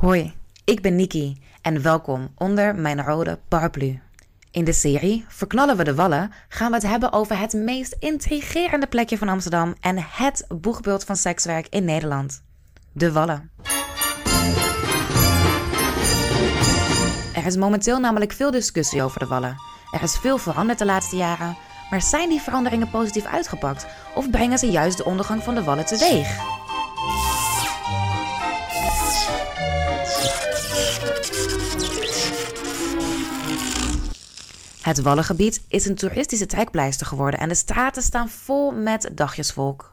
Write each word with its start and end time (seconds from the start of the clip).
Hoi, 0.00 0.34
ik 0.64 0.82
ben 0.82 0.96
Niki 0.96 1.38
en 1.62 1.82
welkom 1.82 2.32
onder 2.36 2.74
mijn 2.74 3.02
rode 3.02 3.38
paraplu. 3.48 4.00
In 4.50 4.64
de 4.64 4.72
serie 4.72 5.24
Verknallen 5.28 5.76
we 5.76 5.84
de 5.84 5.94
Wallen 5.94 6.32
gaan 6.48 6.68
we 6.68 6.74
het 6.74 6.86
hebben 6.86 7.12
over 7.12 7.38
het 7.38 7.52
meest 7.52 7.96
intrigerende 7.98 8.86
plekje 8.86 9.18
van 9.18 9.28
Amsterdam 9.28 9.74
en 9.80 9.96
het 9.98 10.46
boegbeeld 10.48 11.04
van 11.04 11.16
sekswerk 11.16 11.66
in 11.70 11.84
Nederland: 11.84 12.42
de 12.92 13.12
Wallen. 13.12 13.50
Er 17.34 17.46
is 17.46 17.56
momenteel 17.56 17.98
namelijk 17.98 18.32
veel 18.32 18.50
discussie 18.50 19.02
over 19.02 19.18
de 19.18 19.26
Wallen. 19.26 19.56
Er 19.90 20.02
is 20.02 20.16
veel 20.16 20.38
veranderd 20.38 20.78
de 20.78 20.84
laatste 20.84 21.16
jaren, 21.16 21.56
maar 21.90 22.02
zijn 22.02 22.28
die 22.28 22.40
veranderingen 22.40 22.90
positief 22.90 23.24
uitgepakt 23.24 23.86
of 24.14 24.30
brengen 24.30 24.58
ze 24.58 24.70
juist 24.70 24.96
de 24.96 25.04
ondergang 25.04 25.42
van 25.42 25.54
de 25.54 25.62
Wallen 25.62 25.86
teweeg? 25.86 26.59
Het 34.80 35.02
Wallengebied 35.02 35.64
is 35.68 35.86
een 35.86 35.94
toeristische 35.94 36.46
trekpleister 36.46 37.06
geworden 37.06 37.40
en 37.40 37.48
de 37.48 37.54
straten 37.54 38.02
staan 38.02 38.28
vol 38.28 38.70
met 38.70 39.10
dagjesvolk. 39.12 39.92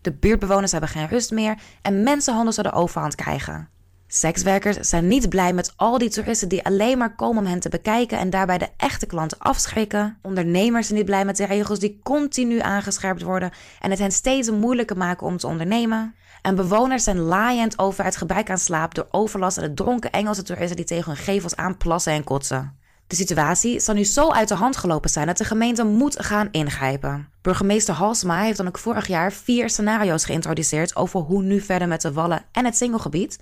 De 0.00 0.12
buurtbewoners 0.12 0.72
hebben 0.72 0.90
geen 0.90 1.08
rust 1.08 1.30
meer 1.30 1.58
en 1.82 2.02
mensenhandel 2.02 2.52
zou 2.52 2.68
de 2.68 2.74
overhand 2.74 3.14
krijgen. 3.14 3.68
Sekswerkers 4.06 4.76
zijn 4.76 5.08
niet 5.08 5.28
blij 5.28 5.52
met 5.52 5.72
al 5.76 5.98
die 5.98 6.10
toeristen 6.10 6.48
die 6.48 6.64
alleen 6.64 6.98
maar 6.98 7.14
komen 7.14 7.42
om 7.42 7.48
hen 7.48 7.60
te 7.60 7.68
bekijken 7.68 8.18
en 8.18 8.30
daarbij 8.30 8.58
de 8.58 8.68
echte 8.76 9.06
klanten 9.06 9.38
afschrikken. 9.38 10.18
Ondernemers 10.22 10.86
zijn 10.86 10.98
niet 10.98 11.06
blij 11.06 11.24
met 11.24 11.36
de 11.36 11.46
regels 11.46 11.78
die 11.78 12.00
continu 12.02 12.60
aangescherpt 12.60 13.22
worden 13.22 13.50
en 13.80 13.90
het 13.90 13.98
hen 13.98 14.12
steeds 14.12 14.50
moeilijker 14.50 14.96
maken 14.96 15.26
om 15.26 15.36
te 15.36 15.46
ondernemen. 15.46 16.14
En 16.42 16.54
bewoners 16.54 17.04
zijn 17.04 17.18
laaiend 17.18 17.78
over 17.78 18.04
het 18.04 18.16
gebrek 18.16 18.50
aan 18.50 18.58
slaap 18.58 18.94
door 18.94 19.08
overlast 19.10 19.58
en 19.58 19.68
de 19.68 19.74
dronken 19.74 20.12
Engelse 20.12 20.42
toeristen 20.42 20.76
die 20.76 20.84
tegen 20.84 21.12
hun 21.12 21.24
gevels 21.24 21.56
aanplassen 21.56 22.12
en 22.12 22.24
kotsen. 22.24 22.82
De 23.06 23.16
situatie 23.16 23.80
zal 23.80 23.94
nu 23.94 24.04
zo 24.04 24.30
uit 24.30 24.48
de 24.48 24.54
hand 24.54 24.76
gelopen 24.76 25.10
zijn 25.10 25.26
dat 25.26 25.38
de 25.38 25.44
gemeente 25.44 25.84
moet 25.84 26.24
gaan 26.24 26.48
ingrijpen. 26.50 27.28
Burgemeester 27.42 27.94
Halsma 27.94 28.42
heeft 28.42 28.56
dan 28.56 28.66
ook 28.66 28.78
vorig 28.78 29.06
jaar 29.06 29.32
vier 29.32 29.70
scenario's 29.70 30.24
geïntroduceerd 30.24 30.96
over 30.96 31.20
hoe 31.20 31.42
nu 31.42 31.60
verder 31.60 31.88
met 31.88 32.00
de 32.00 32.12
wallen 32.12 32.44
en 32.52 32.64
het 32.64 32.76
singelgebied 32.76 33.38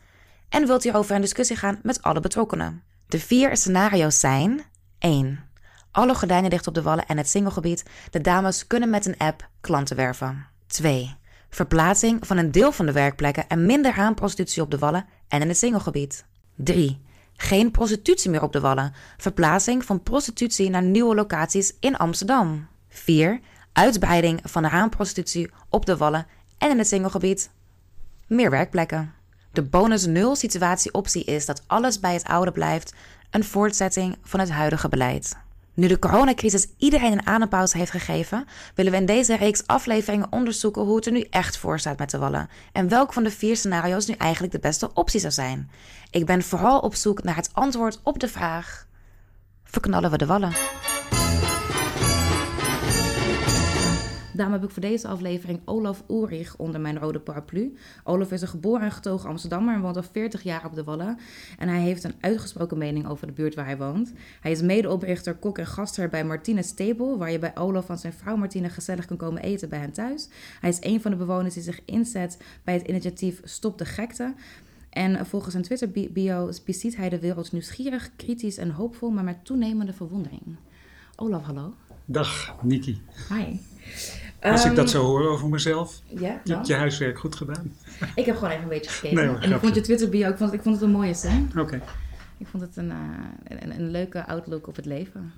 en 0.48 0.66
wilt 0.66 0.82
hierover 0.82 1.14
in 1.14 1.20
discussie 1.20 1.56
gaan 1.56 1.78
met 1.82 2.02
alle 2.02 2.20
betrokkenen. 2.20 2.82
De 3.06 3.18
vier 3.18 3.56
scenario's 3.56 4.20
zijn 4.20 4.62
1. 4.98 5.50
Alle 5.90 6.14
gordijnen 6.14 6.50
dicht 6.50 6.66
op 6.66 6.74
de 6.74 6.82
wallen 6.82 7.06
en 7.06 7.16
het 7.16 7.28
singelgebied. 7.28 7.84
De 8.10 8.20
dames 8.20 8.66
kunnen 8.66 8.90
met 8.90 9.06
een 9.06 9.18
app 9.18 9.48
klanten 9.60 9.96
werven. 9.96 10.46
2. 10.66 11.16
Verplaatsing 11.50 12.26
van 12.26 12.36
een 12.36 12.52
deel 12.52 12.72
van 12.72 12.86
de 12.86 12.92
werkplekken 12.92 13.48
en 13.48 13.66
minder 13.66 13.92
haanprostitutie 13.92 14.62
op 14.62 14.70
de 14.70 14.78
wallen 14.78 15.06
en 15.28 15.40
in 15.40 15.48
het 15.48 15.58
singelgebied. 15.58 16.24
3. 16.56 17.00
Geen 17.42 17.70
prostitutie 17.70 18.30
meer 18.30 18.42
op 18.42 18.52
de 18.52 18.60
wallen. 18.60 18.92
Verplaatsing 19.16 19.84
van 19.84 20.02
prostitutie 20.02 20.70
naar 20.70 20.82
nieuwe 20.82 21.14
locaties 21.14 21.72
in 21.80 21.96
Amsterdam. 21.96 22.68
4. 22.88 23.40
Uitbreiding 23.72 24.40
van 24.42 24.62
de 24.62 24.68
haanprostitutie 24.68 25.50
op 25.68 25.86
de 25.86 25.96
wallen 25.96 26.26
en 26.58 26.70
in 26.70 26.78
het 26.78 26.86
singelgebied. 26.86 27.50
Meer 28.26 28.50
werkplekken. 28.50 29.12
De 29.52 29.62
bonus 29.62 30.06
nul 30.06 30.36
situatie 30.36 30.94
optie 30.94 31.24
is 31.24 31.46
dat 31.46 31.62
alles 31.66 32.00
bij 32.00 32.12
het 32.12 32.24
oude 32.24 32.52
blijft, 32.52 32.94
een 33.30 33.44
voortzetting 33.44 34.16
van 34.22 34.40
het 34.40 34.50
huidige 34.50 34.88
beleid. 34.88 35.36
Nu 35.74 35.86
de 35.86 35.98
coronacrisis 35.98 36.66
iedereen 36.78 37.12
een 37.12 37.26
adempauze 37.26 37.78
heeft 37.78 37.90
gegeven, 37.90 38.44
willen 38.74 38.92
we 38.92 38.98
in 38.98 39.06
deze 39.06 39.36
reeks 39.36 39.66
afleveringen 39.66 40.32
onderzoeken 40.32 40.82
hoe 40.82 40.96
het 40.96 41.06
er 41.06 41.12
nu 41.12 41.26
echt 41.30 41.56
voor 41.56 41.78
staat 41.78 41.98
met 41.98 42.10
de 42.10 42.18
wallen 42.18 42.48
en 42.72 42.88
welk 42.88 43.12
van 43.12 43.22
de 43.22 43.30
vier 43.30 43.56
scenario's 43.56 44.06
nu 44.06 44.14
eigenlijk 44.14 44.52
de 44.52 44.58
beste 44.58 44.90
optie 44.94 45.20
zou 45.20 45.32
zijn. 45.32 45.70
Ik 46.10 46.26
ben 46.26 46.42
vooral 46.42 46.78
op 46.78 46.94
zoek 46.94 47.22
naar 47.22 47.36
het 47.36 47.50
antwoord 47.52 48.00
op 48.02 48.18
de 48.18 48.28
vraag: 48.28 48.86
verknallen 49.64 50.10
we 50.10 50.18
de 50.18 50.26
wallen? 50.26 50.52
Daarom 54.42 54.60
heb 54.60 54.68
ik 54.68 54.74
voor 54.74 54.90
deze 54.90 55.08
aflevering 55.08 55.60
Olaf 55.64 56.04
Oerig 56.08 56.56
onder 56.56 56.80
mijn 56.80 56.98
rode 56.98 57.20
paraplu. 57.20 57.76
Olaf 58.04 58.32
is 58.32 58.42
een 58.42 58.48
geboren 58.48 58.82
en 58.82 58.92
getogen 58.92 59.28
Amsterdammer 59.28 59.74
en 59.74 59.80
woont 59.80 59.96
al 59.96 60.02
40 60.02 60.42
jaar 60.42 60.64
op 60.64 60.74
de 60.74 60.84
Wallen. 60.84 61.18
En 61.58 61.68
hij 61.68 61.80
heeft 61.80 62.04
een 62.04 62.14
uitgesproken 62.20 62.78
mening 62.78 63.08
over 63.08 63.26
de 63.26 63.32
buurt 63.32 63.54
waar 63.54 63.64
hij 63.64 63.76
woont. 63.76 64.12
Hij 64.40 64.50
is 64.50 64.62
medeoprichter, 64.62 65.34
kok 65.34 65.58
en 65.58 65.66
gastheer 65.66 66.08
bij 66.08 66.24
Martine 66.24 66.74
Table, 66.74 67.16
waar 67.16 67.30
je 67.30 67.38
bij 67.38 67.56
Olaf 67.56 67.88
en 67.88 67.98
zijn 67.98 68.12
vrouw 68.12 68.36
Martine 68.36 68.68
gezellig 68.68 69.04
kan 69.04 69.16
komen 69.16 69.42
eten 69.42 69.68
bij 69.68 69.78
hen 69.78 69.92
thuis. 69.92 70.28
Hij 70.60 70.70
is 70.70 70.78
een 70.80 71.00
van 71.00 71.10
de 71.10 71.16
bewoners 71.16 71.54
die 71.54 71.62
zich 71.62 71.80
inzet 71.84 72.38
bij 72.64 72.74
het 72.74 72.88
initiatief 72.88 73.40
Stop 73.44 73.78
de 73.78 73.84
Gekte. 73.84 74.34
En 74.90 75.26
volgens 75.26 75.52
zijn 75.52 75.64
Twitter-bio 75.64 76.50
beziet 76.64 76.96
hij 76.96 77.08
de 77.08 77.18
wereld 77.18 77.52
nieuwsgierig, 77.52 78.10
kritisch 78.16 78.56
en 78.56 78.70
hoopvol, 78.70 79.10
maar 79.10 79.24
met 79.24 79.44
toenemende 79.44 79.92
verwondering. 79.92 80.56
Olaf, 81.16 81.42
hallo. 81.42 81.74
Dag, 82.04 82.54
Niki. 82.62 83.00
Hi. 83.28 83.71
Als 84.40 84.64
ik 84.64 84.74
dat 84.74 84.84
Ehm, 84.84 84.94
zo 84.94 85.04
hoor 85.04 85.28
over 85.28 85.48
mezelf, 85.48 86.00
Ja, 86.08 86.40
je 86.44 86.54
hebt 86.54 86.66
je 86.66 86.74
huiswerk 86.74 87.18
goed 87.18 87.36
gedaan. 87.36 87.72
Ik 88.14 88.24
heb 88.26 88.34
gewoon 88.34 88.50
even 88.50 88.62
een 88.62 88.68
beetje 88.68 88.90
gekeken. 88.90 89.16
Nee, 89.16 89.36
en 89.36 89.52
ik 89.52 89.60
vond 89.60 89.74
je 89.74 89.80
Twitter 89.80 90.08
bio, 90.08 90.28
ik 90.28 90.36
vond, 90.36 90.52
ik 90.52 90.62
vond 90.62 90.74
het 90.74 90.84
een 90.84 90.90
mooie 90.90 91.14
scène. 91.14 91.46
Oké. 91.58 91.82
Ik 92.38 92.46
vond 92.46 92.62
het 92.62 92.76
een, 92.76 92.90
eh, 92.90 92.98
een, 93.44 93.74
een 93.80 93.90
leuke 93.90 94.26
outlook 94.26 94.66
op 94.66 94.76
het 94.76 94.86
leven. 94.86 95.32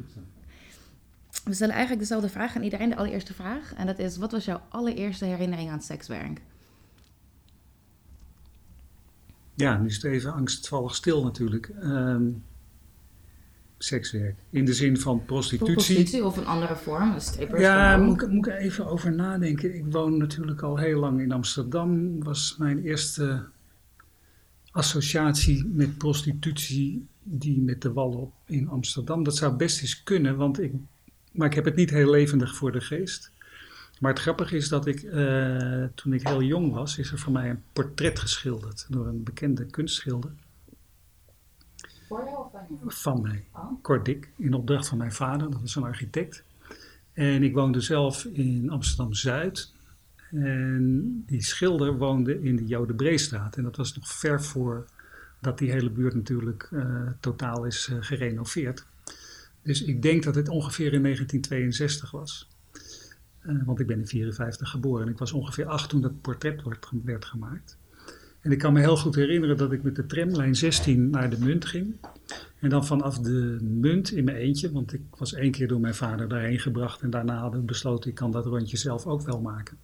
We 1.45 1.55
stellen 1.55 1.75
eigenlijk 1.75 2.03
dezelfde 2.03 2.29
vraag 2.29 2.57
aan 2.57 2.63
iedereen, 2.63 2.89
de 2.89 2.97
allereerste 2.97 3.35
vraag. 3.35 3.75
En 3.77 3.87
dat 3.87 3.99
is, 3.99 4.17
wat 4.17 4.33
was 4.33 4.45
jouw 4.45 4.61
allereerste 4.69 5.25
herinnering 5.25 5.71
aan 5.71 5.81
sekswerk? 5.83 6.41
Ja, 9.55 9.79
nu 9.79 9.87
is 9.87 9.95
het 9.95 10.05
even 10.05 10.33
angstvallig 10.33 10.95
stil 10.95 11.23
natuurlijk. 11.23 11.71
Ehm, 11.81 12.23
sekswerk. 13.85 14.35
In 14.51 14.65
de 14.65 14.75
zin 14.75 14.99
van 14.99 15.25
prostitutie. 15.25 15.75
Prostitutie 15.75 16.25
of 16.25 16.37
een 16.37 16.47
andere 16.47 16.77
vorm, 16.77 17.13
een 17.13 17.21
strippers. 17.21 17.61
Ja, 17.61 17.97
moet 17.97 18.23
ik, 18.23 18.29
moet 18.29 18.47
ik 18.47 18.53
even 18.53 18.87
over 18.87 19.15
nadenken. 19.15 19.75
Ik 19.75 19.85
woon 19.91 20.17
natuurlijk 20.17 20.63
al 20.63 20.77
heel 20.77 20.99
lang 20.99 21.21
in 21.21 21.33
Amsterdam. 21.33 22.23
Was 22.23 22.57
mijn 22.59 22.85
eerste 22.85 23.45
associatie 24.71 25.67
met 25.67 25.99
prostitutie 25.99 27.07
die 27.23 27.61
met 27.61 27.83
de 27.83 27.93
wallen 27.93 28.19
op 28.19 28.33
in 28.47 28.69
Amsterdam. 28.69 29.23
Dat 29.23 29.37
zou 29.37 29.57
best 29.57 29.83
eens 29.83 30.03
kunnen, 30.03 30.37
want 30.37 30.61
ik, 30.61 30.73
maar 31.33 31.47
ik 31.47 31.55
heb 31.55 31.65
het 31.65 31.77
niet 31.77 31.91
heel 31.91 32.11
levendig 32.11 32.57
voor 32.57 32.73
de 32.73 32.81
geest. 32.81 33.33
Maar 34.01 34.13
het 34.13 34.23
grappige 34.23 34.57
is 34.57 34.69
dat 34.69 34.87
ik, 34.87 35.03
eh, 35.03 35.85
toen 35.95 36.13
ik 36.13 36.29
heel 36.29 36.43
jong 36.43 36.73
was, 36.73 36.99
is 36.99 37.13
er 37.13 37.19
voor 37.19 37.33
mij 37.33 37.51
een 37.51 37.63
portret 37.73 38.19
geschilderd 38.19 38.87
door 38.89 39.07
een 39.07 39.23
bekende 39.23 39.67
kunstschilder 39.67 40.31
Voor 42.09 42.25
jou 42.25 42.37
of 42.37 42.44
van 42.87 43.21
mij. 43.21 43.45
Kort 43.83 44.05
Dik, 44.05 44.33
in 44.37 44.55
opdracht 44.55 44.89
van 44.89 44.99
mijn 44.99 45.13
vader, 45.13 45.51
dat 45.51 45.61
was 45.61 45.77
een 45.77 45.83
architect. 45.83 46.45
En 47.13 47.43
ik 47.43 47.55
woonde 47.55 47.81
zelf 47.81 48.25
in 48.25 48.71
Amsterdam-Zuid. 48.71 49.73
En 50.31 51.23
die 51.27 51.43
schilder 51.43 51.99
woonde 51.99 52.43
in 52.43 52.57
de 52.57 52.67
Jodenbreestraat. 52.67 53.57
En 53.57 53.63
dat 53.63 53.77
was 53.77 53.97
nog 53.97 54.09
ver 54.09 54.43
voor 54.43 54.87
dat 55.41 55.59
die 55.59 55.71
hele 55.71 55.91
buurt 55.91 56.15
natuurlijk 56.15 56.69
eh, 56.73 57.07
totaal 57.21 57.65
is 57.65 57.89
eh, 57.89 57.97
gerenoveerd. 58.01 58.87
Dus 59.63 59.83
ik 59.83 60.03
denk 60.03 60.23
dat 60.23 60.35
het 60.35 60.49
ongeveer 60.49 60.93
in 60.93 61.03
1962 61.03 62.11
was. 62.11 62.49
Eh, 63.39 63.55
want 63.65 63.81
ik 63.81 63.87
ben 63.87 63.99
in 63.99 64.07
54 64.07 64.71
geboren 64.71 65.07
en 65.07 65.13
ik 65.13 65.19
was 65.19 65.33
ongeveer 65.33 65.67
acht 65.67 65.89
toen 65.89 66.01
dat 66.01 66.21
portret 66.21 66.63
werd 67.05 67.25
gemaakt. 67.25 67.77
En 68.45 68.53
ik 68.53 68.59
kan 68.59 68.73
me 68.73 68.81
heel 68.81 68.97
goed 68.97 69.15
herinneren 69.15 69.57
dat 69.57 69.73
ik 69.73 69.83
met 69.83 69.97
de 69.97 70.07
tramlijn 70.07 70.57
16 70.57 71.11
naar 71.11 71.31
de 71.31 71.39
Munt 71.39 71.65
ging. 71.65 71.95
En 72.61 72.69
dan 72.69 72.87
vanaf 72.87 73.19
de 73.19 73.59
Munt 73.63 74.11
in 74.11 74.25
mijn 74.25 74.37
eentje, 74.37 74.73
want 74.73 74.93
ik 74.93 75.01
was 75.19 75.35
één 75.35 75.51
keer 75.51 75.69
door 75.69 75.81
mijn 75.81 75.95
vader 75.95 76.29
daarheen 76.29 76.59
gebracht. 76.59 77.01
En 77.01 77.11
daarna 77.11 77.39
hadden 77.39 77.61
we 77.61 77.67
besloten, 77.67 78.11
ik 78.11 78.17
kan 78.17 78.31
dat 78.31 78.47
rondje 78.47 78.77
zelf 78.77 79.07
ook 79.07 79.23
wel 79.23 79.41
maken. 79.41 79.79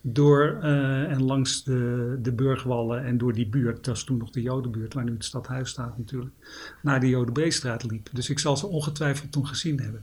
Door 0.00 0.58
eh, 0.62 1.10
en 1.10 1.22
langs 1.22 1.64
de, 1.64 2.18
de 2.22 2.32
burgwallen 2.32 3.04
en 3.04 3.18
door 3.18 3.32
die 3.32 3.48
buurt, 3.48 3.76
dat 3.76 3.86
was 3.86 4.04
toen 4.04 4.18
nog 4.18 4.30
de 4.30 4.42
Jodenbuurt, 4.42 4.94
waar 4.94 5.04
nu 5.04 5.12
het 5.12 5.24
stadhuis 5.24 5.70
staat 5.70 5.98
natuurlijk, 5.98 6.34
naar 6.82 7.00
de 7.00 7.08
Jodenbreestraat 7.08 7.90
liep. 7.90 8.08
Dus 8.12 8.30
ik 8.30 8.38
zal 8.38 8.56
ze 8.56 8.66
ongetwijfeld 8.66 9.32
toen 9.32 9.46
gezien 9.46 9.80
hebben. 9.80 10.02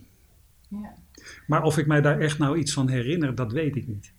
Ja. 0.67 0.93
Maar 1.47 1.63
of 1.63 1.77
ik 1.77 1.87
mij 1.87 2.01
daar 2.01 2.19
echt 2.19 2.37
nou 2.37 2.57
iets 2.57 2.73
van 2.73 2.89
herinner, 2.89 3.35
dat 3.35 3.51
weet 3.51 3.75
ik 3.75 3.87
niet. 3.87 4.11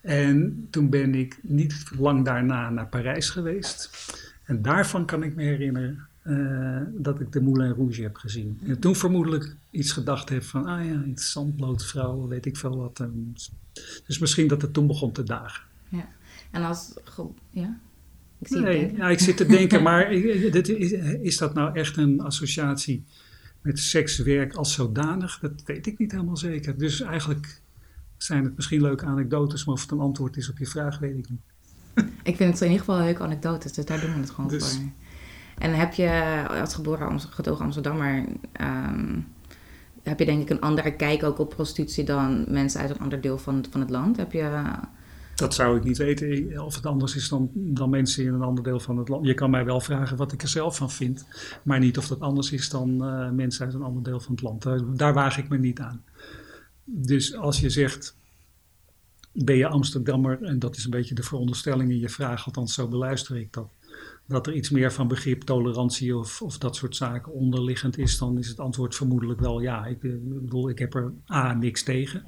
En 0.00 0.66
toen 0.70 0.90
ben 0.90 1.14
ik 1.14 1.38
niet 1.42 1.90
lang 1.98 2.24
daarna 2.24 2.70
naar 2.70 2.88
Parijs 2.88 3.30
geweest. 3.30 3.90
En 4.44 4.62
daarvan 4.62 5.06
kan 5.06 5.22
ik 5.22 5.34
me 5.34 5.42
herinneren 5.42 6.06
eh, 6.22 6.80
dat 6.94 7.20
ik 7.20 7.32
de 7.32 7.40
Moulin 7.40 7.72
Rouge 7.72 8.02
heb 8.02 8.16
gezien. 8.16 8.58
En 8.66 8.78
toen 8.78 8.96
vermoedelijk 8.96 9.56
iets 9.70 9.92
gedacht 9.92 10.28
heb 10.28 10.42
van, 10.42 10.66
ah 10.66 10.84
ja, 10.84 11.04
iets 11.04 11.32
zandbloot 11.32 11.92
weet 12.28 12.46
ik 12.46 12.56
veel 12.56 12.76
wat. 12.76 13.06
Dus 14.06 14.18
misschien 14.18 14.48
dat 14.48 14.62
het 14.62 14.72
toen 14.72 14.86
begon 14.86 15.12
te 15.12 15.22
dagen. 15.22 15.64
ja. 15.88 16.08
En 16.50 16.62
als... 16.62 16.94
Ja? 17.50 17.78
Ik 18.38 18.48
zie 18.48 18.60
Nee, 18.60 18.96
ja, 18.96 19.08
ik 19.08 19.18
zit 19.18 19.36
te 19.36 19.46
denken, 19.58 19.82
maar 19.82 20.10
dit 20.50 20.68
is, 20.68 20.92
is 21.22 21.36
dat 21.36 21.54
nou 21.54 21.74
echt 21.78 21.96
een 21.96 22.20
associatie 22.20 23.04
met 23.60 23.78
sekswerk 23.78 24.54
als 24.54 24.72
zodanig? 24.72 25.38
Dat 25.38 25.62
weet 25.64 25.86
ik 25.86 25.98
niet 25.98 26.12
helemaal 26.12 26.36
zeker. 26.36 26.78
Dus 26.78 27.00
eigenlijk 27.00 27.60
zijn 28.24 28.44
het 28.44 28.56
misschien 28.56 28.82
leuke 28.82 29.04
anekdotes, 29.04 29.64
maar 29.64 29.74
of 29.74 29.80
het 29.80 29.90
een 29.90 30.00
antwoord 30.00 30.36
is 30.36 30.50
op 30.50 30.58
je 30.58 30.66
vraag, 30.66 30.98
weet 30.98 31.18
ik 31.18 31.28
niet. 31.30 31.40
Ik 32.22 32.36
vind 32.36 32.52
het 32.52 32.60
in 32.60 32.70
ieder 32.70 32.84
geval 32.84 32.98
een 32.98 33.04
leuke 33.04 33.22
anekdotes, 33.22 33.72
dus 33.72 33.84
daar 33.84 34.00
doen 34.00 34.12
we 34.12 34.20
het 34.20 34.30
gewoon 34.30 34.50
Dus- 34.50 34.74
voor. 34.74 34.90
En 35.58 35.74
heb 35.74 35.92
je 35.92 36.44
als 36.60 36.74
geboren 36.74 37.20
getogen 37.20 37.64
Amsterdammer... 37.64 38.26
Um, 38.60 39.26
heb 40.02 40.18
je 40.18 40.24
denk 40.24 40.42
ik 40.42 40.50
een 40.50 40.60
andere 40.60 40.96
kijk 40.96 41.22
ook 41.22 41.38
op 41.38 41.50
prostitutie 41.50 42.04
dan 42.04 42.44
mensen 42.48 42.80
uit 42.80 42.90
een 42.90 42.98
ander 42.98 43.20
deel 43.20 43.38
van, 43.38 43.64
van 43.70 43.80
het 43.80 43.90
land? 43.90 44.16
Heb 44.16 44.32
je... 44.32 44.62
Dat 45.34 45.54
zou 45.54 45.76
ik 45.76 45.84
niet 45.84 45.98
weten 45.98 46.64
of 46.64 46.74
het 46.74 46.86
anders 46.86 47.16
is 47.16 47.28
dan, 47.28 47.50
dan 47.54 47.90
mensen 47.90 48.24
in 48.24 48.34
een 48.34 48.42
ander 48.42 48.64
deel 48.64 48.80
van 48.80 48.98
het 48.98 49.08
land. 49.08 49.26
Je 49.26 49.34
kan 49.34 49.50
mij 49.50 49.64
wel 49.64 49.80
vragen 49.80 50.16
wat 50.16 50.32
ik 50.32 50.42
er 50.42 50.48
zelf 50.48 50.76
van 50.76 50.90
vind, 50.90 51.26
maar 51.62 51.78
niet 51.78 51.98
of 51.98 52.08
dat 52.08 52.20
anders 52.20 52.52
is 52.52 52.68
dan 52.68 52.90
uh, 52.90 53.30
mensen 53.30 53.66
uit 53.66 53.74
een 53.74 53.82
ander 53.82 54.02
deel 54.02 54.20
van 54.20 54.32
het 54.32 54.42
land. 54.42 54.62
Daar, 54.62 54.80
daar 54.96 55.14
waag 55.14 55.38
ik 55.38 55.48
me 55.48 55.58
niet 55.58 55.80
aan. 55.80 56.02
Dus 56.84 57.34
als 57.34 57.60
je 57.60 57.70
zegt, 57.70 58.16
ben 59.32 59.56
je 59.56 59.66
Amsterdammer, 59.66 60.42
en 60.42 60.58
dat 60.58 60.76
is 60.76 60.84
een 60.84 60.90
beetje 60.90 61.14
de 61.14 61.22
veronderstelling 61.22 61.90
in 61.90 61.98
je 61.98 62.08
vraag, 62.08 62.46
althans 62.46 62.74
zo 62.74 62.88
beluister 62.88 63.36
ik 63.36 63.52
dat, 63.52 63.68
dat 64.26 64.46
er 64.46 64.54
iets 64.54 64.70
meer 64.70 64.92
van 64.92 65.08
begrip, 65.08 65.42
tolerantie 65.42 66.16
of, 66.16 66.42
of 66.42 66.58
dat 66.58 66.76
soort 66.76 66.96
zaken 66.96 67.32
onderliggend 67.32 67.98
is, 67.98 68.18
dan 68.18 68.38
is 68.38 68.48
het 68.48 68.60
antwoord 68.60 68.94
vermoedelijk 68.94 69.40
wel 69.40 69.60
ja. 69.60 69.86
Ik, 69.86 70.04
eh, 70.04 70.12
bedoel, 70.22 70.68
ik 70.68 70.78
heb 70.78 70.94
er 70.94 71.12
A, 71.32 71.54
niks 71.54 71.82
tegen, 71.82 72.24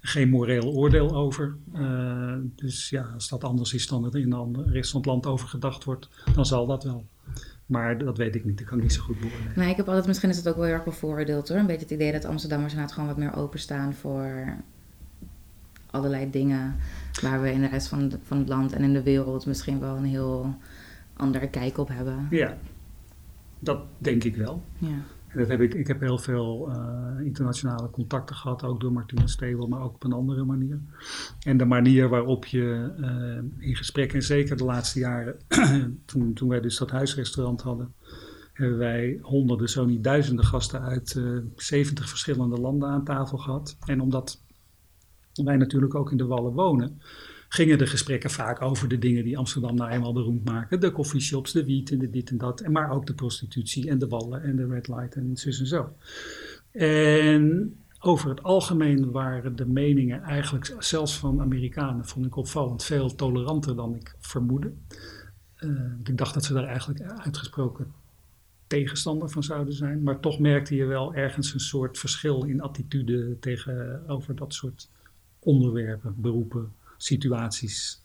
geen 0.00 0.28
moreel 0.28 0.72
oordeel 0.72 1.14
over. 1.14 1.56
Uh, 1.74 2.34
dus 2.54 2.90
ja, 2.90 3.02
als 3.02 3.28
dat 3.28 3.44
anders 3.44 3.74
is 3.74 3.86
dan 3.86 4.04
er 4.04 4.16
in 4.16 4.30
de 4.30 4.62
rest 4.66 4.90
van 4.90 5.00
het 5.00 5.08
land 5.08 5.26
over 5.26 5.48
gedacht 5.48 5.84
wordt, 5.84 6.08
dan 6.34 6.46
zal 6.46 6.66
dat 6.66 6.84
wel. 6.84 7.06
Maar 7.66 7.98
dat 7.98 8.16
weet 8.16 8.34
ik 8.34 8.44
niet, 8.44 8.58
dat 8.58 8.66
kan 8.66 8.76
ik 8.76 8.82
niet 8.82 8.92
zo 8.92 9.02
goed 9.02 9.20
beoordelen. 9.20 9.52
Nee, 9.56 9.70
ik 9.70 9.76
heb 9.76 9.86
altijd, 9.86 10.06
misschien 10.06 10.30
is 10.30 10.36
het 10.36 10.48
ook 10.48 10.56
wel 10.56 10.64
heel 10.64 10.74
erg 10.74 10.84
bevooroordeeld 10.84 11.48
hoor. 11.48 11.58
Een 11.58 11.66
beetje 11.66 11.82
het 11.82 11.90
idee 11.90 12.12
dat 12.12 12.24
Amsterdammers 12.24 12.72
inderdaad 12.72 12.94
gewoon 12.94 13.08
wat 13.08 13.18
meer 13.18 13.36
openstaan 13.36 13.94
voor 13.94 14.56
allerlei 15.90 16.30
dingen. 16.30 16.76
Waar 17.22 17.42
we 17.42 17.52
in 17.52 17.60
de 17.60 17.68
rest 17.68 17.88
van, 17.88 18.12
van 18.22 18.38
het 18.38 18.48
land 18.48 18.72
en 18.72 18.82
in 18.82 18.92
de 18.92 19.02
wereld 19.02 19.46
misschien 19.46 19.80
wel 19.80 19.96
een 19.96 20.04
heel 20.04 20.58
andere 21.16 21.48
kijk 21.48 21.78
op 21.78 21.88
hebben. 21.88 22.26
Ja, 22.30 22.56
dat 23.58 23.80
denk 23.98 24.24
ik 24.24 24.36
wel. 24.36 24.62
Ja. 24.78 24.98
Dat 25.34 25.48
heb 25.48 25.60
ik, 25.60 25.74
ik 25.74 25.86
heb 25.86 26.00
heel 26.00 26.18
veel 26.18 26.70
uh, 26.70 27.26
internationale 27.26 27.90
contacten 27.90 28.36
gehad, 28.36 28.64
ook 28.64 28.80
door 28.80 28.92
Martina 28.92 29.26
Stebel, 29.26 29.68
maar 29.68 29.80
ook 29.80 29.94
op 29.94 30.04
een 30.04 30.12
andere 30.12 30.44
manier. 30.44 30.80
En 31.40 31.56
de 31.56 31.64
manier 31.64 32.08
waarop 32.08 32.46
je 32.46 32.92
uh, 32.98 33.66
in 33.68 33.76
gesprek, 33.76 34.12
en 34.12 34.22
zeker 34.22 34.56
de 34.56 34.64
laatste 34.64 34.98
jaren, 34.98 35.38
toen, 36.06 36.34
toen 36.34 36.48
wij 36.48 36.60
dus 36.60 36.78
dat 36.78 36.90
huisrestaurant 36.90 37.62
hadden, 37.62 37.94
hebben 38.52 38.78
wij 38.78 39.18
honderden, 39.22 39.68
zo 39.68 39.84
niet 39.84 40.04
duizenden 40.04 40.44
gasten 40.44 40.80
uit 40.80 41.14
uh, 41.14 41.38
70 41.56 42.08
verschillende 42.08 42.60
landen 42.60 42.88
aan 42.88 43.04
tafel 43.04 43.38
gehad. 43.38 43.76
En 43.86 44.00
omdat 44.00 44.42
wij 45.32 45.56
natuurlijk 45.56 45.94
ook 45.94 46.10
in 46.10 46.16
de 46.16 46.26
Wallen 46.26 46.52
wonen, 46.52 47.00
gingen 47.54 47.78
de 47.78 47.86
gesprekken 47.86 48.30
vaak 48.30 48.62
over 48.62 48.88
de 48.88 48.98
dingen 48.98 49.24
die 49.24 49.38
Amsterdam 49.38 49.74
nou 49.74 49.90
eenmaal 49.90 50.12
beroemd 50.12 50.44
maken. 50.44 50.80
De 50.80 50.92
coffeeshops, 50.92 51.52
de 51.52 51.64
wiet 51.64 51.90
en 51.90 51.98
de 51.98 52.10
dit 52.10 52.30
en 52.30 52.38
dat. 52.38 52.68
Maar 52.68 52.90
ook 52.90 53.06
de 53.06 53.14
prostitutie 53.14 53.88
en 53.90 53.98
de 53.98 54.08
wallen 54.08 54.42
en 54.42 54.56
de 54.56 54.66
red 54.66 54.88
light 54.88 55.14
en 55.14 55.36
zus 55.36 55.60
en 55.60 55.66
zo. 55.66 55.92
En 56.72 57.76
over 57.98 58.28
het 58.28 58.42
algemeen 58.42 59.10
waren 59.10 59.56
de 59.56 59.66
meningen 59.66 60.22
eigenlijk, 60.22 60.74
zelfs 60.78 61.18
van 61.18 61.40
Amerikanen, 61.40 62.06
vond 62.06 62.26
ik 62.26 62.36
opvallend, 62.36 62.84
veel 62.84 63.14
toleranter 63.14 63.76
dan 63.76 63.94
ik 63.94 64.14
vermoedde. 64.18 64.72
Uh, 65.60 65.70
ik 66.04 66.18
dacht 66.18 66.34
dat 66.34 66.44
ze 66.44 66.52
daar 66.52 66.66
eigenlijk 66.66 67.00
uitgesproken 67.00 67.92
tegenstander 68.66 69.30
van 69.30 69.42
zouden 69.42 69.74
zijn. 69.74 70.02
Maar 70.02 70.20
toch 70.20 70.38
merkte 70.38 70.74
je 70.74 70.84
wel 70.84 71.14
ergens 71.14 71.54
een 71.54 71.60
soort 71.60 71.98
verschil 71.98 72.44
in 72.44 72.60
attitude 72.60 73.38
tegenover 73.40 74.36
dat 74.36 74.54
soort 74.54 74.88
onderwerpen, 75.38 76.14
beroepen, 76.16 76.72
situaties. 76.96 78.02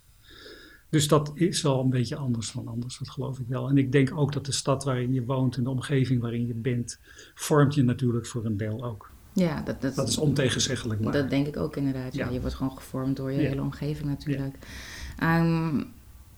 Dus 0.89 1.07
dat 1.07 1.31
is 1.33 1.61
wel 1.61 1.79
een 1.79 1.89
beetje 1.89 2.15
anders 2.15 2.51
dan 2.51 2.67
anders, 2.67 2.97
dat 2.97 3.09
geloof 3.09 3.39
ik 3.39 3.47
wel. 3.47 3.69
En 3.69 3.77
ik 3.77 3.91
denk 3.91 4.17
ook 4.17 4.33
dat 4.33 4.45
de 4.45 4.51
stad 4.51 4.83
waarin 4.83 5.13
je 5.13 5.25
woont 5.25 5.57
en 5.57 5.63
de 5.63 5.69
omgeving 5.69 6.21
waarin 6.21 6.47
je 6.47 6.53
bent, 6.53 6.99
vormt 7.35 7.75
je 7.75 7.83
natuurlijk 7.83 8.25
voor 8.25 8.45
een 8.45 8.57
deel 8.57 8.83
ook. 8.83 9.11
Ja, 9.33 9.61
dat, 9.61 9.81
dat, 9.81 9.95
dat 9.95 10.07
is 10.07 10.17
ontegenzeggelijk. 10.17 11.01
Maar. 11.01 11.13
Dat 11.13 11.29
denk 11.29 11.47
ik 11.47 11.57
ook 11.57 11.75
inderdaad. 11.75 12.15
Ja. 12.15 12.29
je 12.29 12.39
wordt 12.39 12.55
gewoon 12.55 12.77
gevormd 12.77 13.17
door 13.17 13.31
je 13.31 13.39
hele 13.39 13.61
omgeving 13.61 14.09
natuurlijk. 14.09 14.55
Ja. 15.17 15.39
Um, 15.39 15.91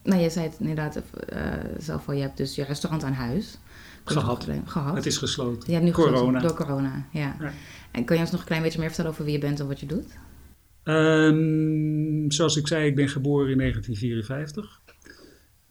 nou, 0.04 0.22
je 0.22 0.30
zei 0.30 0.46
het 0.46 0.56
inderdaad 0.60 1.02
uh, 1.34 1.54
zelf 1.78 2.08
al, 2.08 2.14
je 2.14 2.22
hebt 2.22 2.38
dus 2.38 2.56
je 2.56 2.64
restaurant 2.64 3.04
aan 3.04 3.14
huis. 3.14 3.58
Gehad. 4.04 4.48
gehad. 4.66 4.96
Het 4.96 5.06
is 5.06 5.18
gesloten. 5.18 5.84
Nu 5.84 5.92
corona. 5.92 6.40
door 6.40 6.54
corona, 6.54 7.06
ja. 7.12 7.36
ja. 7.40 7.52
En 7.92 8.06
kan 8.06 8.16
je 8.16 8.22
ons 8.22 8.32
nog 8.32 8.40
een 8.40 8.48
klein 8.48 8.62
beetje 8.62 8.80
meer 8.80 8.88
vertellen 8.88 9.12
over 9.12 9.24
wie 9.24 9.34
je 9.34 9.40
bent 9.40 9.60
en 9.60 9.68
wat 9.68 9.80
je 9.80 9.86
doet? 9.86 10.06
Um, 10.84 12.32
zoals 12.32 12.56
ik 12.56 12.68
zei, 12.68 12.86
ik 12.86 12.96
ben 12.96 13.10
geboren 13.10 13.52
in 13.52 13.58
1954. 13.58 14.82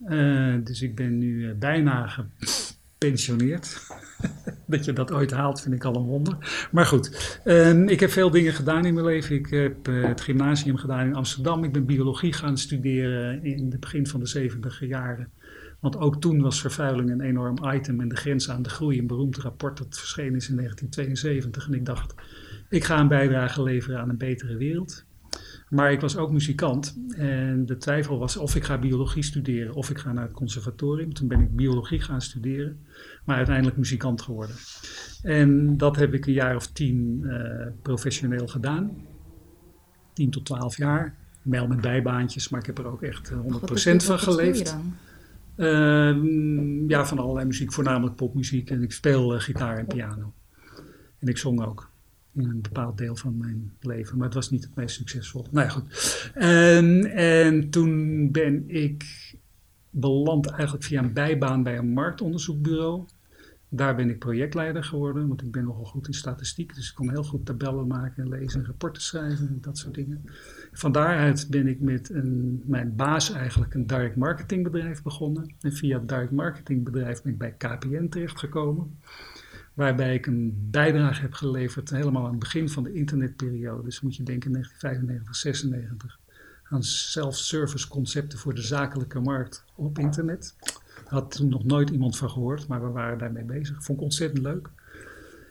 Uh, 0.07 0.53
eh, 0.53 0.65
dus 0.65 0.81
ik 0.81 0.95
ben 0.95 1.17
nu 1.17 1.47
uh, 1.47 1.53
bijna 1.55 2.07
gepensioneerd. 2.07 3.87
dat 4.65 4.85
je 4.85 4.93
dat 4.93 5.11
ooit 5.11 5.31
haalt, 5.31 5.61
vind 5.61 5.75
ik 5.75 5.83
al 5.83 5.95
een 5.95 6.05
wonder. 6.05 6.67
Maar 6.71 6.85
goed, 6.85 7.39
um, 7.45 7.87
ik 7.87 7.99
heb 7.99 8.09
veel 8.09 8.29
dingen 8.29 8.53
gedaan 8.53 8.85
in 8.85 8.93
mijn 8.93 9.05
leven. 9.05 9.35
Ik 9.35 9.47
heb 9.49 9.87
uh, 9.87 10.07
het 10.07 10.21
gymnasium 10.21 10.77
gedaan 10.77 11.07
in 11.07 11.15
Amsterdam. 11.15 11.63
Ik 11.63 11.71
ben 11.71 11.85
biologie 11.85 12.33
gaan 12.33 12.57
studeren 12.57 13.43
in 13.43 13.71
het 13.71 13.79
begin 13.79 14.07
van 14.07 14.19
de 14.19 14.25
70 14.25 14.87
jaren. 14.87 15.29
Want 15.79 15.97
ook 15.97 16.21
toen 16.21 16.41
was 16.41 16.61
vervuiling 16.61 17.09
een 17.09 17.21
enorm 17.21 17.57
item 17.73 18.01
en 18.01 18.07
de 18.07 18.15
grens 18.15 18.49
aan 18.49 18.61
de 18.61 18.69
groei. 18.69 18.99
Een 18.99 19.07
beroemd 19.07 19.37
rapport 19.37 19.77
dat 19.77 19.97
verschenen 19.97 20.35
is 20.35 20.49
in 20.49 20.55
1972. 20.55 21.67
En 21.67 21.73
ik 21.73 21.85
dacht, 21.85 22.13
ik 22.71 22.83
ga 22.83 22.99
een 22.99 23.07
bijdrage 23.07 23.63
leveren 23.63 23.99
aan 23.99 24.09
een 24.09 24.17
betere 24.17 24.57
wereld. 24.57 25.05
Maar 25.69 25.91
ik 25.91 26.01
was 26.01 26.17
ook 26.17 26.31
muzikant 26.31 26.97
en 27.15 27.65
de 27.65 27.77
twijfel 27.77 28.19
was 28.19 28.37
of 28.37 28.55
ik 28.55 28.63
ga 28.63 28.77
biologie 28.77 29.23
studeren 29.23 29.73
of 29.73 29.89
ik 29.89 29.97
ga 29.97 30.11
naar 30.11 30.23
het 30.23 30.33
conservatorium. 30.33 31.13
Toen 31.13 31.27
ben 31.27 31.39
ik 31.39 31.55
biologie 31.55 32.01
gaan 32.01 32.21
studeren, 32.21 32.79
maar 33.25 33.37
uiteindelijk 33.37 33.77
muzikant 33.77 34.21
geworden. 34.21 34.55
En 35.23 35.77
dat 35.77 35.95
heb 35.95 36.13
ik 36.13 36.25
een 36.25 36.33
jaar 36.33 36.55
of 36.55 36.67
tien 36.67 37.21
uh, 37.23 37.67
professioneel 37.81 38.47
gedaan. 38.47 38.91
Tien 40.13 40.29
tot 40.29 40.45
twaalf 40.45 40.77
jaar. 40.77 41.15
Wel 41.41 41.67
met 41.67 41.81
bijbaantjes, 41.81 42.49
maar 42.49 42.59
ik 42.59 42.65
heb 42.65 42.77
er 42.77 42.87
ook 42.87 43.01
echt 43.01 43.31
100% 43.31 43.35
uh, 43.35 43.99
van 43.99 44.19
geleefd. 44.19 44.77
Uh, 45.57 46.15
ja, 46.87 47.05
van 47.05 47.19
allerlei 47.19 47.45
muziek, 47.45 47.73
voornamelijk 47.73 48.15
popmuziek. 48.15 48.69
En 48.69 48.83
ik 48.83 48.91
speel 48.91 49.35
uh, 49.35 49.41
gitaar 49.41 49.77
en 49.77 49.85
piano. 49.85 50.33
En 51.19 51.27
ik 51.27 51.37
zong 51.37 51.65
ook 51.65 51.90
in 52.33 52.43
een 52.43 52.61
bepaald 52.61 52.97
deel 52.97 53.15
van 53.15 53.37
mijn 53.37 53.71
leven. 53.79 54.17
Maar 54.17 54.25
het 54.25 54.35
was 54.35 54.49
niet 54.49 54.63
het 54.63 54.75
meest 54.75 54.95
succesvol. 54.95 55.47
Nou 55.51 55.65
ja, 55.65 55.71
goed. 55.71 56.31
En, 56.33 57.05
en 57.11 57.69
toen 57.69 58.31
ben 58.31 58.63
ik 58.67 59.03
beland 59.89 60.47
eigenlijk 60.47 60.83
via 60.83 61.03
een 61.03 61.13
bijbaan 61.13 61.63
bij 61.63 61.77
een 61.77 61.93
marktonderzoekbureau. 61.93 63.05
Daar 63.73 63.95
ben 63.95 64.09
ik 64.09 64.19
projectleider 64.19 64.83
geworden, 64.83 65.27
want 65.27 65.41
ik 65.41 65.51
ben 65.51 65.63
nogal 65.63 65.83
goed 65.83 66.07
in 66.07 66.13
statistiek. 66.13 66.75
Dus 66.75 66.89
ik 66.89 66.95
kon 66.95 67.09
heel 67.09 67.23
goed 67.23 67.45
tabellen 67.45 67.87
maken 67.87 68.23
en 68.23 68.29
lezen 68.29 68.59
en 68.59 68.65
rapporten 68.65 69.01
schrijven 69.01 69.47
en 69.47 69.57
dat 69.61 69.77
soort 69.77 69.93
dingen. 69.93 70.25
Van 70.71 70.91
daaruit 70.91 71.47
ben 71.49 71.67
ik 71.67 71.79
met 71.79 72.09
een, 72.09 72.63
mijn 72.65 72.95
baas 72.95 73.31
eigenlijk 73.31 73.73
een 73.73 73.87
direct 73.87 74.15
marketingbedrijf 74.15 75.01
begonnen. 75.01 75.55
En 75.61 75.73
via 75.73 75.99
het 75.99 76.09
direct 76.09 76.31
marketingbedrijf 76.31 77.21
ben 77.21 77.31
ik 77.31 77.37
bij 77.37 77.51
KPN 77.51 78.07
terechtgekomen 78.09 78.97
waarbij 79.73 80.13
ik 80.13 80.25
een 80.25 80.67
bijdrage 80.71 81.21
heb 81.21 81.33
geleverd 81.33 81.89
helemaal 81.89 82.23
aan 82.23 82.29
het 82.29 82.39
begin 82.39 82.69
van 82.69 82.83
de 82.83 82.93
internetperiode. 82.93 83.83
Dus 83.83 84.01
moet 84.01 84.15
je 84.15 84.23
denken 84.23 84.51
1995, 84.51 85.35
96 85.35 86.19
aan 86.71 86.83
self-service 86.83 87.87
concepten 87.87 88.39
voor 88.39 88.53
de 88.53 88.61
zakelijke 88.61 89.19
markt 89.19 89.65
op 89.75 89.99
internet. 89.99 90.55
Had 91.05 91.35
toen 91.35 91.49
nog 91.49 91.63
nooit 91.63 91.89
iemand 91.89 92.17
van 92.17 92.29
gehoord, 92.29 92.67
maar 92.67 92.81
we 92.81 92.89
waren 92.89 93.17
daarmee 93.17 93.43
bezig. 93.43 93.83
Vond 93.83 93.97
ik 93.97 94.03
ontzettend 94.03 94.41
leuk. 94.41 94.69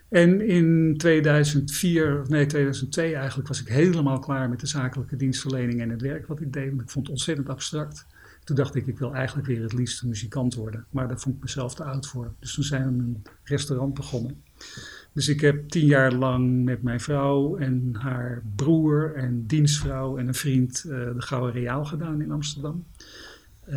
En 0.09 0.41
in 0.41 0.95
2004, 0.97 2.23
nee 2.29 2.47
2002 2.47 3.15
eigenlijk, 3.15 3.49
was 3.49 3.61
ik 3.61 3.69
helemaal 3.69 4.19
klaar 4.19 4.49
met 4.49 4.61
de 4.61 4.67
zakelijke 4.67 5.17
dienstverlening 5.17 5.81
en 5.81 5.91
het 5.91 6.03
werk 6.03 6.27
wat 6.27 6.41
ik 6.41 6.53
deed. 6.53 6.73
Ik 6.73 6.91
vond 6.91 7.07
het 7.07 7.09
ontzettend 7.09 7.49
abstract. 7.49 8.07
Toen 8.50 8.59
dacht 8.59 8.75
ik, 8.75 8.87
ik 8.87 8.99
wil 8.99 9.14
eigenlijk 9.14 9.47
weer 9.47 9.62
het 9.62 9.73
liefst 9.73 10.02
muzikant 10.02 10.54
worden. 10.54 10.85
Maar 10.90 11.09
daar 11.09 11.21
vond 11.21 11.37
ik 11.37 11.42
mezelf 11.42 11.75
te 11.75 11.85
oud 11.85 12.07
voor. 12.07 12.35
Dus 12.38 12.54
toen 12.54 12.64
zijn 12.64 12.83
we 12.83 13.02
een 13.02 13.23
restaurant 13.45 13.95
begonnen. 13.95 14.42
Dus 15.12 15.28
ik 15.28 15.40
heb 15.40 15.69
tien 15.69 15.87
jaar 15.87 16.12
lang 16.12 16.64
met 16.64 16.83
mijn 16.83 17.00
vrouw 17.00 17.57
en 17.57 17.95
haar 17.99 18.42
broer 18.57 19.14
en 19.14 19.47
dienstvrouw 19.47 20.19
en 20.19 20.28
een 20.28 20.35
vriend 20.35 20.85
uh, 20.87 20.92
de 20.92 21.23
Gouden 21.23 21.52
Reaal 21.52 21.85
gedaan 21.85 22.21
in 22.21 22.30
Amsterdam. 22.30 22.87
Uh, 23.69 23.76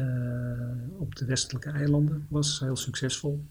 op 0.97 1.15
de 1.15 1.25
westelijke 1.25 1.69
eilanden. 1.69 2.25
Was 2.29 2.59
heel 2.59 2.75
succesvol. 2.75 3.45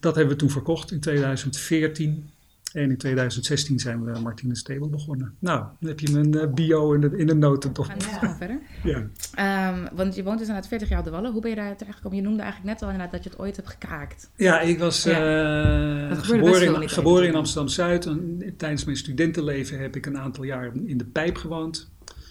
Dat 0.00 0.14
hebben 0.14 0.32
we 0.32 0.40
toen 0.40 0.50
verkocht 0.50 0.90
in 0.90 1.00
2014. 1.00 2.30
En 2.72 2.90
in 2.90 2.96
2016 2.96 3.78
zijn 3.78 4.04
we 4.04 4.20
Martine 4.20 4.56
Stable 4.56 4.88
begonnen. 4.88 5.34
Nou, 5.38 5.64
dan 5.80 5.88
heb 5.88 6.00
je 6.00 6.10
mijn 6.10 6.36
uh, 6.36 6.54
bio 6.54 6.92
in 6.92 7.00
de, 7.00 7.16
in 7.16 7.26
de 7.26 7.34
notendop. 7.34 7.86
We 7.86 8.00
gaan 8.00 8.36
verder? 8.36 8.60
ja. 9.34 9.68
Um, 9.72 9.88
want 9.92 10.14
je 10.14 10.22
woont 10.22 10.38
dus 10.38 10.46
inderdaad 10.46 10.68
40 10.68 10.88
jaar 10.88 10.98
op 10.98 11.04
de 11.04 11.10
Wallen. 11.10 11.32
Hoe 11.32 11.40
ben 11.40 11.50
je 11.50 11.56
daar 11.56 11.76
terechtgekomen? 11.76 12.18
Je 12.18 12.24
noemde 12.24 12.42
eigenlijk 12.42 12.72
net 12.72 12.82
al 12.82 12.88
inderdaad 12.88 13.12
dat 13.14 13.24
je 13.24 13.30
het 13.30 13.38
ooit 13.38 13.56
hebt 13.56 13.68
gekraakt. 13.68 14.30
Ja, 14.36 14.60
ik 14.60 14.78
was 14.78 15.02
ja. 15.02 16.10
Uh, 16.10 16.18
geboren, 16.22 16.82
in, 16.82 16.88
geboren 16.88 17.26
in 17.26 17.34
Amsterdam-Zuid. 17.34 18.08
Tijdens 18.56 18.84
mijn 18.84 18.96
studentenleven 18.96 19.78
heb 19.78 19.96
ik 19.96 20.06
een 20.06 20.18
aantal 20.18 20.44
jaar 20.44 20.70
in 20.84 20.98
de 20.98 21.04
Pijp 21.04 21.36
gewoond. 21.36 21.90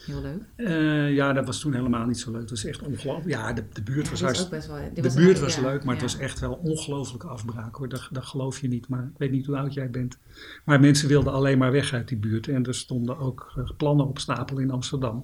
Heel 0.10 0.22
leuk. 0.22 0.42
Uh, 0.70 1.14
ja, 1.14 1.34
dat 1.34 1.46
was 1.46 1.60
toen 1.60 1.74
helemaal 1.74 2.06
niet 2.06 2.20
zo 2.20 2.32
leuk. 2.32 2.42
Het 2.42 2.50
was 2.50 2.66
echt 2.66 2.82
ongelooflijk. 2.82 3.30
Ja, 3.30 3.54
de, 3.54 3.64
de 3.74 3.84
buurt 3.84 4.10
was 4.10 4.22
hartstikke... 4.22 4.92
De 4.94 5.02
was 5.02 5.14
buurt 5.14 5.40
was 5.40 5.58
leuk, 5.58 5.84
maar 5.84 5.94
het 5.94 6.04
was 6.04 6.18
echt 6.18 6.40
wel 6.40 6.54
ongelooflijke 6.54 7.28
afbraak 7.28 7.76
hoor. 7.76 7.90
Dat, 7.90 8.10
dat 8.12 8.26
geloof 8.26 8.60
je 8.60 8.68
niet, 8.68 8.88
maar 8.88 9.04
ik 9.04 9.18
weet 9.18 9.32
niet 9.32 9.46
hoe 9.46 9.58
oud 9.58 9.74
jij 9.74 9.90
bent. 9.90 10.18
Maar 10.66 10.80
mensen 10.80 11.08
wilden 11.08 11.34
alleen 11.34 11.58
maar 11.58 11.72
weg 11.72 11.94
uit 11.94 12.08
die 12.08 12.18
buurt. 12.18 12.48
En 12.48 12.66
er 12.66 12.76
stonden 12.76 13.18
ook 13.18 13.54
eh, 13.56 13.70
plannen 13.78 14.08
op 14.08 14.20
stapel 14.20 14.58
in 14.58 14.72
Amsterdam 14.72 15.24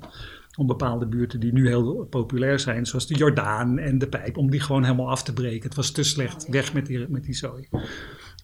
om 0.58 0.68
bepaalde 0.68 1.06
buurten 1.06 1.40
die 1.40 1.54
nu 1.54 1.68
heel 1.68 2.06
populair 2.06 2.60
zijn, 2.60 2.86
zoals 2.86 3.08
de 3.08 3.16
Jordaan 3.16 3.78
en 3.78 3.98
de 3.98 4.08
Pijp, 4.08 4.38
om 4.38 4.50
die 4.50 4.60
gewoon 4.60 4.84
helemaal 4.84 5.10
af 5.10 5.24
te 5.24 5.34
breken. 5.34 5.64
Het 5.64 5.76
was 5.76 5.92
te 5.92 6.04
slecht, 6.04 6.48
weg 6.50 6.74
met 6.74 6.86
die, 6.86 7.10
met 7.10 7.24
die 7.24 7.36
zooi. 7.36 7.68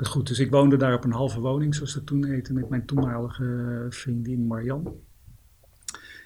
Goed, 0.04 0.28
dus 0.28 0.40
ik 0.40 0.52
woonde 0.52 0.78
daar 0.78 0.94
op 0.94 1.04
een 1.04 1.12
halve 1.12 1.40
woning, 1.40 1.76
zoals 1.76 1.94
dat 1.94 2.06
toen 2.06 2.26
heette, 2.26 2.54
met 2.54 2.70
mijn 2.70 2.86
toenmalige 2.86 3.86
vriendin 3.90 4.48
Marian. 4.48 4.94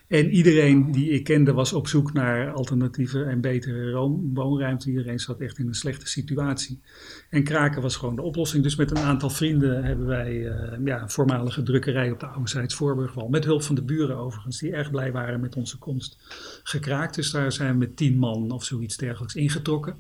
En 0.07 0.29
iedereen 0.29 0.91
die 0.91 1.09
ik 1.09 1.23
kende 1.23 1.53
was 1.53 1.73
op 1.73 1.87
zoek 1.87 2.13
naar 2.13 2.51
alternatieve 2.51 3.23
en 3.23 3.41
betere 3.41 3.91
woonruimte. 4.33 4.89
Iedereen 4.89 5.19
zat 5.19 5.39
echt 5.39 5.57
in 5.57 5.67
een 5.67 5.75
slechte 5.75 6.07
situatie. 6.07 6.81
En 7.29 7.43
kraken 7.43 7.81
was 7.81 7.95
gewoon 7.95 8.15
de 8.15 8.21
oplossing. 8.21 8.63
Dus 8.63 8.75
met 8.75 8.91
een 8.91 8.97
aantal 8.97 9.29
vrienden 9.29 9.83
hebben 9.83 10.05
wij 10.05 10.33
uh, 10.33 10.85
ja, 10.85 11.01
een 11.01 11.09
voormalige 11.09 11.63
drukkerij 11.63 12.11
op 12.11 12.19
de 12.19 12.25
Oude 12.25 12.69
Voorburgwal. 12.69 13.27
Met 13.27 13.45
hulp 13.45 13.61
van 13.61 13.75
de 13.75 13.83
buren 13.83 14.17
overigens, 14.17 14.59
die 14.59 14.71
erg 14.71 14.91
blij 14.91 15.11
waren 15.11 15.39
met 15.39 15.55
onze 15.55 15.77
komst, 15.77 16.17
gekraakt. 16.63 17.15
Dus 17.15 17.31
daar 17.31 17.51
zijn 17.51 17.71
we 17.71 17.77
met 17.77 17.97
tien 17.97 18.17
man 18.17 18.51
of 18.51 18.63
zoiets 18.63 18.97
dergelijks 18.97 19.35
ingetrokken. 19.35 19.95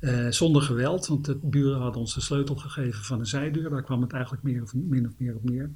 Uh, 0.00 0.26
zonder 0.28 0.62
geweld, 0.62 1.06
want 1.06 1.24
de 1.24 1.38
buren 1.42 1.80
hadden 1.80 2.00
ons 2.00 2.14
de 2.14 2.20
sleutel 2.20 2.56
gegeven 2.56 3.04
van 3.04 3.18
een 3.18 3.26
zijdeur. 3.26 3.70
Daar 3.70 3.82
kwam 3.82 4.02
het 4.02 4.12
eigenlijk 4.12 4.42
meer 4.42 4.62
of, 4.62 4.74
min 4.74 5.06
of 5.06 5.12
meer 5.18 5.34
op 5.34 5.50
neer. 5.50 5.70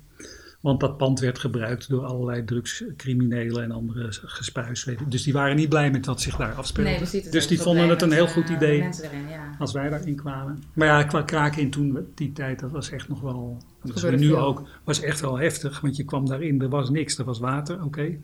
Want 0.61 0.81
dat 0.81 0.97
pand 0.97 1.21
werd 1.21 1.39
gebruikt 1.39 1.89
door 1.89 2.05
allerlei 2.05 2.45
drugscriminelen 2.45 3.63
en 3.63 3.71
andere 3.71 4.07
gespuis. 4.11 4.87
Dus 5.09 5.23
die 5.23 5.33
waren 5.33 5.57
niet 5.57 5.69
blij 5.69 5.91
met 5.91 6.07
wat 6.07 6.21
zich 6.21 6.37
daar 6.37 6.55
afspeelde. 6.55 6.91
Nee, 6.91 7.31
dus 7.31 7.47
die 7.47 7.61
vonden 7.61 7.89
het 7.89 8.03
een 8.03 8.13
heel 8.13 8.29
goed 8.29 8.51
uh, 8.51 8.57
idee 8.57 8.83
erin, 8.83 9.29
ja. 9.29 9.57
als 9.59 9.73
wij 9.73 9.89
daarin 9.89 10.17
kwamen. 10.17 10.63
Maar 10.73 10.87
ja, 10.87 11.03
qua 11.03 11.23
kraken 11.23 11.63
in 11.63 11.71
toen, 11.71 12.07
die 12.15 12.33
tijd, 12.33 12.61
dat 12.61 12.71
was 12.71 12.91
echt 12.91 13.09
nog 13.09 13.21
wel... 13.21 13.63
Dat 13.83 13.93
gebeurde 13.93 14.19
nu 14.19 14.29
veel. 14.29 14.39
ook, 14.39 14.69
was 14.85 15.01
echt 15.01 15.21
wel 15.21 15.39
heftig. 15.39 15.81
Want 15.81 15.97
je 15.97 16.05
kwam 16.05 16.29
daarin, 16.29 16.63
er 16.63 16.69
was 16.69 16.91
niks. 16.91 17.19
Er 17.19 17.25
was 17.25 17.39
water, 17.39 17.85
oké. 17.85 18.19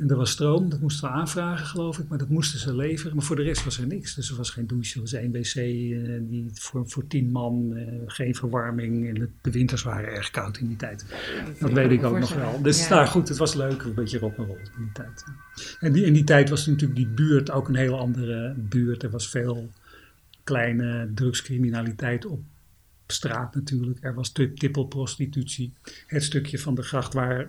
En 0.00 0.08
er 0.10 0.16
was 0.16 0.30
stroom, 0.30 0.68
dat 0.68 0.80
moesten 0.80 1.08
we 1.08 1.14
aanvragen 1.14 1.66
geloof 1.66 1.98
ik, 1.98 2.08
maar 2.08 2.18
dat 2.18 2.28
moesten 2.28 2.58
ze 2.58 2.76
leveren. 2.76 3.16
Maar 3.16 3.24
voor 3.24 3.36
de 3.36 3.42
rest 3.42 3.64
was 3.64 3.78
er 3.78 3.86
niks. 3.86 4.14
Dus 4.14 4.30
er 4.30 4.36
was 4.36 4.50
geen 4.50 4.66
douche, 4.66 4.94
er 4.94 5.00
was 5.00 5.12
één 5.12 5.32
wc 5.32 5.54
eh, 5.54 6.18
die 6.20 6.50
voor, 6.54 6.88
voor 6.88 7.06
tien 7.06 7.30
man, 7.30 7.76
eh, 7.76 7.86
geen 8.06 8.34
verwarming. 8.34 9.08
En 9.08 9.20
het- 9.20 9.30
de 9.40 9.50
winters 9.50 9.82
waren 9.82 10.08
erg 10.10 10.30
koud 10.30 10.58
in 10.58 10.66
die 10.66 10.76
tijd. 10.76 11.04
Dat 11.60 11.72
weet 11.72 11.90
ik 11.90 12.04
ook 12.04 12.18
nog 12.18 12.34
wel. 12.34 12.62
Dus 12.62 12.88
Ja. 12.88 12.94
nou 12.94 13.06
goed, 13.06 13.28
het 13.28 13.38
was 13.38 13.54
leuk, 13.54 13.82
een 13.82 13.94
beetje 13.94 14.18
rock'n'roll 14.18 14.56
in 14.58 14.70
die 14.78 14.92
tijd. 14.92 15.24
En 15.80 15.92
die, 15.92 16.04
in 16.04 16.12
die 16.12 16.24
tijd 16.24 16.48
was 16.48 16.66
natuurlijk 16.66 16.96
die 16.98 17.08
buurt 17.08 17.50
ook 17.50 17.68
een 17.68 17.74
heel 17.74 17.98
andere 17.98 18.54
buurt. 18.56 19.02
Er 19.02 19.10
was 19.10 19.28
veel 19.28 19.70
kleine 20.44 21.10
drugscriminaliteit 21.14 22.26
op 22.26 22.40
straat 23.06 23.54
natuurlijk. 23.54 23.98
Er 24.00 24.14
was 24.14 24.30
tip- 24.32 24.56
tippelprostitutie. 24.56 25.72
Het 26.06 26.22
stukje 26.24 26.58
van 26.58 26.74
de 26.74 26.82
gracht 26.82 27.14
waar 27.14 27.48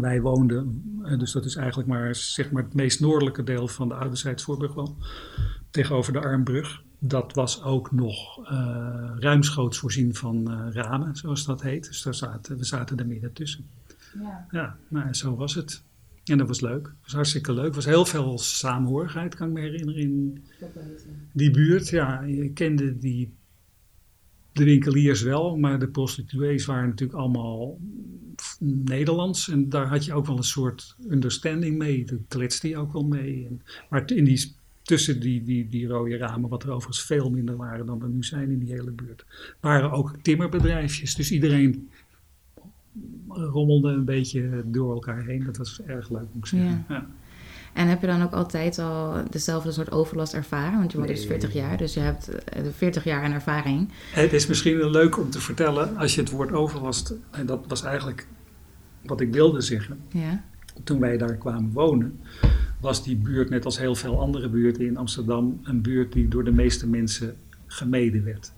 wij 0.00 0.20
woonden, 0.20 0.82
eh, 1.04 1.18
dus 1.18 1.32
dat 1.32 1.44
is 1.44 1.56
eigenlijk 1.56 1.88
maar, 1.88 2.14
zeg 2.14 2.50
maar 2.50 2.62
het 2.62 2.74
meest 2.74 3.00
noordelijke 3.00 3.42
deel 3.42 3.68
van 3.68 3.88
de 3.88 3.94
Ouderzijds 3.94 4.42
Voorburgwal, 4.42 4.96
tegenover 5.70 6.12
de 6.12 6.20
Armbrug. 6.20 6.82
Dat 6.98 7.34
was 7.34 7.62
ook 7.62 7.92
nog 7.92 8.46
eh, 8.48 9.10
ruimschoots 9.18 9.78
voorzien 9.78 10.14
van 10.14 10.50
eh, 10.50 10.66
ramen, 10.72 11.16
zoals 11.16 11.44
dat 11.44 11.62
heet. 11.62 11.86
Dus 11.86 12.02
daar 12.02 12.14
zaten, 12.14 12.58
we 12.58 12.64
zaten 12.64 12.98
er 12.98 13.06
midden 13.06 13.32
tussen. 13.32 13.66
Ja. 14.20 14.46
Ja, 14.50 14.76
nou, 14.88 15.14
zo 15.14 15.36
was 15.36 15.54
het. 15.54 15.82
En 16.24 16.38
dat 16.38 16.48
was 16.48 16.60
leuk. 16.60 16.86
Het 16.86 16.96
was 17.02 17.12
hartstikke 17.12 17.52
leuk. 17.52 17.68
Er 17.68 17.74
was 17.74 17.84
heel 17.84 18.04
veel 18.04 18.38
samenhorigheid, 18.38 19.34
kan 19.34 19.48
ik 19.48 19.52
me 19.52 19.60
herinneren, 19.60 20.00
in 20.00 20.44
die 21.32 21.50
buurt. 21.50 21.88
Ja, 21.88 22.20
je 22.20 22.50
kende 22.52 22.98
die, 22.98 23.32
de 24.52 24.64
winkeliers 24.64 25.22
wel, 25.22 25.56
maar 25.56 25.78
de 25.78 25.88
prostituees 25.88 26.64
waren 26.64 26.88
natuurlijk 26.88 27.18
allemaal 27.18 27.78
Nederlands. 28.58 29.48
En 29.48 29.68
daar 29.68 29.86
had 29.86 30.04
je 30.04 30.14
ook 30.14 30.26
wel 30.26 30.36
een 30.36 30.42
soort 30.42 30.96
understanding 31.08 31.78
mee. 31.78 32.04
Daar 32.04 32.18
kletste 32.28 32.68
je 32.68 32.76
ook 32.76 32.92
wel 32.92 33.04
mee. 33.04 33.46
En, 33.46 33.62
maar 33.90 34.10
in 34.10 34.24
die, 34.24 34.54
tussen 34.82 35.20
die, 35.20 35.42
die, 35.42 35.68
die 35.68 35.86
rode 35.86 36.16
ramen, 36.16 36.50
wat 36.50 36.62
er 36.62 36.70
overigens 36.70 37.06
veel 37.06 37.30
minder 37.30 37.56
waren 37.56 37.86
dan 37.86 38.02
er 38.02 38.08
nu 38.08 38.24
zijn 38.24 38.50
in 38.50 38.58
die 38.58 38.72
hele 38.72 38.90
buurt, 38.90 39.24
waren 39.60 39.90
ook 39.90 40.16
timmerbedrijfjes. 40.22 41.14
Dus 41.14 41.32
iedereen 41.32 41.90
rommelde 43.28 43.88
een 43.88 44.04
beetje 44.04 44.62
door 44.66 44.92
elkaar 44.94 45.24
heen. 45.24 45.44
Dat 45.44 45.56
was 45.56 45.82
erg 45.82 46.10
leuk, 46.10 46.26
moet 46.32 46.36
ik 46.36 46.46
zeggen. 46.46 46.84
Ja. 46.88 47.06
En 47.72 47.88
heb 47.88 48.00
je 48.00 48.06
dan 48.06 48.22
ook 48.22 48.32
altijd 48.32 48.78
al 48.78 49.14
dezelfde 49.30 49.72
soort 49.72 49.90
overlast 49.92 50.34
ervaren? 50.34 50.78
Want 50.78 50.92
je 50.92 50.98
woont 50.98 51.08
dus 51.10 51.18
Nee. 51.18 51.28
40 51.28 51.52
jaar, 51.52 51.76
dus 51.76 51.94
je 51.94 52.00
hebt 52.00 52.28
eh, 52.28 52.62
40 52.76 53.04
jaar 53.04 53.22
aan 53.22 53.32
ervaring. 53.32 53.88
Het 54.12 54.32
is 54.32 54.46
misschien 54.46 54.76
wel 54.76 54.90
leuk 54.90 55.18
om 55.18 55.30
te 55.30 55.40
vertellen, 55.40 55.96
als 55.96 56.14
je 56.14 56.20
het 56.20 56.30
woord 56.30 56.52
overlast, 56.52 57.14
en 57.30 57.46
dat 57.46 57.64
was 57.68 57.82
eigenlijk 57.82 58.26
wat 59.04 59.20
ik 59.20 59.32
wilde 59.32 59.60
zeggen, 59.60 60.00
Ja. 60.08 60.44
toen 60.84 61.00
wij 61.00 61.16
daar 61.18 61.36
kwamen 61.36 61.72
wonen, 61.72 62.20
was 62.80 63.04
die 63.04 63.16
buurt, 63.16 63.50
net 63.50 63.64
als 63.64 63.78
heel 63.78 63.94
veel 63.94 64.20
andere 64.20 64.48
buurten 64.48 64.86
in 64.86 64.96
Amsterdam, 64.96 65.60
een 65.62 65.82
buurt 65.82 66.12
die 66.12 66.28
door 66.28 66.44
de 66.44 66.52
meeste 66.52 66.88
mensen 66.88 67.36
gemeden 67.66 68.24
werd. 68.24 68.52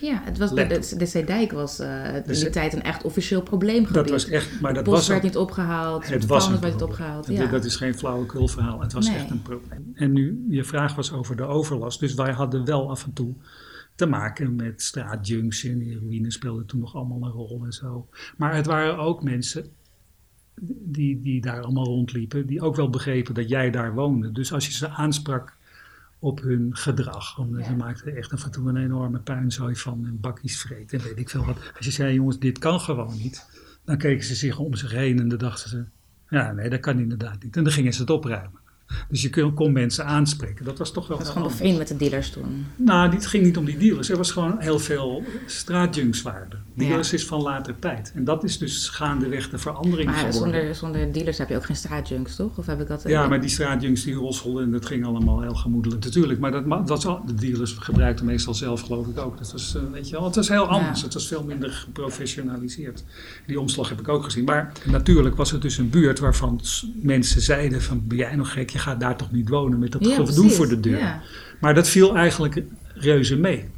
Ja, 0.00 0.20
het 0.24 0.38
was, 0.38 0.54
de, 0.54 0.94
de, 0.96 1.06
Zeedijk 1.06 1.52
was 1.52 1.78
eh, 1.78 2.14
in 2.16 2.22
De 2.26 2.32
die 2.32 2.50
tijd 2.50 2.72
een 2.72 2.82
echt 2.82 3.02
officieel 3.04 3.42
probleemgebied. 3.42 3.94
Dat 3.94 4.10
was 4.10 4.28
echt, 4.28 4.60
maar 4.60 4.74
dat 4.74 4.76
Het 4.76 4.84
bos 4.84 4.94
was 4.94 5.08
werd 5.08 5.22
niet 5.22 5.36
opgehaald, 5.36 6.08
het 6.08 6.26
was 6.26 6.46
een 6.46 6.60
werd 6.60 6.72
niet 6.72 6.82
opgehaald. 6.82 7.26
Dat- 7.26 7.36
Ja. 7.36 7.46
Dat 7.46 7.64
is 7.64 7.76
geen 7.76 7.94
flauwekul 7.94 8.48
verhaal, 8.48 8.80
het 8.80 8.92
was 8.92 9.06
Nee. 9.08 9.16
echt 9.16 9.30
een 9.30 9.42
probleem. 9.42 9.90
En 9.94 10.12
nu, 10.12 10.46
je 10.48 10.64
vraag 10.64 10.94
was 10.94 11.12
over 11.12 11.36
de 11.36 11.42
overlast, 11.44 12.00
dus 12.00 12.14
wij 12.14 12.32
hadden 12.32 12.64
wel 12.64 12.90
af 12.90 13.04
en 13.04 13.12
toe 13.12 13.34
te 13.94 14.06
maken 14.06 14.56
met 14.56 14.82
straatjunks 14.82 15.64
en 15.64 15.80
heroïne 15.80 16.30
speelde 16.30 16.64
toen 16.64 16.80
nog 16.80 16.94
allemaal 16.94 17.22
een 17.22 17.30
rol 17.30 17.64
en 17.64 17.72
zo. 17.72 18.08
Maar 18.36 18.54
het 18.54 18.66
waren 18.66 18.98
ook 18.98 19.22
mensen 19.22 19.66
die, 20.84 21.20
die 21.20 21.40
daar 21.40 21.62
allemaal 21.62 21.84
rondliepen, 21.84 22.46
die 22.46 22.60
ook 22.62 22.76
wel 22.76 22.90
begrepen 22.90 23.34
dat 23.34 23.48
jij 23.48 23.70
daar 23.70 23.94
woonde. 23.94 24.32
Dus 24.32 24.52
als 24.52 24.66
je 24.66 24.72
ze 24.72 24.88
aansprak 24.88 25.56
op 26.22 26.40
hun 26.40 26.76
gedrag, 26.76 27.38
omdat 27.38 27.60
Ja. 27.60 27.66
ze 27.66 27.74
maakten 27.76 28.16
echt 28.16 28.32
af 28.32 28.44
en 28.44 28.50
toe 28.50 28.68
een 28.68 28.76
enorme 28.76 29.18
puinzooi 29.18 29.76
van 29.76 30.06
en 30.06 30.20
bakjes 30.20 30.60
vreet 30.60 30.92
en 30.92 31.00
weet 31.00 31.18
ik 31.18 31.28
veel 31.30 31.44
wat. 31.44 31.56
Als 31.76 31.86
je 31.86 31.92
zei, 31.92 32.14
jongens, 32.14 32.38
dit 32.38 32.58
kan 32.58 32.80
gewoon 32.80 33.16
niet, 33.18 33.46
dan 33.84 33.96
keken 33.96 34.24
ze 34.24 34.34
zich 34.34 34.58
om 34.58 34.74
zich 34.74 34.90
heen 34.90 35.18
en 35.20 35.28
dan 35.28 35.38
dachten 35.38 35.70
ze, 35.70 35.84
ja, 36.28 36.52
nee, 36.52 36.70
dat 36.70 36.80
kan 36.80 36.98
inderdaad 36.98 37.42
niet. 37.42 37.56
En 37.56 37.64
dan 37.64 37.72
gingen 37.72 37.92
ze 37.92 38.00
het 38.00 38.10
opruimen. 38.10 38.60
Dus 39.08 39.22
je 39.22 39.30
kon, 39.30 39.54
kon 39.54 39.72
mensen 39.72 40.04
aanspreken. 40.04 40.64
Dat 40.64 40.78
was 40.78 40.92
toch 40.92 41.08
wel 41.08 41.16
was 41.16 41.26
heel 41.26 41.36
gewoon 41.36 41.48
bevriend 41.48 41.78
met 41.78 41.88
de 41.88 41.96
dealers 41.96 42.30
toen. 42.30 42.66
Nou, 42.76 43.14
het 43.14 43.26
ging 43.26 43.44
niet 43.44 43.56
om 43.56 43.64
die 43.64 43.78
dealers. 43.78 44.08
Er 44.08 44.16
was 44.16 44.30
gewoon 44.30 44.58
heel 44.58 44.78
veel 44.78 45.22
straatjunks 45.46 46.22
waren 46.22 46.50
er. 46.50 46.62
Dealers 46.74 47.12
is 47.12 47.26
van 47.26 47.42
later 47.42 47.78
tijd. 47.78 48.12
En 48.14 48.24
dat 48.24 48.44
is 48.44 48.58
dus 48.58 48.88
gaandeweg 48.88 49.50
de 49.50 49.58
verandering 49.58 50.10
Maar 50.10 50.18
geworden. 50.18 50.52
zonder, 50.52 50.74
zonder 50.74 51.12
dealers 51.12 51.38
heb 51.38 51.48
je 51.48 51.56
ook 51.56 51.64
geen 51.64 51.76
straatjunks, 51.76 52.36
toch? 52.36 52.58
Of 52.58 52.66
heb 52.66 52.80
ik 52.80 52.88
dat... 52.88 53.02
Ja, 53.06 53.28
maar 53.28 53.40
die 53.40 53.50
straatjunks 53.50 54.02
die 54.02 54.14
rosselden 54.14 54.64
en 54.64 54.70
dat 54.70 54.86
ging 54.86 55.06
allemaal 55.06 55.40
heel 55.40 55.54
gemoedelijk. 55.54 56.04
Natuurlijk, 56.04 56.40
maar 56.40 56.50
dat, 56.50 56.86
dat 56.86 57.02
was 57.02 57.18
de 57.26 57.34
dealers 57.34 57.72
gebruikten 57.72 58.26
meestal 58.26 58.54
zelf 58.54 58.80
geloof 58.80 59.06
ik 59.06 59.18
ook. 59.18 59.38
Dat 59.38 59.52
was, 59.52 59.74
eh, 59.74 59.82
weet 59.92 60.08
je 60.08 60.14
wel, 60.14 60.24
het 60.24 60.36
was 60.36 60.48
heel 60.48 60.66
anders. 60.66 60.98
Ja. 60.98 61.04
Het 61.04 61.14
was 61.14 61.26
veel 61.26 61.44
minder 61.44 61.70
geprofessionaliseerd. 61.70 63.04
Die 63.46 63.60
omslag 63.60 63.88
heb 63.88 64.00
ik 64.00 64.08
ook 64.08 64.24
gezien. 64.24 64.44
Maar 64.44 64.72
natuurlijk 64.84 65.36
was 65.36 65.50
het 65.50 65.62
dus 65.62 65.78
een 65.78 65.90
buurt 65.90 66.18
waarvan 66.18 66.60
mensen 66.94 67.40
zeiden 67.40 67.82
van... 67.82 68.06
ben 68.06 68.16
jij 68.16 68.36
nog 68.36 68.52
gek, 68.52 68.70
je 68.70 68.78
gaat 68.82 69.00
daar 69.00 69.16
toch 69.16 69.32
niet 69.32 69.48
wonen 69.48 69.78
met 69.78 69.92
dat 69.92 70.04
Ja, 70.04 70.14
gedoe 70.14 70.34
precies. 70.34 70.56
voor 70.56 70.68
de 70.68 70.80
deur. 70.80 70.98
Ja. 70.98 71.20
Maar 71.60 71.74
dat 71.74 71.88
viel 71.88 72.16
eigenlijk 72.16 72.62
reuze 72.94 73.36
mee. 73.36 73.68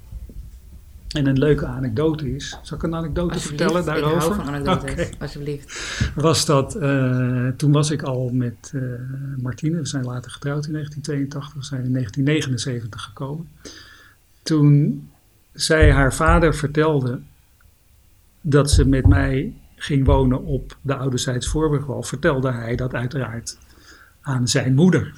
En 1.15 1.27
een 1.27 1.39
leuke 1.39 1.67
anekdote 1.67 2.35
is, 2.35 2.59
zal 2.63 2.77
ik 2.77 2.83
een 2.83 2.95
anekdote 2.95 3.39
vertellen 3.39 3.85
daarover? 3.85 4.17
Ik 4.17 4.21
hou 4.21 4.35
van 4.35 4.47
anekdotes, 4.47 5.11
alsjeblieft. 5.21 6.11
Was 6.15 6.47
dat, 6.47 6.75
eh, 6.75 7.49
toen 7.49 7.73
was 7.73 7.91
ik 7.91 8.03
al 8.03 8.31
met 8.33 8.73
eh, 8.75 8.83
Martine, 9.43 9.79
we 9.79 9.87
zijn 9.87 10.05
later 10.05 10.31
getrouwd 10.31 10.67
in 10.67 10.73
1982, 10.73 11.55
we 11.55 11.65
zijn 11.65 11.85
in 11.85 11.93
1979 11.93 13.03
gekomen. 13.03 13.49
Toen 14.43 15.03
zij 15.53 15.93
haar 15.93 16.15
vader 16.15 16.55
vertelde 16.55 17.21
dat 18.41 18.71
ze 18.71 18.89
met 18.89 19.07
mij 19.07 19.55
ging 19.77 20.07
wonen 20.07 20.45
op 20.45 20.77
de 20.81 20.97
Ouderzijds 20.97 21.49
Voorburgwal, 21.49 22.03
vertelde 22.03 22.53
hij 22.53 22.77
dat 22.77 22.95
uiteraard 22.95 23.59
aan 24.25 24.49
zijn 24.49 24.75
moeder. 24.75 25.13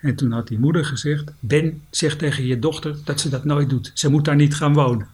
En 0.00 0.16
toen 0.16 0.32
had 0.32 0.48
die 0.48 0.58
moeder 0.58 0.84
gezegd, 0.84 1.32
Ben, 1.40 1.82
zeg 1.90 2.16
tegen 2.16 2.46
je 2.46 2.58
dochter 2.58 2.96
dat 3.04 3.20
ze 3.20 3.28
dat 3.28 3.44
nooit 3.44 3.70
doet. 3.70 3.90
Ze 3.94 4.10
moet 4.10 4.24
daar 4.24 4.36
niet 4.36 4.54
gaan 4.54 4.74
wonen. 4.74 5.08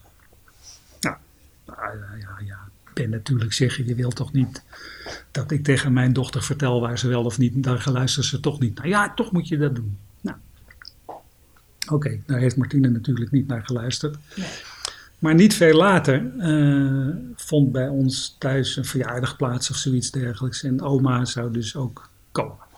Nou, 1.01 1.17
ja, 1.65 2.15
ja, 2.19 2.45
ja. 2.45 2.59
Ben 2.93 3.09
natuurlijk 3.09 3.53
zeggen, 3.53 3.87
je 3.87 3.95
wilt 3.95 4.15
toch 4.15 4.33
niet 4.33 4.63
dat 5.31 5.51
ik 5.51 5.63
tegen 5.63 5.93
mijn 5.93 6.13
dochter 6.13 6.43
vertel 6.43 6.81
waar 6.81 6.99
ze 6.99 7.07
wel 7.07 7.23
of 7.23 7.37
niet, 7.37 7.63
daar 7.63 7.87
luistert 7.91 8.25
ze 8.25 8.39
toch 8.39 8.59
niet. 8.59 8.75
Nou 8.75 8.87
ja, 8.87 9.13
toch 9.13 9.31
moet 9.31 9.47
je 9.47 9.57
dat 9.57 9.75
doen. 9.75 9.97
Nou, 10.21 10.37
oké, 11.87 12.19
daar 12.25 12.39
heeft 12.39 12.57
Martine 12.57 12.89
natuurlijk 12.89 13.31
niet 13.31 13.47
naar 13.47 13.65
geluisterd. 13.65 14.17
Nee. 14.35 14.47
Maar 15.21 15.35
niet 15.35 15.53
veel 15.53 15.77
later 15.77 16.31
eh, 16.39 17.15
vond 17.35 17.71
bij 17.71 17.87
ons 17.87 18.35
thuis 18.39 18.75
een 18.75 18.85
verjaardag 18.85 19.35
plaats 19.35 19.69
of 19.69 19.75
zoiets 19.75 20.11
dergelijks. 20.11 20.63
En 20.63 20.81
oma 20.81 21.25
zou 21.25 21.51
dus 21.51 21.75
ook 21.75 22.09
komen. 22.31 22.69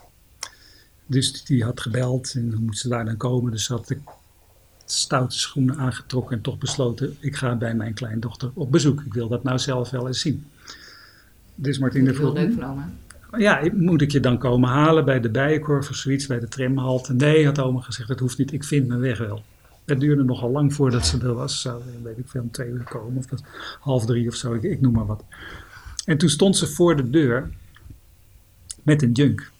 Dus 1.05 1.43
die 1.43 1.63
had 1.63 1.81
gebeld 1.81 2.33
en 2.35 2.49
dan 2.49 2.63
moest 2.63 2.81
ze 2.81 2.87
daar 2.87 3.05
dan 3.05 3.17
komen. 3.17 3.51
Dus 3.51 3.67
had 3.67 3.89
ik 3.89 3.99
stoute 4.85 5.39
schoenen 5.39 5.77
aangetrokken 5.77 6.35
en 6.35 6.41
toch 6.41 6.57
besloten: 6.57 7.15
ik 7.19 7.35
ga 7.35 7.55
bij 7.55 7.75
mijn 7.75 7.93
kleindochter 7.93 8.51
op 8.53 8.71
bezoek. 8.71 9.01
Ik 9.05 9.13
wil 9.13 9.27
dat 9.27 9.43
nou 9.43 9.59
zelf 9.59 9.89
wel 9.89 10.07
eens 10.07 10.19
zien. 10.19 10.45
Dus 11.55 11.79
Martine 11.79 12.13
vroeg: 12.13 12.33
leuk 12.33 12.53
van 12.53 12.63
oma. 12.63 12.89
ja, 13.37 13.61
moet 13.73 14.01
ik 14.01 14.11
je 14.11 14.19
dan 14.19 14.37
komen 14.37 14.69
halen 14.69 15.05
bij 15.05 15.19
de 15.19 15.29
bijenkorf 15.29 15.89
of 15.89 15.95
zoiets, 15.95 16.27
bij 16.27 16.39
de 16.39 16.47
tramhalte? 16.47 17.13
Nee, 17.13 17.45
had 17.45 17.59
oma 17.59 17.81
gezegd, 17.81 18.07
dat 18.07 18.19
hoeft 18.19 18.37
niet, 18.37 18.53
ik 18.53 18.63
vind 18.63 18.87
mijn 18.87 18.99
weg 18.99 19.17
wel. 19.17 19.43
Het 19.85 19.99
duurde 19.99 20.23
nogal 20.23 20.51
lang 20.51 20.73
voordat 20.73 21.05
ze 21.05 21.19
er 21.19 21.33
was. 21.33 21.61
Zou, 21.61 21.81
weet 22.03 22.17
ik 22.17 22.27
veel, 22.27 22.41
om 22.41 22.51
twee 22.51 22.69
uur 22.69 22.83
komen 22.83 23.17
of 23.17 23.25
dat, 23.25 23.43
half 23.79 24.05
drie 24.05 24.27
of 24.27 24.35
zo, 24.35 24.53
ik, 24.53 24.63
ik 24.63 24.81
noem 24.81 24.93
maar 24.93 25.05
wat. 25.05 25.23
En 26.05 26.17
toen 26.17 26.29
stond 26.29 26.57
ze 26.57 26.67
voor 26.67 26.95
de 26.95 27.09
deur 27.09 27.49
met 28.83 29.01
een 29.01 29.11
junk. 29.11 29.51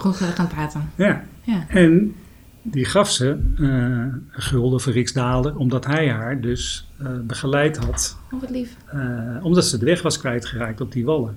Gewoon 0.00 0.12
gezellig 0.16 0.34
gaan 0.36 0.48
praten. 0.48 0.90
Ja, 0.96 1.24
Ja. 1.42 1.68
en 1.68 2.14
die 2.62 2.84
gaf 2.84 3.10
ze 3.10 3.26
een 3.56 4.28
gulden 4.30 4.74
of 4.74 4.86
een 4.86 4.92
riksdaalder, 4.92 5.56
omdat 5.56 5.84
hij 5.86 6.10
haar 6.10 6.40
dus 6.40 6.88
eh, 6.98 7.18
begeleid 7.20 7.76
had 7.76 8.18
Oh, 8.32 8.40
wat 8.40 8.50
lief. 8.50 8.76
Eh, 8.86 9.36
omdat 9.42 9.64
ze 9.64 9.78
de 9.78 9.84
weg 9.84 10.02
was 10.02 10.18
kwijtgeraakt 10.18 10.80
op 10.80 10.92
die 10.92 11.04
wallen. 11.04 11.36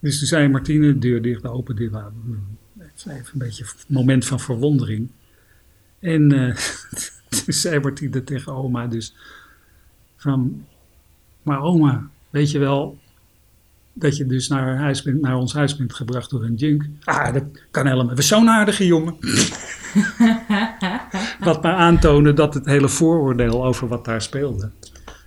Dus 0.00 0.18
toen 0.18 0.26
zei 0.28 0.48
Martine, 0.48 0.98
deur 0.98 1.22
dicht, 1.22 1.44
open 1.46 1.76
deur. 1.76 2.12
Even 2.96 3.16
een 3.32 3.38
beetje 3.38 3.64
een 3.64 3.94
moment 3.94 4.24
van 4.26 4.40
verwondering. 4.40 5.10
En 5.98 6.28
toen 7.28 7.54
zei 7.54 7.80
Martine 7.80 8.24
tegen 8.24 8.52
oma 8.52 8.86
dus 8.86 9.14
van, 10.16 10.64
maar 11.42 11.60
oma, 11.60 12.08
weet 12.30 12.50
je 12.50 12.58
wel 12.58 12.98
dat 14.00 14.16
je 14.16 14.26
dus 14.26 14.48
naar, 14.48 14.76
huis 14.76 15.02
bent, 15.02 15.20
naar 15.20 15.36
ons 15.36 15.52
huis 15.52 15.76
bent 15.76 15.94
gebracht 15.94 16.30
door 16.30 16.44
een 16.44 16.54
junk? 16.54 16.84
Ah, 17.04 17.32
dat 17.32 17.44
kan 17.70 17.86
helemaal. 17.86 18.14
We 18.14 18.22
zo'n 18.22 18.48
aardige 18.48 18.86
jongen. 18.86 19.16
wat 21.40 21.62
maar 21.62 21.74
aantonen 21.74 22.34
dat 22.34 22.54
het 22.54 22.66
hele 22.66 22.88
vooroordeel 22.88 23.64
over 23.64 23.88
wat 23.88 24.04
daar 24.04 24.22
speelde 24.22 24.70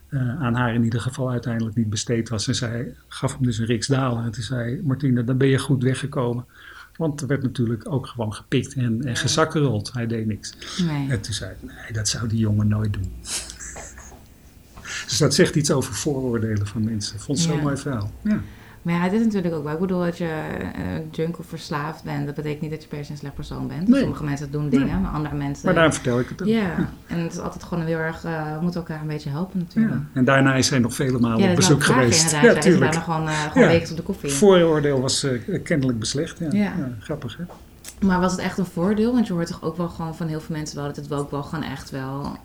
eh, 0.09 0.41
aan 0.41 0.53
haar 0.53 0.73
in 0.73 0.83
ieder 0.83 1.01
geval 1.01 1.29
uiteindelijk 1.31 1.75
niet 1.75 1.89
besteed 1.89 2.29
was. 2.29 2.47
En 2.47 2.55
zij 2.55 2.93
gaf 3.07 3.33
hem 3.33 3.43
dus 3.43 3.57
een 3.57 3.65
riksdalen. 3.65 4.23
En 4.23 4.31
toen 4.31 4.43
zei 4.43 4.81
Martine, 4.83 5.23
dan 5.23 5.37
ben 5.37 5.47
je 5.47 5.57
goed 5.57 5.83
weggekomen. 5.83 6.45
Want 6.97 7.21
er 7.21 7.27
werd 7.27 7.43
natuurlijk 7.43 7.91
ook 7.91 8.07
gewoon 8.07 8.33
gepikt 8.33 8.73
en, 8.73 9.01
en 9.03 9.15
gezakkerold. 9.15 9.91
Hij 9.93 10.07
deed 10.07 10.25
niks. 10.25 10.53
Nee. 10.87 11.09
En 11.09 11.21
toen 11.21 11.33
zei 11.33 11.51
nee, 11.61 11.91
dat 11.93 12.07
zou 12.07 12.27
die 12.27 12.39
jongen 12.39 12.67
nooit 12.67 12.93
doen. 12.93 13.11
dus 15.07 15.17
dat 15.17 15.33
zegt 15.33 15.55
iets 15.55 15.71
over 15.71 15.93
vooroordelen 15.93 16.67
van 16.67 16.83
mensen. 16.83 17.15
Ik 17.15 17.21
vond 17.21 17.37
het 17.37 17.47
zo'n 17.47 17.57
Ja. 17.57 17.63
mooi 17.63 17.77
verhaal. 17.77 18.11
Ja. 18.23 18.41
Maar 18.81 18.93
ja, 18.93 18.99
het 19.01 19.13
is 19.13 19.23
natuurlijk 19.23 19.55
ook 19.55 19.63
wel. 19.63 19.73
Ik 19.73 19.79
bedoel, 19.79 19.99
dat 20.03 20.17
je 20.17 20.25
eh, 20.25 20.81
junk 21.11 21.39
of 21.39 21.45
verslaafd 21.45 22.03
bent, 22.03 22.25
dat 22.25 22.35
betekent 22.35 22.61
niet 22.61 22.71
dat 22.71 22.81
je 22.81 22.87
per 22.87 23.05
se 23.05 23.11
een 23.11 23.17
slecht 23.17 23.33
persoon 23.33 23.67
bent. 23.67 23.87
Nee. 23.87 23.99
Sommige 24.01 24.23
mensen 24.23 24.51
doen 24.51 24.69
dingen, 24.69 24.87
Nee. 24.87 24.95
maar 24.95 25.11
andere 25.11 25.35
mensen. 25.35 25.65
Maar 25.65 25.73
daarom 25.73 25.93
vertel 25.93 26.19
ik 26.19 26.29
het 26.29 26.41
ook. 26.41 26.47
Ja, 26.47 26.87
en 27.07 27.19
het 27.19 27.31
is 27.33 27.39
altijd 27.39 27.63
gewoon 27.63 27.85
heel 27.85 27.97
erg. 27.97 28.23
eh, 28.23 28.53
we 28.55 28.61
moeten 28.61 28.79
elkaar 28.79 29.01
een 29.01 29.07
beetje 29.07 29.29
helpen, 29.29 29.59
natuurlijk. 29.59 29.93
Ja. 29.95 30.01
En 30.13 30.25
daarna 30.25 30.55
is 30.55 30.69
hij 30.69 30.79
nog 30.79 30.93
vele 30.95 31.19
malen 31.19 31.43
Ja, 31.43 31.49
op 31.49 31.55
bezoek 31.55 31.83
vraag 31.83 31.97
geweest. 31.97 32.31
Ja, 32.31 32.41
is 32.55 32.63
tuurlijk. 32.63 32.83
daarna 32.91 32.99
gewoon, 32.99 33.27
eh 33.27 33.41
gewoon 33.51 33.63
Ja. 33.63 33.69
wekens 33.73 33.91
op 33.91 33.97
de 33.97 34.03
koffie. 34.03 34.29
Vooroordeel 34.31 35.01
was 35.01 35.23
eh, 35.23 35.63
kennelijk 35.63 35.99
beslecht. 35.99 36.39
Ja. 36.39 36.47
Ja. 36.51 36.61
Ja, 36.63 36.89
grappig 36.99 37.37
hè? 37.37 37.43
Maar 38.07 38.19
was 38.19 38.31
het 38.31 38.41
echt 38.41 38.57
een 38.57 38.65
voordeel? 38.65 39.13
Want 39.13 39.27
je 39.27 39.33
hoort 39.33 39.47
toch 39.47 39.63
ook 39.63 39.77
wel 39.77 39.87
gewoon 39.89 40.15
van 40.15 40.27
heel 40.27 40.39
veel 40.41 40.55
mensen 40.55 40.75
wel 40.77 40.85
dat 40.85 40.95
het 40.95 41.07
wel 41.07 41.19
ook 41.19 41.31
wel 41.31 41.43
gewoon 41.43 41.63
echt 41.63 41.89
wel, 41.89 42.37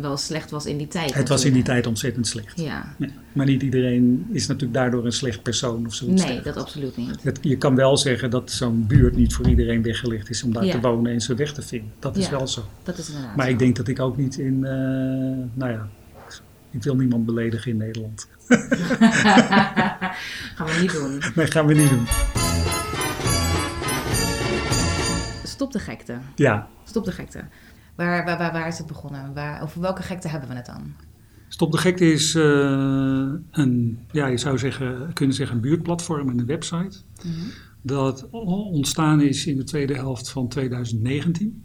wel 0.00 0.16
slecht 0.16 0.50
was 0.50 0.66
in 0.66 0.76
die 0.78 0.88
tijd. 0.88 1.14
Het 1.14 1.28
was 1.28 1.44
in 1.44 1.52
die 1.52 1.62
tijd 1.62 1.86
ontzettend 1.86 2.26
slecht. 2.26 2.60
Ja. 2.60 2.94
Ja, 2.98 3.08
maar 3.32 3.46
niet 3.46 3.62
iedereen 3.62 4.26
is 4.32 4.46
natuurlijk 4.46 4.74
daardoor 4.74 5.04
een 5.04 5.12
slecht 5.12 5.42
persoon 5.42 5.86
of 5.86 5.94
zoiets. 5.94 6.24
Nee, 6.24 6.40
dat 6.40 6.56
absoluut 6.56 6.96
niet. 6.96 7.22
Het- 7.22 7.38
je 7.42 7.56
kan 7.56 7.74
wel 7.74 7.96
zeggen 7.96 8.30
dat 8.30 8.50
zo'n 8.50 8.86
buurt 8.86 9.16
niet 9.16 9.34
voor 9.34 9.48
iedereen 9.48 9.82
weggelegd 9.82 10.30
is 10.30 10.42
om 10.42 10.52
daar 10.52 10.64
Ja. 10.64 10.72
te 10.72 10.80
wonen 10.80 11.12
en 11.12 11.20
zijn 11.20 11.36
weg 11.38 11.52
te 11.52 11.62
vinden. 11.62 11.92
Dat 11.98 12.16
is 12.16 12.24
Ja. 12.24 12.30
wel 12.30 12.46
zo. 12.48 12.64
Dat 12.82 12.98
is 12.98 13.08
inderdaad. 13.08 13.36
Maar 13.36 13.46
zo. 13.46 13.52
ik 13.52 13.58
denk 13.58 13.76
dat 13.76 13.88
ik 13.88 14.00
ook 14.00 14.16
niet 14.16 14.38
in, 14.38 14.64
eh, 14.64 14.70
nou 15.54 15.70
ja, 15.72 15.88
ik 16.70 16.82
wil 16.82 16.96
niemand 16.96 17.26
beledigen 17.26 17.70
in 17.70 17.76
Nederland. 17.76 18.28
Gaan 20.54 20.66
we 20.66 20.76
niet 20.80 20.92
doen. 20.92 21.20
Nee, 21.34 21.46
gaan 21.46 21.66
we 21.66 21.74
niet 21.74 21.90
doen. 21.90 22.06
Stop 25.44 25.72
de 25.72 25.78
gekte. 25.78 26.14
Ja, 26.34 26.68
Stop 26.84 27.04
de 27.04 27.12
gekte. 27.12 27.40
Waar, 27.98 28.24
waar, 28.24 28.38
waar, 28.38 28.52
waar 28.52 28.68
is 28.68 28.78
het 28.78 28.86
begonnen? 28.86 29.34
Waar, 29.34 29.62
over 29.62 29.80
welke 29.80 30.02
gekte 30.02 30.28
hebben 30.28 30.48
we 30.48 30.54
het 30.54 30.66
dan? 30.66 30.92
Stop 31.48 31.72
de 31.72 31.78
Gekte 31.78 32.12
is 32.12 32.34
eh, 32.34 32.42
een, 33.50 33.98
ja, 34.12 34.26
je 34.26 34.36
zou 34.38 34.58
zeggen, 34.58 35.12
kunnen 35.12 35.34
zeggen 35.34 35.56
een 35.56 35.62
buurtplatform 35.62 36.28
en 36.30 36.38
een 36.38 36.46
website. 36.46 36.98
Dat 37.82 38.28
o- 38.30 38.62
ontstaan 38.70 39.20
is 39.20 39.46
in 39.46 39.56
de 39.56 39.64
tweede 39.64 39.94
helft 39.94 40.30
van 40.30 40.48
2019. 40.48 41.64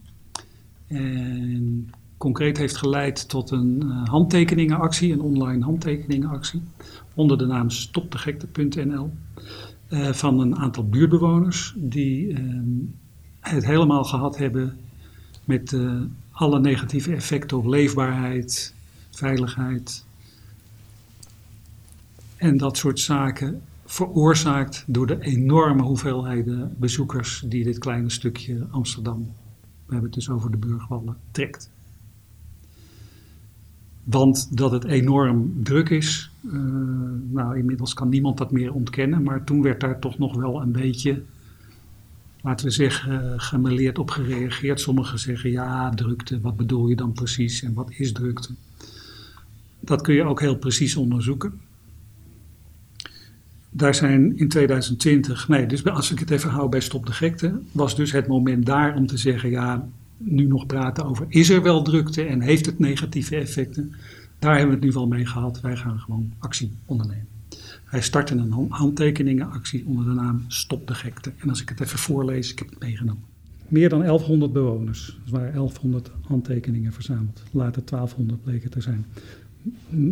En 0.87 1.89
concreet 2.17 2.57
heeft 2.57 2.75
geleid 2.77 3.29
tot 3.29 3.51
een 3.51 3.81
eh, 3.81 4.03
handtekeningenactie, 4.09 5.13
een 5.13 5.21
online 5.21 5.63
handtekeningenactie. 5.63 6.61
Onder 7.13 7.37
de 7.37 7.45
naam 7.45 7.69
stopdegekte.nl. 7.69 9.09
eh, 9.87 10.09
van 10.13 10.39
een 10.39 10.55
aantal 10.55 10.87
buurtbewoners 10.89 11.73
die 11.77 12.33
ehm, 12.33 12.63
het 13.39 13.65
helemaal 13.65 14.03
gehad 14.03 14.37
hebben 14.37 14.77
met 15.45 15.77
alle 16.33 16.59
negatieve 16.59 17.15
effecten 17.15 17.57
op 17.57 17.65
leefbaarheid, 17.65 18.73
veiligheid 19.09 20.05
en 22.43 22.57
dat 22.57 22.77
soort 22.77 22.99
zaken 22.99 23.61
veroorzaakt 23.85 24.83
door 24.87 25.07
de 25.07 25.19
enorme 25.19 25.81
hoeveelheden 25.81 26.75
bezoekers 26.77 27.43
die 27.47 27.63
dit 27.63 27.77
kleine 27.77 28.09
stukje 28.09 28.67
Amsterdam, 28.69 29.19
we 29.85 29.93
hebben 29.93 30.03
het 30.03 30.13
dus 30.13 30.29
over 30.29 30.51
de 30.51 30.57
Burgwallen, 30.57 31.17
trekt. 31.31 31.71
Want 34.03 34.57
dat 34.57 34.71
het 34.71 34.83
enorm 34.83 35.63
druk 35.63 35.89
is, 35.89 36.31
eh, 36.45 36.53
nou 37.29 37.57
inmiddels 37.57 37.93
kan 37.93 38.09
niemand 38.09 38.37
dat 38.37 38.51
meer 38.51 38.73
ontkennen, 38.73 39.23
maar 39.23 39.43
toen 39.43 39.61
werd 39.61 39.79
daar 39.79 39.99
toch 39.99 40.17
nog 40.17 40.35
wel 40.35 40.61
een 40.61 40.71
beetje, 40.71 41.23
laten 42.43 42.65
we 42.65 42.71
zeggen, 42.71 43.41
gemeleerd 43.41 43.99
op 43.99 44.09
gereageerd. 44.09 44.79
Sommigen 44.79 45.19
zeggen 45.19 45.51
ja, 45.51 45.89
drukte, 45.89 46.41
wat 46.41 46.55
bedoel 46.55 46.87
je 46.87 46.95
dan 46.95 47.13
precies 47.13 47.63
en 47.63 47.73
wat 47.73 47.91
is 47.91 48.11
drukte? 48.11 48.53
Dat 49.79 50.01
kun 50.01 50.13
je 50.13 50.23
ook 50.23 50.39
heel 50.39 50.57
precies 50.57 50.95
onderzoeken. 50.95 51.61
Daar 53.69 53.95
zijn 53.95 54.37
in 54.37 54.49
2020, 54.49 55.47
nee, 55.47 55.65
dus 55.65 55.85
als 55.85 56.11
ik 56.11 56.19
het 56.19 56.31
even 56.31 56.49
hou 56.49 56.69
bij 56.69 56.79
Stop 56.79 57.05
de 57.05 57.11
Gekte, 57.11 57.59
was 57.71 57.95
dus 57.95 58.11
het 58.11 58.27
moment 58.27 58.65
daar 58.65 58.95
om 58.95 59.07
te 59.07 59.17
zeggen, 59.17 59.49
ja, 59.49 59.87
nu 60.17 60.45
nog 60.45 60.65
praten 60.65 61.05
over, 61.05 61.25
is 61.29 61.49
er 61.49 61.61
wel 61.61 61.83
drukte 61.83 62.23
en 62.23 62.41
heeft 62.41 62.65
het 62.65 62.79
negatieve 62.79 63.35
effecten? 63.35 63.93
Daar 64.39 64.57
hebben 64.57 64.69
we 64.69 64.75
het 64.75 64.85
nu 64.85 64.91
wel 64.91 65.07
mee 65.07 65.25
gehad, 65.25 65.61
wij 65.61 65.77
gaan 65.77 65.99
gewoon 65.99 66.33
actie 66.39 66.71
ondernemen. 66.85 67.32
Wij 67.93 68.01
starten 68.01 68.37
een 68.37 68.51
hand- 68.51 68.71
handtekeningenactie 68.71 69.85
onder 69.85 70.05
de 70.05 70.11
naam 70.11 70.43
Stop 70.47 70.87
de 70.87 70.93
Gekte. 70.93 71.31
En 71.37 71.49
als 71.49 71.61
ik 71.61 71.69
het 71.69 71.79
even 71.79 71.99
voorlees, 71.99 72.51
ik 72.51 72.59
heb 72.59 72.69
het 72.69 72.79
meegenomen. 72.79 73.23
Meer 73.67 73.89
dan 73.89 73.99
1100 73.99 74.53
bewoners, 74.53 75.19
er 75.25 75.31
waren 75.31 75.53
1100 75.53 76.11
handtekeningen 76.21 76.93
verzameld. 76.93 77.43
Later 77.51 77.85
1200 77.85 78.43
bleken 78.43 78.69
te 78.69 78.81
zijn. 78.81 79.05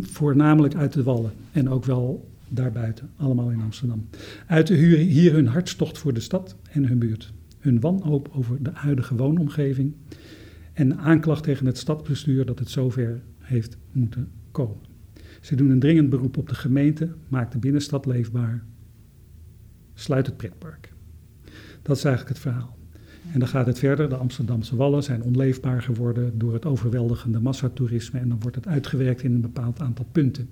Voornamelijk 0.00 0.74
uit 0.74 0.92
de 0.92 1.02
Wallen 1.02 1.32
en 1.52 1.68
ook 1.68 1.84
wel 1.84 2.30
daarbuiten, 2.48 3.10
allemaal 3.16 3.50
in 3.50 3.60
Amsterdam. 3.60 4.08
Uiten 4.46 4.76
hier, 4.76 4.98
hier 4.98 5.32
hun 5.32 5.46
hartstocht 5.46 5.98
voor 5.98 6.12
de 6.12 6.20
stad 6.20 6.56
en 6.70 6.86
hun 6.86 6.98
buurt. 6.98 7.32
Hun 7.58 7.80
wanhoop 7.80 8.28
over 8.32 8.62
de 8.62 8.70
huidige 8.74 9.14
woonomgeving 9.16 9.94
en 10.72 10.98
aanklacht 10.98 11.42
tegen 11.42 11.66
het 11.66 11.78
stadsbestuur 11.78 12.46
dat 12.46 12.58
het 12.58 12.70
zover 12.70 13.22
heeft 13.38 13.76
moeten 13.92 14.30
komen. 14.50 14.91
Ze 15.42 15.56
doen 15.56 15.70
een 15.70 15.80
dringend 15.80 16.10
beroep 16.10 16.36
op 16.36 16.48
de 16.48 16.54
gemeente, 16.54 17.08
maak 17.28 17.52
de 17.52 17.58
binnenstad 17.58 18.06
leefbaar, 18.06 18.64
sluit 19.94 20.26
het 20.26 20.36
pretpark. 20.36 20.92
Dat 21.82 21.96
is 21.96 22.04
eigenlijk 22.04 22.34
het 22.34 22.44
verhaal. 22.44 22.76
En 23.32 23.38
dan 23.38 23.48
gaat 23.48 23.66
het 23.66 23.78
verder. 23.78 24.08
De 24.08 24.16
Amsterdamse 24.16 24.76
wallen 24.76 25.02
zijn 25.02 25.22
onleefbaar 25.22 25.82
geworden 25.82 26.38
door 26.38 26.52
het 26.52 26.64
overweldigende 26.64 27.40
massatoerisme. 27.40 28.18
En 28.18 28.28
dan 28.28 28.40
wordt 28.40 28.56
het 28.56 28.66
uitgewerkt 28.66 29.22
in 29.22 29.34
een 29.34 29.40
bepaald 29.40 29.80
aantal 29.80 30.06
punten. 30.12 30.48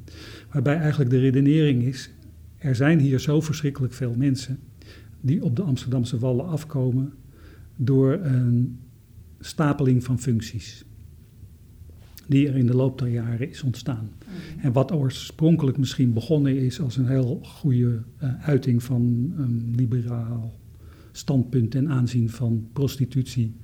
Waarbij 0.53 0.76
eigenlijk 0.76 1.11
de 1.11 1.18
redenering 1.18 1.83
is: 1.83 2.11
er 2.59 2.74
zijn 2.74 2.98
hier 2.98 3.18
zo 3.18 3.40
verschrikkelijk 3.40 3.92
veel 3.92 4.14
mensen 4.16 4.59
die 5.20 5.44
op 5.44 5.57
de 5.57 5.62
Amsterdamse 5.62 6.18
wallen 6.18 6.46
afkomen 6.46 7.12
door 7.76 8.12
een 8.12 8.79
stapeling 9.40 10.05
van 10.05 10.18
functies. 10.18 10.85
Die 12.31 12.49
er 12.49 12.57
in 12.57 12.66
de 12.66 12.75
loop 12.75 12.99
der 12.99 13.09
jaren 13.09 13.51
is 13.51 13.62
ontstaan. 13.62 14.11
En 14.62 14.73
wat 14.73 14.93
oorspronkelijk 14.93 15.79
misschien 15.79 16.12
begonnen 16.12 16.59
is 16.59 16.81
als 16.81 16.97
een 16.97 17.07
heel 17.07 17.40
goede 17.43 18.03
eh, 18.16 18.49
uiting 18.49 18.83
van 18.83 19.33
een 19.37 19.73
liberaal 19.77 20.55
standpunt 21.12 21.71
ten 21.71 21.88
aanzien 21.88 22.31
van 22.31 22.69
prostitutie 22.73 23.55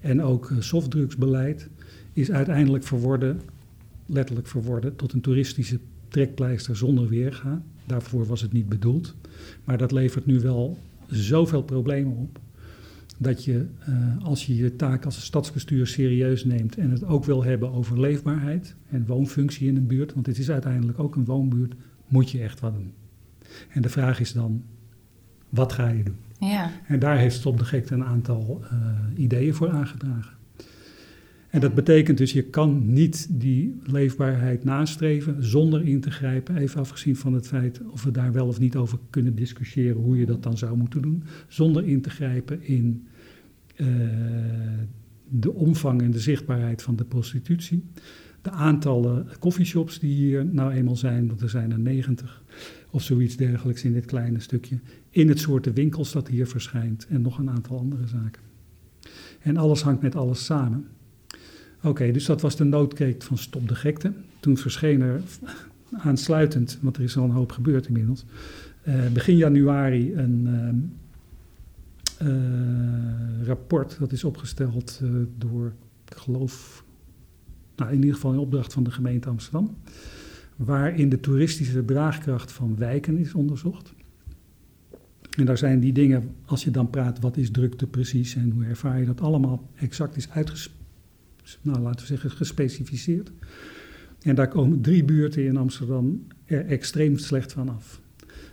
en 0.00 0.22
ook 0.22 0.52
softdrugsbeleid 0.58 1.68
is 2.12 2.30
uiteindelijk 2.30 2.84
verworden, 2.84 3.40
letterlijk 4.06 4.46
verworden, 4.46 4.96
tot 4.96 5.12
een 5.12 5.20
toeristische 5.20 5.78
trekpleister 6.08 6.76
zonder 6.76 7.08
weerga. 7.08 7.62
Daarvoor 7.86 8.26
was 8.26 8.40
het 8.40 8.52
niet 8.52 8.68
bedoeld. 8.68 9.14
Maar 9.64 9.78
dat 9.78 9.92
levert 9.92 10.26
nu 10.26 10.40
wel 10.40 10.78
zoveel 11.06 11.62
problemen 11.62 12.16
op. 12.16 12.40
Dat 13.18 13.44
je, 13.44 13.66
uh, 13.88 14.24
als 14.24 14.46
je 14.46 14.56
je 14.56 14.76
taak 14.76 15.04
als 15.04 15.24
stadsbestuur 15.24 15.86
serieus 15.86 16.44
neemt 16.44 16.76
en 16.76 16.90
het 16.90 17.04
ook 17.04 17.24
wil 17.24 17.44
hebben 17.44 17.72
over 17.72 18.00
leefbaarheid 18.00 18.76
en 18.90 19.06
woonfunctie 19.06 19.68
in 19.68 19.76
een 19.76 19.86
buurt, 19.86 20.14
want 20.14 20.26
het 20.26 20.38
is 20.38 20.50
uiteindelijk 20.50 20.98
ook 20.98 21.16
een 21.16 21.24
woonbuurt, 21.24 21.74
moet 22.08 22.30
je 22.30 22.42
echt 22.42 22.60
wat 22.60 22.74
doen. 22.74 22.92
En 23.68 23.82
de 23.82 23.88
vraag 23.88 24.20
is 24.20 24.32
dan, 24.32 24.62
wat 25.48 25.72
ga 25.72 25.88
je 25.88 26.02
doen? 26.02 26.16
Ja. 26.38 26.70
En 26.86 26.98
daar 26.98 27.18
heeft 27.18 27.36
Stop 27.36 27.58
de 27.58 27.64
Gekte 27.64 27.94
een 27.94 28.04
aantal 28.04 28.60
uh, 28.72 28.78
ideeën 29.16 29.54
voor 29.54 29.70
aangedragen. 29.70 30.37
En 31.58 31.64
dat 31.64 31.74
betekent 31.74 32.18
dus, 32.18 32.32
je 32.32 32.42
kan 32.42 32.92
niet 32.92 33.26
die 33.30 33.80
leefbaarheid 33.82 34.64
nastreven 34.64 35.44
zonder 35.44 35.86
in 35.86 36.00
te 36.00 36.10
grijpen. 36.10 36.56
Even 36.56 36.80
afgezien 36.80 37.16
van 37.16 37.32
het 37.32 37.46
feit 37.46 37.80
of 37.90 38.02
we 38.02 38.10
daar 38.10 38.32
wel 38.32 38.46
of 38.46 38.60
niet 38.60 38.76
over 38.76 38.98
kunnen 39.10 39.34
discussiëren 39.34 40.02
hoe 40.02 40.18
je 40.18 40.26
dat 40.26 40.42
dan 40.42 40.58
zou 40.58 40.76
moeten 40.76 41.02
doen. 41.02 41.22
Zonder 41.48 41.84
in 41.84 42.00
te 42.00 42.10
grijpen 42.10 42.62
in 42.62 43.06
uh, 43.76 43.86
de 45.28 45.52
omvang 45.52 46.02
en 46.02 46.10
de 46.10 46.18
zichtbaarheid 46.18 46.82
van 46.82 46.96
de 46.96 47.04
prostitutie. 47.04 47.84
De 48.42 48.50
aantallen 48.50 49.26
coffeeshops 49.38 49.98
die 49.98 50.14
hier 50.14 50.46
nou 50.46 50.72
eenmaal 50.72 50.96
zijn, 50.96 51.26
want 51.28 51.40
er 51.40 51.50
zijn 51.50 51.72
er 51.72 51.78
90 51.78 52.42
of 52.90 53.02
zoiets 53.02 53.36
dergelijks 53.36 53.84
in 53.84 53.92
dit 53.92 54.04
kleine 54.04 54.40
stukje. 54.40 54.78
In 55.10 55.28
het 55.28 55.38
soorten 55.38 55.74
winkels 55.74 56.12
dat 56.12 56.28
hier 56.28 56.46
verschijnt 56.46 57.06
en 57.08 57.22
nog 57.22 57.38
een 57.38 57.50
aantal 57.50 57.78
andere 57.78 58.06
zaken. 58.06 58.42
En 59.40 59.56
alles 59.56 59.82
hangt 59.82 60.02
met 60.02 60.16
alles 60.16 60.44
samen. 60.44 60.86
Oké, 61.82 62.12
dus 62.12 62.26
dat 62.26 62.40
was 62.40 62.56
de 62.56 62.64
noodkreet 62.64 63.24
van 63.24 63.38
Stop 63.38 63.68
de 63.68 63.74
Gekte. 63.74 64.12
Toen 64.40 64.56
verscheen 64.56 65.00
er 65.00 65.20
aansluitend, 65.92 66.78
want 66.80 66.96
er 66.96 67.02
is 67.02 67.16
al 67.16 67.24
een 67.24 67.30
hoop 67.30 67.52
gebeurd 67.52 67.86
inmiddels, 67.86 68.24
uh, 68.88 69.06
begin 69.12 69.36
januari 69.36 70.14
een 70.14 70.46
uh, 72.22 72.28
uh, 72.28 73.46
rapport. 73.46 73.96
Dat 73.98 74.12
is 74.12 74.24
opgesteld 74.24 75.00
door, 75.38 75.72
ik 76.08 76.16
geloof, 76.16 76.84
nou, 77.76 77.90
in 77.90 77.98
ieder 77.98 78.14
geval 78.14 78.32
in 78.32 78.38
opdracht 78.38 78.72
van 78.72 78.82
de 78.82 78.90
gemeente 78.90 79.28
Amsterdam. 79.28 79.76
Waarin 80.56 81.08
de 81.08 81.20
toeristische 81.20 81.84
draagkracht 81.84 82.52
van 82.52 82.76
wijken 82.76 83.18
is 83.18 83.34
onderzocht. 83.34 83.92
En 85.36 85.44
daar 85.46 85.58
zijn 85.58 85.80
die 85.80 85.92
dingen, 85.92 86.34
als 86.44 86.64
je 86.64 86.70
dan 86.70 86.90
praat, 86.90 87.20
wat 87.20 87.36
is 87.36 87.50
drukte 87.50 87.86
precies 87.86 88.34
en 88.34 88.50
hoe 88.50 88.64
ervaar 88.64 88.98
je 88.98 89.06
dat 89.06 89.20
allemaal 89.20 89.68
exact 89.74 90.16
is 90.16 90.30
uitgesproken 90.30 90.77
nou, 91.62 91.78
laten 91.78 92.00
we 92.00 92.06
zeggen, 92.06 92.30
gespecificeerd. 92.30 93.30
En 94.22 94.34
daar 94.34 94.48
komen 94.48 94.80
drie 94.80 95.04
buurten 95.04 95.44
in 95.44 95.56
Amsterdam 95.56 96.26
er 96.44 96.66
extreem 96.66 97.18
slecht 97.18 97.52
van 97.52 97.68
af. 97.68 98.00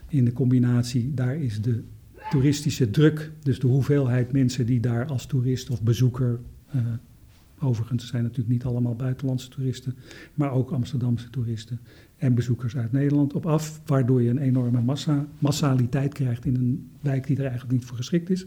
In 0.07 0.25
de 0.25 0.33
combinatie, 0.33 1.13
daar 1.13 1.35
is 1.35 1.61
de 1.61 1.83
toeristische 2.29 2.89
druk, 2.89 3.31
dus 3.43 3.59
de 3.59 3.67
hoeveelheid 3.67 4.31
mensen 4.31 4.65
die 4.65 4.79
daar 4.79 5.05
als 5.05 5.25
toerist 5.25 5.69
of 5.69 5.81
bezoeker, 5.81 6.39
uh, 6.75 6.81
overigens 7.59 8.07
zijn 8.07 8.23
natuurlijk 8.23 8.49
niet 8.49 8.63
allemaal 8.63 8.95
buitenlandse 8.95 9.49
toeristen, 9.49 9.95
maar 10.33 10.51
ook 10.51 10.71
Amsterdamse 10.71 11.29
toeristen 11.29 11.79
en 12.17 12.33
bezoekers 12.33 12.75
uit 12.77 12.91
Nederland 12.91 13.33
op 13.33 13.45
af, 13.45 13.81
waardoor 13.85 14.21
je 14.21 14.29
een 14.29 14.37
enorme 14.37 14.81
massa, 14.81 15.27
massaliteit 15.39 16.13
krijgt 16.13 16.45
in 16.45 16.55
een 16.55 16.89
wijk 17.01 17.27
die 17.27 17.37
er 17.37 17.45
eigenlijk 17.45 17.71
niet 17.71 17.85
voor 17.85 17.97
geschikt 17.97 18.29
is. 18.29 18.45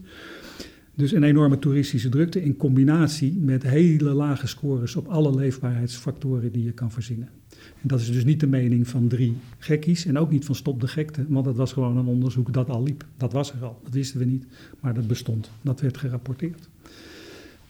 Dus 0.98 1.12
een 1.12 1.22
enorme 1.22 1.58
toeristische 1.58 2.08
drukte 2.08 2.42
in 2.42 2.56
combinatie 2.56 3.38
met 3.40 3.62
hele 3.62 4.12
lage 4.12 4.46
scores 4.46 4.96
op 4.96 5.06
alle 5.06 5.34
leefbaarheidsfactoren 5.34 6.52
die 6.52 6.64
je 6.64 6.72
kan 6.72 6.90
verzinnen. 6.90 7.28
En 7.50 7.88
dat 7.88 8.00
is 8.00 8.12
dus 8.12 8.24
niet 8.24 8.40
de 8.40 8.46
mening 8.46 8.88
van 8.88 9.08
drie 9.08 9.36
gekkies 9.58 10.06
en 10.06 10.18
ook 10.18 10.30
niet 10.30 10.44
van 10.44 10.54
Stop 10.54 10.80
de 10.80 10.88
Gekte, 10.88 11.24
want 11.28 11.44
dat 11.44 11.56
was 11.56 11.72
gewoon 11.72 11.96
een 11.96 12.06
onderzoek 12.06 12.52
dat 12.52 12.68
al 12.68 12.82
liep. 12.82 13.04
Dat 13.16 13.32
was 13.32 13.52
er 13.52 13.64
al, 13.64 13.80
dat 13.84 13.92
wisten 13.92 14.18
we 14.18 14.24
niet, 14.24 14.46
maar 14.80 14.94
dat 14.94 15.06
bestond. 15.06 15.50
Dat 15.62 15.80
werd 15.80 15.96
gerapporteerd. 15.96 16.68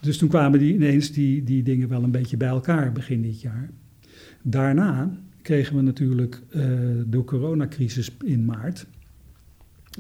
Dus 0.00 0.18
toen 0.18 0.28
kwamen 0.28 0.58
die, 0.58 0.74
ineens 0.74 1.12
die, 1.12 1.44
die 1.44 1.62
dingen 1.62 1.88
wel 1.88 2.02
een 2.02 2.10
beetje 2.10 2.36
bij 2.36 2.48
elkaar 2.48 2.92
begin 2.92 3.22
dit 3.22 3.40
jaar. 3.40 3.70
Daarna 4.42 5.18
kregen 5.42 5.76
we 5.76 5.82
natuurlijk 5.82 6.42
uh, 6.50 6.62
de 7.06 7.24
coronacrisis 7.24 8.10
in 8.24 8.44
maart 8.44 8.86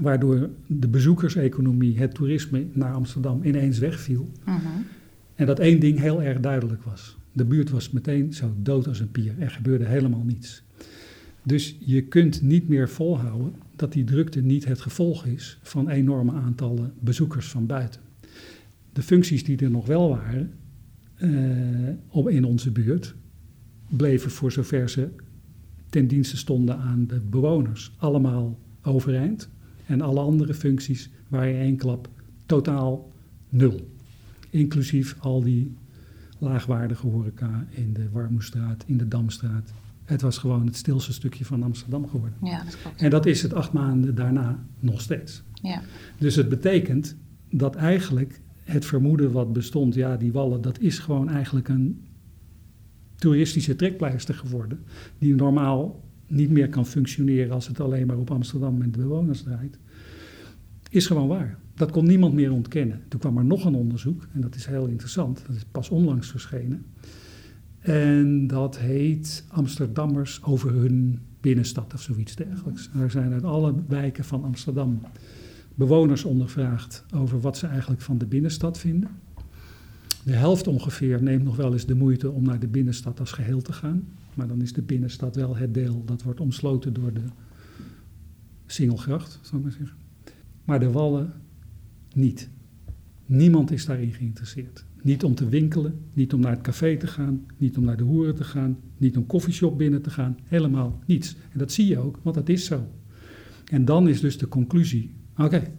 waardoor 0.00 0.50
de 0.66 0.88
bezoekerseconomie, 0.88 1.98
het 1.98 2.14
toerisme 2.14 2.66
naar 2.72 2.92
Amsterdam 2.92 3.42
ineens 3.42 3.78
wegviel. 3.78 4.30
Mhm. 4.44 4.56
En 5.34 5.46
dat 5.46 5.58
één 5.58 5.80
ding 5.80 5.98
heel 5.98 6.22
erg 6.22 6.40
duidelijk 6.40 6.82
was. 6.82 7.16
De 7.32 7.44
buurt 7.44 7.70
was 7.70 7.90
meteen 7.90 8.32
zo 8.32 8.54
dood 8.56 8.86
als 8.86 9.00
een 9.00 9.10
pier. 9.10 9.34
Er 9.38 9.50
gebeurde 9.50 9.86
helemaal 9.86 10.24
niets. 10.24 10.62
Dus 11.42 11.76
je 11.80 12.02
kunt 12.02 12.42
niet 12.42 12.68
meer 12.68 12.88
volhouden 12.88 13.54
dat 13.76 13.92
die 13.92 14.04
drukte 14.04 14.40
niet 14.40 14.64
het 14.64 14.80
gevolg 14.80 15.26
is 15.26 15.58
van 15.62 15.88
enorme 15.88 16.32
aantallen 16.32 16.92
bezoekers 17.00 17.48
van 17.48 17.66
buiten. 17.66 18.00
De 18.92 19.02
functies 19.02 19.44
die 19.44 19.58
er 19.58 19.70
nog 19.70 19.86
wel 19.86 20.08
waren 20.08 20.52
uh, 21.18 22.34
in 22.34 22.44
onze 22.44 22.70
buurt, 22.70 23.14
bleven 23.88 24.30
voor 24.30 24.52
zover 24.52 24.90
ze 24.90 25.08
ten 25.90 26.06
dienste 26.06 26.36
stonden 26.36 26.78
aan 26.78 27.06
de 27.06 27.20
bewoners 27.20 27.92
allemaal 27.96 28.58
overeind. 28.82 29.48
En 29.88 30.00
alle 30.00 30.20
andere 30.20 30.54
functies 30.54 31.10
waren 31.28 31.54
in 31.54 31.60
één 31.60 31.76
klap 31.76 32.08
totaal 32.46 33.12
nul. 33.48 33.90
Inclusief 34.50 35.16
al 35.18 35.42
die 35.42 35.74
laagwaardige 36.38 37.06
horeca 37.06 37.66
in 37.70 37.92
de 37.92 38.10
Warmoestraat, 38.10 38.84
in 38.86 38.96
de 38.96 39.08
Damstraat. 39.08 39.72
Het 40.04 40.20
was 40.20 40.38
gewoon 40.38 40.66
het 40.66 40.76
stilste 40.76 41.12
stukje 41.12 41.44
van 41.44 41.62
Amsterdam 41.62 42.08
geworden. 42.08 42.38
Ja, 42.42 42.64
dat 42.64 42.80
klopt. 42.82 43.00
En 43.00 43.10
dat 43.10 43.26
is 43.26 43.42
het 43.42 43.54
acht 43.54 43.72
maanden 43.72 44.14
daarna 44.14 44.64
nog 44.80 45.00
steeds. 45.00 45.42
Ja. 45.62 45.82
Dus 46.18 46.34
het 46.34 46.48
betekent 46.48 47.16
dat 47.50 47.74
eigenlijk 47.74 48.40
het 48.62 48.84
vermoeden 48.84 49.32
wat 49.32 49.52
bestond, 49.52 49.94
ja, 49.94 50.16
die 50.16 50.32
wallen, 50.32 50.60
dat 50.60 50.80
is 50.80 50.98
gewoon 50.98 51.28
eigenlijk 51.28 51.68
een 51.68 52.06
toeristische 53.16 53.76
trekpleister 53.76 54.34
geworden. 54.34 54.80
Die 55.18 55.34
normaal 55.34 56.04
niet 56.28 56.50
meer 56.50 56.68
kan 56.68 56.86
functioneren 56.86 57.54
als 57.54 57.68
het 57.68 57.80
alleen 57.80 58.06
maar 58.06 58.18
op 58.18 58.30
Amsterdam 58.30 58.76
met 58.76 58.94
de 58.94 59.00
bewoners 59.00 59.42
draait, 59.42 59.78
is 60.90 61.06
gewoon 61.06 61.28
waar. 61.28 61.58
Dat 61.74 61.90
kon 61.90 62.06
niemand 62.06 62.34
meer 62.34 62.52
ontkennen. 62.52 63.00
Toen 63.08 63.20
kwam 63.20 63.38
er 63.38 63.44
nog 63.44 63.64
een 63.64 63.74
onderzoek, 63.74 64.26
en 64.32 64.40
dat 64.40 64.54
is 64.54 64.66
heel 64.66 64.86
interessant, 64.86 65.42
dat 65.46 65.56
is 65.56 65.64
pas 65.70 65.88
onlangs 65.88 66.30
verschenen. 66.30 66.84
En 67.80 68.46
dat 68.46 68.78
heet 68.78 69.44
Amsterdammers 69.48 70.42
over 70.42 70.72
hun 70.72 71.18
binnenstad 71.40 71.94
of 71.94 72.02
zoiets 72.02 72.36
dergelijks. 72.36 72.90
Er 73.00 73.10
zijn 73.10 73.32
uit 73.32 73.44
alle 73.44 73.74
wijken 73.88 74.24
van 74.24 74.44
Amsterdam 74.44 75.00
bewoners 75.74 76.24
ondervraagd 76.24 77.04
over 77.14 77.40
wat 77.40 77.56
ze 77.56 77.66
eigenlijk 77.66 78.00
van 78.00 78.18
de 78.18 78.26
binnenstad 78.26 78.78
vinden. 78.78 79.10
De 80.24 80.32
helft 80.32 80.66
ongeveer 80.66 81.22
neemt 81.22 81.44
nog 81.44 81.56
wel 81.56 81.72
eens 81.72 81.86
de 81.86 81.94
moeite 81.94 82.30
om 82.30 82.44
naar 82.44 82.58
de 82.58 82.68
binnenstad 82.68 83.20
als 83.20 83.32
geheel 83.32 83.62
te 83.62 83.72
gaan. 83.72 84.08
Maar 84.38 84.48
dan 84.48 84.62
is 84.62 84.72
de 84.72 84.82
binnenstad 84.82 85.36
wel 85.36 85.56
het 85.56 85.74
deel 85.74 86.04
dat 86.04 86.22
wordt 86.22 86.40
omsloten 86.40 86.92
door 86.92 87.12
de 87.12 87.24
Singelgracht, 88.66 89.38
zal 89.42 89.58
ik 89.58 89.64
maar 89.64 89.72
zeggen. 89.72 89.96
Maar 90.64 90.80
de 90.80 90.90
wallen 90.90 91.32
niet. 92.14 92.48
Niemand 93.26 93.70
is 93.70 93.84
daarin 93.84 94.12
geïnteresseerd. 94.12 94.84
Niet 95.02 95.24
om 95.24 95.34
te 95.34 95.48
winkelen, 95.48 96.00
niet 96.12 96.32
om 96.32 96.40
naar 96.40 96.52
het 96.52 96.60
café 96.60 96.96
te 96.96 97.06
gaan, 97.06 97.46
niet 97.56 97.76
om 97.76 97.84
naar 97.84 97.96
de 97.96 98.02
hoeren 98.02 98.34
te 98.34 98.44
gaan, 98.44 98.78
niet 98.96 99.16
om 99.16 99.26
koffieshop 99.26 99.78
binnen 99.78 100.02
te 100.02 100.10
gaan, 100.10 100.38
helemaal 100.44 101.00
niets. 101.06 101.36
En 101.52 101.58
dat 101.58 101.72
zie 101.72 101.86
je 101.86 101.98
ook, 101.98 102.18
want 102.22 102.36
dat 102.36 102.48
is 102.48 102.64
zo. 102.64 102.86
En 103.64 103.84
dan 103.84 104.08
is 104.08 104.20
dus 104.20 104.38
de 104.38 104.48
conclusie: 104.48 105.10
oké, 105.36 105.72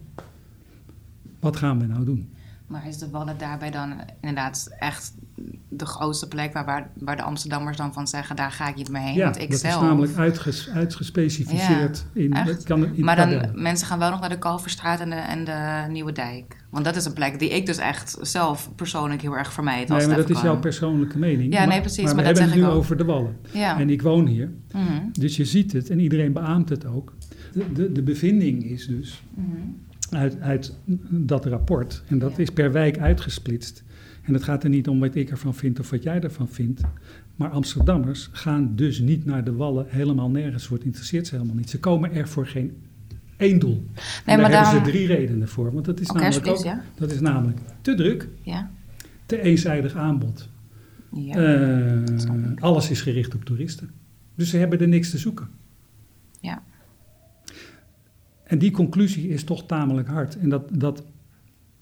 wat 1.38 1.56
gaan 1.56 1.78
we 1.78 1.86
nou 1.86 2.04
doen? 2.04 2.28
Maar 2.70 2.86
is 2.86 2.98
de 2.98 3.10
Wallen 3.10 3.38
daarbij 3.38 3.70
dan 3.70 3.92
inderdaad 4.20 4.68
echt 4.78 5.14
de 5.68 5.86
grootste 5.86 6.28
plek 6.28 6.52
waar, 6.52 6.64
waar, 6.64 6.90
waar 6.98 7.16
de 7.16 7.22
Amsterdammers 7.22 7.76
dan 7.76 7.92
van 7.92 8.08
zeggen, 8.08 8.36
daar 8.36 8.52
ga 8.52 8.68
ik 8.68 8.74
niet 8.74 8.88
mee 8.90 9.02
heen? 9.02 9.14
Ja, 9.14 9.24
Want 9.24 9.40
ik 9.40 9.50
dat 9.50 9.60
zelf... 9.60 9.74
is 9.74 9.80
namelijk 9.80 10.16
uitges, 10.16 10.68
uitgespecificeerd 10.68 12.06
Ja, 12.14 12.20
in, 12.20 12.32
echt? 12.32 12.62
kan, 12.62 12.94
in 12.94 13.04
maar 13.04 13.16
dan, 13.16 13.50
mensen 13.54 13.86
gaan 13.86 13.98
wel 13.98 14.10
nog 14.10 14.20
naar 14.20 14.28
de 14.28 14.38
Kalverstraat 14.38 15.00
en 15.00 15.10
de, 15.10 15.16
en 15.16 15.44
de 15.44 15.86
Nieuwe 15.92 16.12
Dijk. 16.12 16.64
Want 16.70 16.84
dat 16.84 16.96
is 16.96 17.04
een 17.04 17.12
plek 17.12 17.38
die 17.38 17.48
ik 17.50 17.66
dus 17.66 17.78
echt 17.78 18.18
zelf 18.20 18.70
persoonlijk 18.76 19.22
heel 19.22 19.36
erg 19.36 19.52
vermijd. 19.52 19.88
Nee, 19.88 20.06
maar 20.06 20.16
dat 20.16 20.30
is 20.30 20.40
jouw 20.40 20.58
persoonlijke 20.58 21.18
mening. 21.18 21.52
Ja, 21.52 21.58
maar, 21.58 21.68
nee, 21.68 21.80
precies, 21.80 22.04
Maar, 22.04 22.14
maar 22.14 22.24
we 22.24 22.30
dat 22.30 22.38
hebben 22.38 22.58
het 22.58 22.66
nu 22.66 22.72
ook. 22.72 22.78
over 22.78 22.96
de 22.96 23.04
wallen. 23.04 23.36
Ja. 23.52 23.78
En 23.78 23.90
ik 23.90 24.02
woon 24.02 24.26
hier. 24.26 24.52
Mhm, 24.72 24.84
Dus 25.12 25.36
je 25.36 25.44
ziet 25.44 25.72
het 25.72 25.90
en 25.90 25.98
iedereen 25.98 26.32
beaamt 26.32 26.68
het 26.68 26.86
ook. 26.86 27.14
De, 27.52 27.72
de, 27.72 27.92
de 27.92 28.02
bevinding 28.02 28.64
is 28.64 28.86
dus 28.86 29.22
mhm. 29.34 29.46
Uit, 30.10 30.40
uit 30.40 30.74
dat 31.10 31.44
rapport, 31.46 32.02
en 32.06 32.18
dat 32.18 32.30
Ja. 32.30 32.38
is 32.38 32.50
per 32.50 32.72
wijk 32.72 32.98
uitgesplitst. 32.98 33.82
En 34.22 34.34
het 34.34 34.42
gaat 34.42 34.64
er 34.64 34.70
niet 34.70 34.88
om 34.88 35.00
wat 35.00 35.14
ik 35.14 35.30
ervan 35.30 35.54
vind 35.54 35.80
of 35.80 35.90
wat 35.90 36.02
jij 36.02 36.20
ervan 36.20 36.48
vindt. 36.48 36.80
Maar 37.36 37.48
Amsterdammers 37.50 38.28
gaan 38.32 38.72
dus 38.76 38.98
niet 39.00 39.24
naar 39.24 39.44
de 39.44 39.52
wallen, 39.52 39.86
helemaal 39.88 40.30
nergens. 40.30 40.68
Het 40.68 40.84
interesseert 40.84 41.26
ze 41.26 41.34
helemaal 41.34 41.56
niet. 41.56 41.70
Ze 41.70 41.78
komen 41.78 42.12
er 42.12 42.28
voor 42.28 42.46
geen 42.46 42.72
één 43.36 43.58
doel. 43.58 43.72
en 43.74 43.82
daar 43.94 44.02
maar 44.24 44.34
hebben 44.50 44.50
daarom- 44.50 44.84
ze 44.84 44.90
drie 44.90 45.06
redenen 45.06 45.48
voor. 45.48 45.72
Want 45.72 45.84
dat 45.84 46.00
is, 46.00 46.06
namelijk, 46.10 46.46
ook, 46.46 46.64
ja. 46.64 46.82
dat 46.94 47.12
is 47.12 47.20
namelijk 47.20 47.58
te 47.80 47.94
druk, 47.94 48.28
Ja, 48.42 48.70
te 49.26 49.42
eenzijdig 49.42 49.94
aanbod. 49.94 50.48
Ja. 51.12 51.34
Eh, 51.34 52.62
alles 52.62 52.90
is 52.90 53.00
gericht 53.00 53.34
op 53.34 53.44
toeristen. 53.44 53.90
Dus 54.34 54.50
ze 54.50 54.56
hebben 54.56 54.80
er 54.80 54.88
niks 54.88 55.10
te 55.10 55.18
zoeken. 55.18 55.48
Ja. 56.40 56.62
En 58.50 58.58
die 58.58 58.70
conclusie 58.70 59.28
is 59.28 59.44
toch 59.44 59.66
tamelijk 59.66 60.08
hard. 60.08 60.38
En 60.38 60.48
dat, 60.48 60.68
dat 60.72 61.02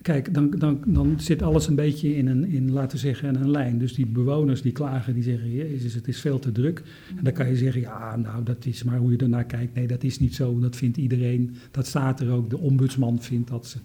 kijk, 0.02 0.34
dan, 0.34 0.50
dan, 0.50 0.80
dan 0.86 1.20
zit 1.20 1.42
alles 1.42 1.66
een 1.66 1.74
beetje 1.74 2.16
in 2.16 2.26
een, 2.26 2.44
in, 2.44 2.72
laten 2.72 2.90
we 2.90 2.98
zeggen, 2.98 3.28
in 3.28 3.34
een 3.34 3.50
lijn. 3.50 3.78
Dus 3.78 3.94
die 3.94 4.06
bewoners 4.06 4.62
die 4.62 4.72
klagen, 4.72 5.14
die 5.14 5.22
zeggen, 5.22 5.50
jezus, 5.50 5.94
het 5.94 6.08
is 6.08 6.20
veel 6.20 6.38
te 6.38 6.52
druk. 6.52 6.82
En 7.16 7.24
dan 7.24 7.32
kan 7.32 7.48
je 7.48 7.56
zeggen, 7.56 7.80
ja, 7.80 8.16
nou, 8.16 8.42
dat 8.44 8.66
is 8.66 8.82
maar 8.82 8.98
hoe 8.98 9.10
je 9.10 9.16
ernaar 9.16 9.44
kijkt. 9.44 9.74
Nee, 9.74 9.86
dat 9.86 10.02
is 10.02 10.18
niet 10.18 10.34
zo, 10.34 10.58
dat 10.58 10.76
vindt 10.76 10.96
iedereen. 10.96 11.56
Dat 11.70 11.86
staat 11.86 12.20
er 12.20 12.30
ook, 12.30 12.50
de 12.50 12.58
ombudsman 12.58 13.22
vindt 13.22 13.48
dat 13.48 13.66
ze... 13.66 13.78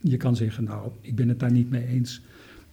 Je 0.00 0.16
kan 0.16 0.36
zeggen, 0.36 0.64
nou, 0.64 0.90
ik 1.00 1.14
ben 1.14 1.28
het 1.28 1.40
daar 1.40 1.52
niet 1.52 1.70
mee 1.70 1.86
eens. 1.86 2.20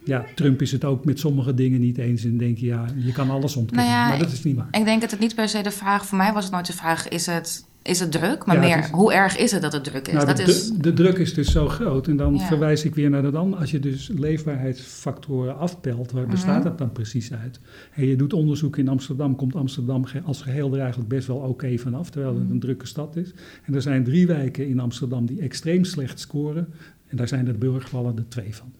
Ja, 0.03 0.25
Trump 0.35 0.61
is 0.61 0.71
het 0.71 0.83
ook 0.83 1.05
met 1.05 1.19
sommige 1.19 1.53
dingen 1.53 1.79
niet 1.79 1.97
eens. 1.97 2.23
En 2.23 2.37
denk 2.37 2.57
je, 2.57 2.65
ja, 2.65 2.85
je 2.95 3.11
kan 3.11 3.29
alles 3.29 3.55
ontkennen. 3.55 3.87
Nou 3.87 3.97
ja, 3.97 4.09
maar 4.09 4.19
dat 4.19 4.31
is 4.31 4.43
niet 4.43 4.55
waar. 4.55 4.67
Ik 4.71 4.85
denk 4.85 5.01
dat 5.01 5.11
het 5.11 5.19
niet 5.19 5.35
per 5.35 5.49
se 5.49 5.61
de 5.61 5.71
vraag, 5.71 6.05
voor 6.05 6.17
mij 6.17 6.33
was 6.33 6.43
het 6.43 6.53
nooit 6.53 6.65
de 6.65 6.73
vraag, 6.73 7.07
is 7.07 7.25
het, 7.25 7.65
is 7.83 7.99
het 7.99 8.11
druk? 8.11 8.45
Maar 8.45 8.55
Ja, 8.55 8.61
meer, 8.61 8.77
is- 8.77 8.89
hoe 8.89 9.13
erg 9.13 9.37
is 9.37 9.51
het 9.51 9.61
dat 9.61 9.73
het 9.73 9.83
druk 9.83 10.07
is? 10.07 10.13
Nou, 10.13 10.25
dat 10.25 10.37
de, 10.37 10.43
is, 10.43 10.71
de, 10.71 10.93
druk 10.93 11.17
is 11.17 11.33
dus 11.33 11.51
zo 11.51 11.67
groot. 11.67 12.07
En 12.07 12.17
dan 12.17 12.33
Ja. 12.33 12.39
verwijs 12.47 12.83
ik 12.85 12.95
weer 12.95 13.09
naar 13.09 13.21
dat 13.21 13.31
dan. 13.33 13.57
Als 13.57 13.71
je 13.71 13.79
dus 13.79 14.07
leefbaarheidsfactoren 14.15 15.57
afpelt, 15.57 16.11
waar 16.11 16.27
bestaat 16.27 16.55
Mhm. 16.59 16.63
dat 16.67 16.77
dan 16.77 16.91
precies 16.91 17.33
uit? 17.33 17.59
En 17.93 18.05
je 18.07 18.15
doet 18.15 18.33
onderzoek 18.33 18.77
in 18.77 18.87
Amsterdam, 18.87 19.35
komt 19.35 19.55
Amsterdam 19.55 20.05
als 20.25 20.41
geheel 20.41 20.73
er 20.73 20.79
eigenlijk 20.79 21.09
best 21.09 21.27
wel 21.27 21.37
oké 21.37 21.77
vanaf, 21.77 22.09
terwijl 22.09 22.33
het 22.33 22.43
Mhm. 22.43 22.51
een 22.51 22.59
drukke 22.59 22.87
stad 22.87 23.15
is. 23.15 23.33
En 23.63 23.75
er 23.75 23.81
zijn 23.81 24.03
drie 24.03 24.27
wijken 24.27 24.67
in 24.67 24.79
Amsterdam 24.79 25.25
die 25.25 25.39
extreem 25.41 25.83
slecht 25.83 26.19
scoren. 26.19 26.67
En 27.07 27.17
daar 27.17 27.27
zijn 27.27 27.45
de 27.45 27.53
burgervallen 27.53 28.17
er 28.17 28.25
twee 28.27 28.55
van. 28.55 28.71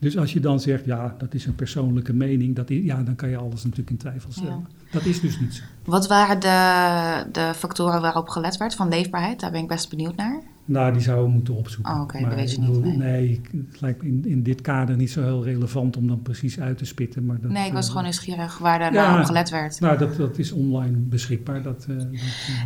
Dus 0.00 0.16
als 0.18 0.32
je 0.32 0.40
dan 0.40 0.60
zegt, 0.60 0.84
ja, 0.84 1.14
dat 1.18 1.34
is 1.34 1.46
een 1.46 1.54
persoonlijke 1.54 2.12
mening, 2.12 2.56
dat 2.56 2.70
i- 2.70 2.84
ja, 2.84 3.02
dan 3.02 3.14
kan 3.14 3.28
je 3.28 3.36
alles 3.36 3.62
natuurlijk 3.62 3.90
in 3.90 3.96
twijfel 3.96 4.32
stellen. 4.32 4.50
Ja. 4.68 4.88
Dat 4.90 5.04
is 5.04 5.20
dus 5.20 5.40
niet 5.40 5.54
zo. 5.54 5.62
Wat 5.84 6.06
waren 6.08 6.40
de, 6.40 7.30
de 7.32 7.52
factoren 7.56 8.00
waarop 8.00 8.28
gelet 8.28 8.56
werd 8.56 8.74
van 8.74 8.88
leefbaarheid? 8.88 9.40
Daar 9.40 9.50
ben 9.50 9.60
ik 9.62 9.68
best 9.68 9.90
benieuwd 9.90 10.16
naar. 10.16 10.40
Nou, 10.64 10.92
die 10.92 11.02
zouden 11.02 11.26
we 11.26 11.32
moeten 11.32 11.54
opzoeken. 11.54 11.94
Oh, 11.94 12.00
oké, 12.00 12.20
dat 12.24 12.34
weet 12.34 12.50
je 12.52 12.60
niet, 12.60 12.82
nee. 12.84 12.96
nee, 12.96 13.40
het 13.70 13.80
lijkt 13.80 14.02
in, 14.02 14.24
in 14.26 14.42
dit 14.42 14.60
kader 14.60 14.96
niet 14.96 15.10
zo 15.10 15.22
heel 15.22 15.44
relevant 15.44 15.96
om 15.96 16.06
dan 16.06 16.22
precies 16.22 16.60
uit 16.60 16.78
te 16.78 16.84
spitten. 16.84 17.26
Maar 17.26 17.40
dat, 17.40 17.50
Nee, 17.50 17.66
ik 17.66 17.72
was 17.72 17.82
eh, 17.84 17.88
gewoon 17.88 18.02
nieuwsgierig 18.04 18.58
waar 18.58 18.78
daar 18.78 18.92
Ja. 18.92 19.06
nou 19.08 19.20
op 19.20 19.26
gelet 19.26 19.50
werd. 19.50 19.80
Nou, 19.80 19.98
dat, 19.98 20.16
dat 20.16 20.38
is 20.38 20.52
online 20.52 20.96
beschikbaar. 20.96 21.62
Dat, 21.62 21.84
dat, 21.88 22.06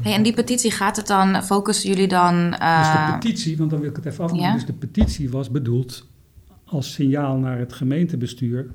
Hey, 0.03 0.15
en 0.15 0.23
die 0.23 0.35
petitie, 0.35 0.71
gaat 0.71 0.97
het 0.97 1.07
dan, 1.07 1.43
focussen 1.43 1.91
jullie 1.91 2.09
dan... 2.09 2.35
dus 2.51 2.59
de 2.59 3.17
petitie, 3.19 3.57
want 3.57 3.71
dan 3.71 3.81
wil 3.81 3.89
ik 3.91 3.97
het 3.97 4.05
even 4.05 4.25
afmaken. 4.25 4.47
Ja? 4.47 4.53
Dus 4.55 4.67
de 4.67 4.73
petitie 4.73 5.31
was 5.31 5.51
bedoeld 5.51 6.07
als 6.75 6.93
signaal 6.93 7.39
naar 7.39 7.59
het 7.59 7.73
gemeentebestuur. 7.73 8.71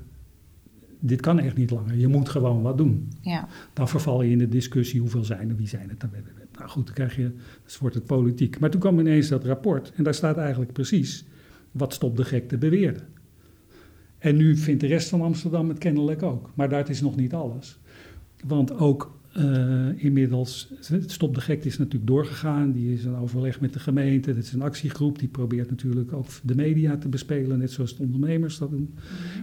Dit 1.00 1.20
kan 1.20 1.38
echt 1.38 1.56
niet 1.56 1.70
langer. 1.70 1.96
Je 1.96 2.08
moet 2.08 2.28
gewoon 2.28 2.62
wat 2.62 2.78
doen. 2.78 3.08
ja. 3.20 3.48
Dan 3.72 3.88
verval 3.88 4.22
je 4.22 4.30
in 4.30 4.38
de 4.38 4.48
discussie 4.48 5.00
hoeveel 5.00 5.24
zijn 5.24 5.48
er, 5.50 5.56
wie 5.56 5.68
zijn 5.68 5.88
het. 5.88 6.00
Dan- 6.00 6.10
Nou 6.58 6.68
goed, 6.72 6.84
dan 6.86 6.94
krijg 6.94 7.16
je, 7.16 7.22
dan 7.22 7.76
wordt 7.80 7.94
het 7.94 8.06
politiek. 8.06 8.58
Maar 8.58 8.70
toen 8.70 8.80
kwam 8.80 8.98
ineens 8.98 9.28
dat 9.28 9.44
rapport 9.44 9.92
en 9.94 10.04
daar 10.04 10.14
staat 10.14 10.36
eigenlijk 10.36 10.72
precies 10.72 11.24
wat 11.70 11.94
Stop 11.94 12.16
de 12.16 12.24
Gek 12.24 12.48
te 12.48 12.58
beweerde. 12.58 13.00
En 14.18 14.36
nu 14.36 14.56
vindt 14.56 14.80
de 14.80 14.86
rest 14.86 15.08
van 15.08 15.20
Amsterdam 15.20 15.68
het 15.68 15.78
kennelijk 15.78 16.22
ook. 16.22 16.50
Maar 16.54 16.68
dat 16.68 16.88
is 16.88 17.00
nog 17.00 17.16
niet 17.16 17.34
alles. 17.34 17.78
Want 18.46 18.72
ook 18.78 19.18
eh, 19.32 20.04
inmiddels, 20.04 20.72
Stop 21.06 21.34
de 21.34 21.40
Gek 21.40 21.64
is 21.64 21.78
natuurlijk 21.78 22.06
doorgegaan. 22.06 22.72
Die 22.72 22.92
is 22.92 23.04
een 23.04 23.16
overleg 23.16 23.60
met 23.60 23.72
de 23.72 23.78
gemeente. 23.78 24.34
Dat 24.34 24.44
is 24.44 24.52
een 24.52 24.62
actiegroep. 24.62 25.18
Die 25.18 25.28
probeert 25.28 25.70
natuurlijk 25.70 26.12
ook 26.12 26.26
de 26.42 26.54
media 26.54 26.96
te 26.96 27.08
bespelen, 27.08 27.58
net 27.58 27.70
zoals 27.70 27.96
de 27.96 28.02
ondernemers 28.02 28.58
dat 28.58 28.70
doen. 28.70 28.94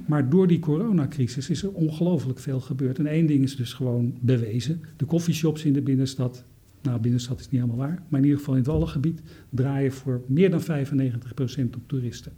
Maar 0.07 0.29
door 0.29 0.47
die 0.47 0.59
coronacrisis 0.59 1.49
is 1.49 1.63
er 1.63 1.71
ongelooflijk 1.71 2.39
veel 2.39 2.59
gebeurd. 2.59 2.99
En 2.99 3.05
één 3.05 3.25
ding 3.25 3.43
is 3.43 3.55
dus 3.55 3.73
gewoon 3.73 4.13
bewezen. 4.19 4.81
De 4.97 5.05
coffeeshops 5.05 5.63
in 5.63 5.73
de 5.73 5.81
binnenstad, 5.81 6.43
nou 6.81 6.99
binnenstad 6.99 7.39
is 7.39 7.49
niet 7.49 7.61
helemaal 7.61 7.87
waar, 7.87 8.03
maar 8.09 8.19
in 8.19 8.25
ieder 8.25 8.39
geval 8.39 8.53
in 8.53 8.59
het 8.59 8.69
Wallengebied 8.69 9.21
draaien 9.49 9.91
voor 9.91 10.21
meer 10.27 10.49
dan 10.49 10.61
95% 10.61 10.63
op 11.75 11.81
toeristen. 11.85 12.31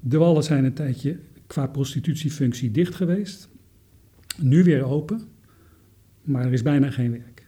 De 0.00 0.18
Wallen 0.18 0.44
zijn 0.44 0.64
een 0.64 0.72
tijdje 0.72 1.18
qua 1.46 1.66
prostitutiefunctie 1.66 2.70
dicht 2.70 2.94
geweest. 2.94 3.48
Nu 4.40 4.64
weer 4.64 4.84
open, 4.84 5.20
maar 6.26 6.44
er 6.44 6.52
is 6.52 6.62
bijna 6.62 6.90
geen 6.90 7.10
werk. 7.10 7.46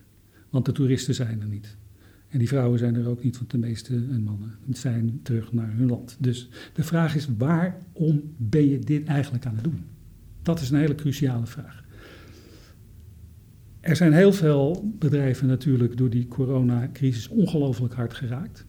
Want 0.50 0.64
de 0.64 0.72
toeristen 0.72 1.14
zijn 1.14 1.40
er 1.40 1.48
niet. 1.48 1.76
En 2.28 2.38
die 2.38 2.48
vrouwen 2.48 2.78
zijn 2.78 2.94
er 2.94 3.08
ook 3.08 3.22
niet, 3.22 3.38
want 3.38 3.50
de 3.50 3.58
meeste 3.58 3.94
en 3.94 4.22
mannen 4.22 4.54
zijn 4.70 5.20
terug 5.22 5.52
naar 5.52 5.72
hun 5.76 5.88
land. 5.88 6.16
Dus 6.20 6.48
de 6.72 6.82
vraag 6.82 7.14
is, 7.14 7.28
waarom 7.38 8.22
ben 8.36 8.68
je 8.68 8.78
dit 8.78 9.06
eigenlijk 9.06 9.46
aan 9.46 9.54
het 9.54 9.64
doen? 9.64 9.84
Dat 10.42 10.60
is 10.60 10.70
een 10.70 10.78
hele 10.78 10.94
cruciale 10.94 11.46
vraag. 11.46 11.84
Er 13.80 13.96
zijn 13.96 14.12
heel 14.12 14.32
veel 14.32 14.92
bedrijven 14.98 15.46
natuurlijk 15.46 15.96
door 15.96 16.10
die 16.10 16.28
coronacrisis 16.28 17.28
ongelooflijk 17.28 17.94
hard 17.94 18.14
geraakt. 18.14 18.66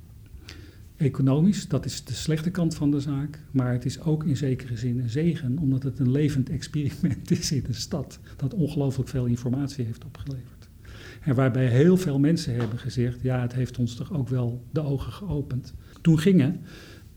Economisch, 0.99 1.67
dat 1.67 1.85
is 1.85 2.03
de 2.03 2.13
slechte 2.13 2.49
kant 2.49 2.75
van 2.75 2.91
de 2.91 2.99
zaak. 2.99 3.39
Maar 3.51 3.71
het 3.71 3.85
is 3.85 4.01
ook 4.01 4.23
in 4.23 4.38
zekere 4.38 4.77
zin 4.77 4.99
een 4.99 5.09
zegen, 5.09 5.57
omdat 5.57 5.83
het 5.83 5.99
een 5.99 6.12
levend 6.12 6.49
experiment 6.49 7.31
is 7.31 7.51
in 7.51 7.63
een 7.67 7.73
stad. 7.73 8.19
Dat 8.38 8.53
ongelooflijk 8.53 9.09
veel 9.09 9.25
informatie 9.25 9.85
heeft 9.85 10.05
opgeleverd. 10.05 10.69
En 11.21 11.35
waarbij 11.35 11.67
heel 11.67 11.97
veel 11.97 12.19
mensen 12.19 12.55
hebben 12.55 12.79
gezegd: 12.79 13.21
ja, 13.21 13.41
het 13.41 13.53
heeft 13.53 13.77
ons 13.77 13.95
toch 13.95 14.13
ook 14.13 14.27
wel 14.27 14.63
de 14.71 14.81
ogen 14.81 15.12
geopend. 15.12 15.73
Toen 16.01 16.19
gingen 16.19 16.59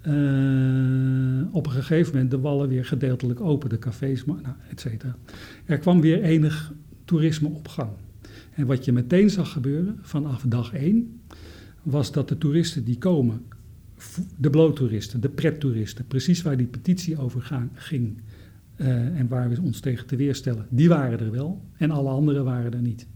eh, 0.01 1.55
op 1.55 1.67
een 1.67 1.73
gegeven 1.73 2.13
moment 2.13 2.31
de 2.31 2.41
wallen 2.41 2.69
weer 2.69 2.85
gedeeltelijk 2.85 3.41
open, 3.41 3.69
de 3.69 3.79
cafés, 3.79 4.25
nou, 4.25 4.41
et 4.71 4.81
cetera. 4.81 5.17
Er 5.65 5.79
kwam 5.79 6.01
weer 6.01 6.23
enig 6.23 6.73
toerisme 7.05 7.49
op 7.49 7.69
gang. 7.69 7.91
En 8.55 8.67
wat 8.67 8.85
je 8.85 8.93
meteen 8.93 9.31
zag 9.31 9.53
gebeuren 9.53 9.99
vanaf 10.03 10.45
dag 10.49 10.73
één, 10.73 11.21
was 11.83 12.13
dat 12.13 12.29
de 12.29 12.39
toeristen 12.39 12.85
die 12.85 12.99
komen, 12.99 13.43
de 14.37 14.51
bloottoeristen, 14.51 15.21
de 15.21 15.29
prettoeristen, 15.29 16.07
precies 16.07 16.43
waar 16.43 16.57
die 16.57 16.67
petitie 16.67 17.19
over 17.19 17.43
gaan, 17.43 17.71
ging 17.75 18.21
eh, 18.77 19.19
en 19.19 19.29
waar 19.29 19.49
we 19.49 19.61
ons 19.63 19.81
tegen 19.81 20.07
te 20.07 20.17
weerstellen, 20.17 20.67
die 20.71 20.89
waren 20.89 21.21
er 21.21 21.31
wel 21.31 21.63
en 21.77 21.91
alle 21.91 22.11
anderen 22.11 22.45
waren 22.45 22.73
er 22.73 22.83
niet. 22.83 23.07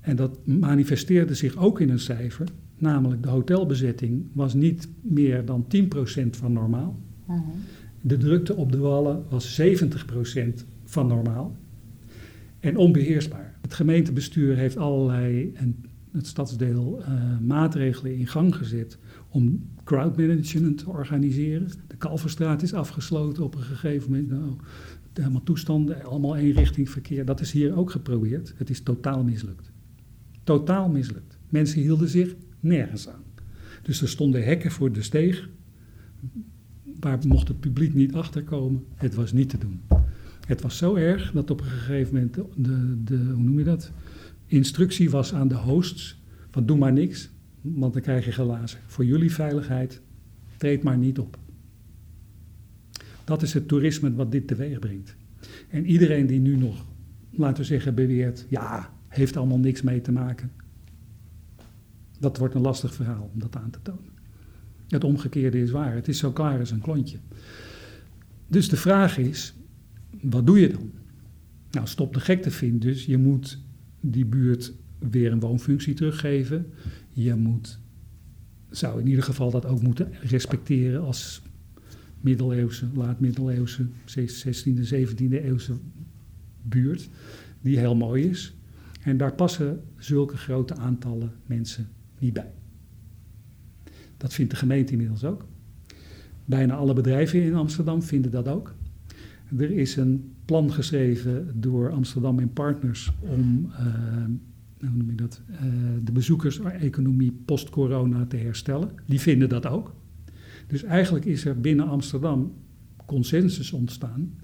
En 0.00 0.16
dat 0.16 0.46
manifesteerde 0.46 1.34
zich 1.34 1.56
ook 1.56 1.80
in 1.80 1.90
een 1.90 1.98
cijfer, 1.98 2.48
namelijk 2.78 3.22
de 3.22 3.28
hotelbezetting 3.28 4.26
was 4.32 4.54
niet 4.54 4.88
meer 5.00 5.44
dan 5.44 5.66
10% 5.68 6.36
van 6.36 6.52
normaal. 6.52 7.00
Mhm. 7.26 7.40
De 8.00 8.16
drukte 8.16 8.54
op 8.54 8.72
de 8.72 8.78
wallen 8.78 9.24
was 9.28 9.54
70% 9.54 10.64
van 10.84 11.06
normaal 11.06 11.56
en 12.60 12.76
onbeheersbaar. 12.76 13.54
Het 13.60 13.74
gemeentebestuur 13.74 14.56
heeft 14.56 14.76
allerlei, 14.76 15.52
en 15.54 15.84
het 16.12 16.26
stadsdeel, 16.26 17.02
eh, 17.02 17.38
maatregelen 17.38 18.16
in 18.16 18.26
gang 18.26 18.56
gezet 18.56 18.98
om 19.32 19.70
crowdmanagement 19.84 20.78
te 20.78 20.88
organiseren. 20.88 21.68
De 21.86 21.96
Kalverstraat 21.96 22.62
is 22.62 22.74
afgesloten 22.74 23.44
op 23.44 23.54
een 23.54 23.62
gegeven 23.62 24.10
moment. 24.10 24.28
Nou, 24.28 24.56
helemaal 25.12 25.42
toestanden, 25.42 26.04
allemaal 26.04 26.36
eenrichting 26.36 26.90
verkeer. 26.90 27.24
Dat 27.24 27.40
is 27.40 27.52
hier 27.52 27.76
ook 27.76 27.90
geprobeerd. 27.90 28.54
Het 28.56 28.70
is 28.70 28.82
totaal 28.82 29.24
mislukt. 29.24 29.72
Totaal 30.44 30.88
mislukt. 30.88 31.38
Mensen 31.48 31.80
hielden 31.80 32.08
zich 32.08 32.34
nergens 32.60 33.08
aan. 33.08 33.22
Dus 33.82 34.02
er 34.02 34.08
stonden 34.08 34.44
hekken 34.44 34.70
voor 34.70 34.92
de 34.92 35.02
steeg. 35.02 35.48
Waar 37.00 37.18
mocht 37.26 37.48
het 37.48 37.60
publiek 37.60 37.94
niet 37.94 38.14
achterkomen. 38.14 38.84
Het 38.94 39.14
was 39.14 39.32
niet 39.32 39.48
te 39.48 39.58
doen. 39.58 39.80
Het 40.46 40.62
was 40.62 40.76
zo 40.76 40.94
erg 40.94 41.32
dat 41.32 41.50
op 41.50 41.60
een 41.60 41.66
gegeven 41.66 42.14
moment 42.14 42.34
de, 42.34 43.02
de 43.04 43.16
hoe 43.16 43.42
noem 43.42 43.58
je 43.58 43.64
dat? 43.64 43.90
Instructie 44.46 45.10
was 45.10 45.34
aan 45.34 45.48
de 45.48 45.54
hosts 45.54 46.20
van 46.50 46.66
doe 46.66 46.78
maar 46.78 46.92
niks, 46.92 47.30
want 47.62 47.92
dan 47.92 48.02
krijg 48.02 48.24
je 48.24 48.32
glazen. 48.32 48.78
Voor 48.86 49.04
jullie 49.04 49.32
veiligheid, 49.32 50.00
treed 50.56 50.82
maar 50.82 50.98
niet 50.98 51.18
op. 51.18 51.38
Dat 53.24 53.42
is 53.42 53.54
het 53.54 53.68
toerisme 53.68 54.14
wat 54.14 54.32
dit 54.32 54.46
teweeg 54.46 54.78
brengt. 54.78 55.16
En 55.68 55.86
iedereen 55.86 56.26
die 56.26 56.40
nu 56.40 56.56
nog, 56.56 56.86
laten 57.30 57.56
we 57.56 57.64
zeggen, 57.64 57.94
beweert, 57.94 58.46
ja, 58.48 58.90
heeft 59.08 59.36
allemaal 59.36 59.58
niks 59.58 59.82
mee 59.82 60.00
te 60.00 60.12
maken. 60.12 60.52
Dat 62.18 62.38
wordt 62.38 62.54
een 62.54 62.60
lastig 62.60 62.94
verhaal 62.94 63.30
om 63.32 63.40
dat 63.40 63.56
aan 63.56 63.70
te 63.70 63.82
tonen. 63.82 64.12
Het 64.88 65.04
omgekeerde 65.04 65.60
is 65.60 65.70
waar. 65.70 65.94
Het 65.94 66.08
is 66.08 66.18
zo 66.18 66.32
klaar 66.32 66.58
als 66.58 66.70
een 66.70 66.80
klontje. 66.80 67.18
Dus 68.48 68.68
de 68.68 68.76
vraag 68.76 69.18
is, 69.18 69.54
wat 70.20 70.46
doe 70.46 70.60
je 70.60 70.68
dan? 70.68 70.90
Nou, 71.70 71.86
stop 71.86 72.14
de 72.14 72.20
gekte 72.20 72.50
vindt 72.50 72.82
dus, 72.82 73.04
je 73.04 73.18
moet 73.18 73.58
die 74.00 74.24
buurt 74.24 74.72
weer 74.98 75.32
een 75.32 75.40
woonfunctie 75.40 75.94
teruggeven. 75.94 76.66
Je 77.12 77.34
moet, 77.34 77.78
zou 78.70 79.00
in 79.00 79.06
ieder 79.06 79.24
geval 79.24 79.50
dat 79.50 79.66
ook 79.66 79.82
moeten 79.82 80.12
respecteren 80.20 81.02
als 81.02 81.42
middeleeuwse, 82.20 82.86
laat-middeleeuwse, 82.94 83.86
16e, 83.86 84.94
17e 84.94 85.44
eeuwse 85.44 85.72
buurt, 86.62 87.08
die 87.60 87.78
heel 87.78 87.96
mooi 87.96 88.24
is. 88.24 88.54
En 89.02 89.16
daar 89.16 89.34
passen 89.34 89.80
zulke 89.96 90.36
grote 90.36 90.74
aantallen 90.74 91.32
mensen 91.46 91.88
niet 92.18 92.32
bij. 92.32 92.50
Dat 94.16 94.32
vindt 94.32 94.50
de 94.50 94.56
gemeente 94.56 94.92
inmiddels 94.92 95.24
ook. 95.24 95.46
Bijna 96.44 96.74
alle 96.74 96.92
bedrijven 96.92 97.42
in 97.42 97.54
Amsterdam 97.54 98.02
vinden 98.02 98.30
dat 98.30 98.48
ook. 98.48 98.74
Er 99.56 99.70
is 99.70 99.96
een 99.96 100.32
plan 100.44 100.72
geschreven 100.72 101.60
door 101.60 101.90
Amsterdam 101.90 102.38
en 102.38 102.52
Partners 102.52 103.12
om 103.20 103.70
uh, 103.70 104.24
hoe 104.88 104.96
noem 104.96 105.10
je 105.10 105.16
dat, 105.16 105.42
uh, 105.50 105.58
de 106.02 106.12
bezoekerseconomie 106.12 107.32
post-corona 107.32 108.26
te 108.26 108.36
herstellen. 108.36 108.90
Die 109.06 109.20
vinden 109.20 109.48
dat 109.48 109.66
ook. 109.66 109.94
Dus 110.66 110.82
eigenlijk 110.82 111.24
is 111.24 111.44
er 111.44 111.60
binnen 111.60 111.88
Amsterdam 111.88 112.54
consensus 113.06 113.72
ontstaan 113.72 114.34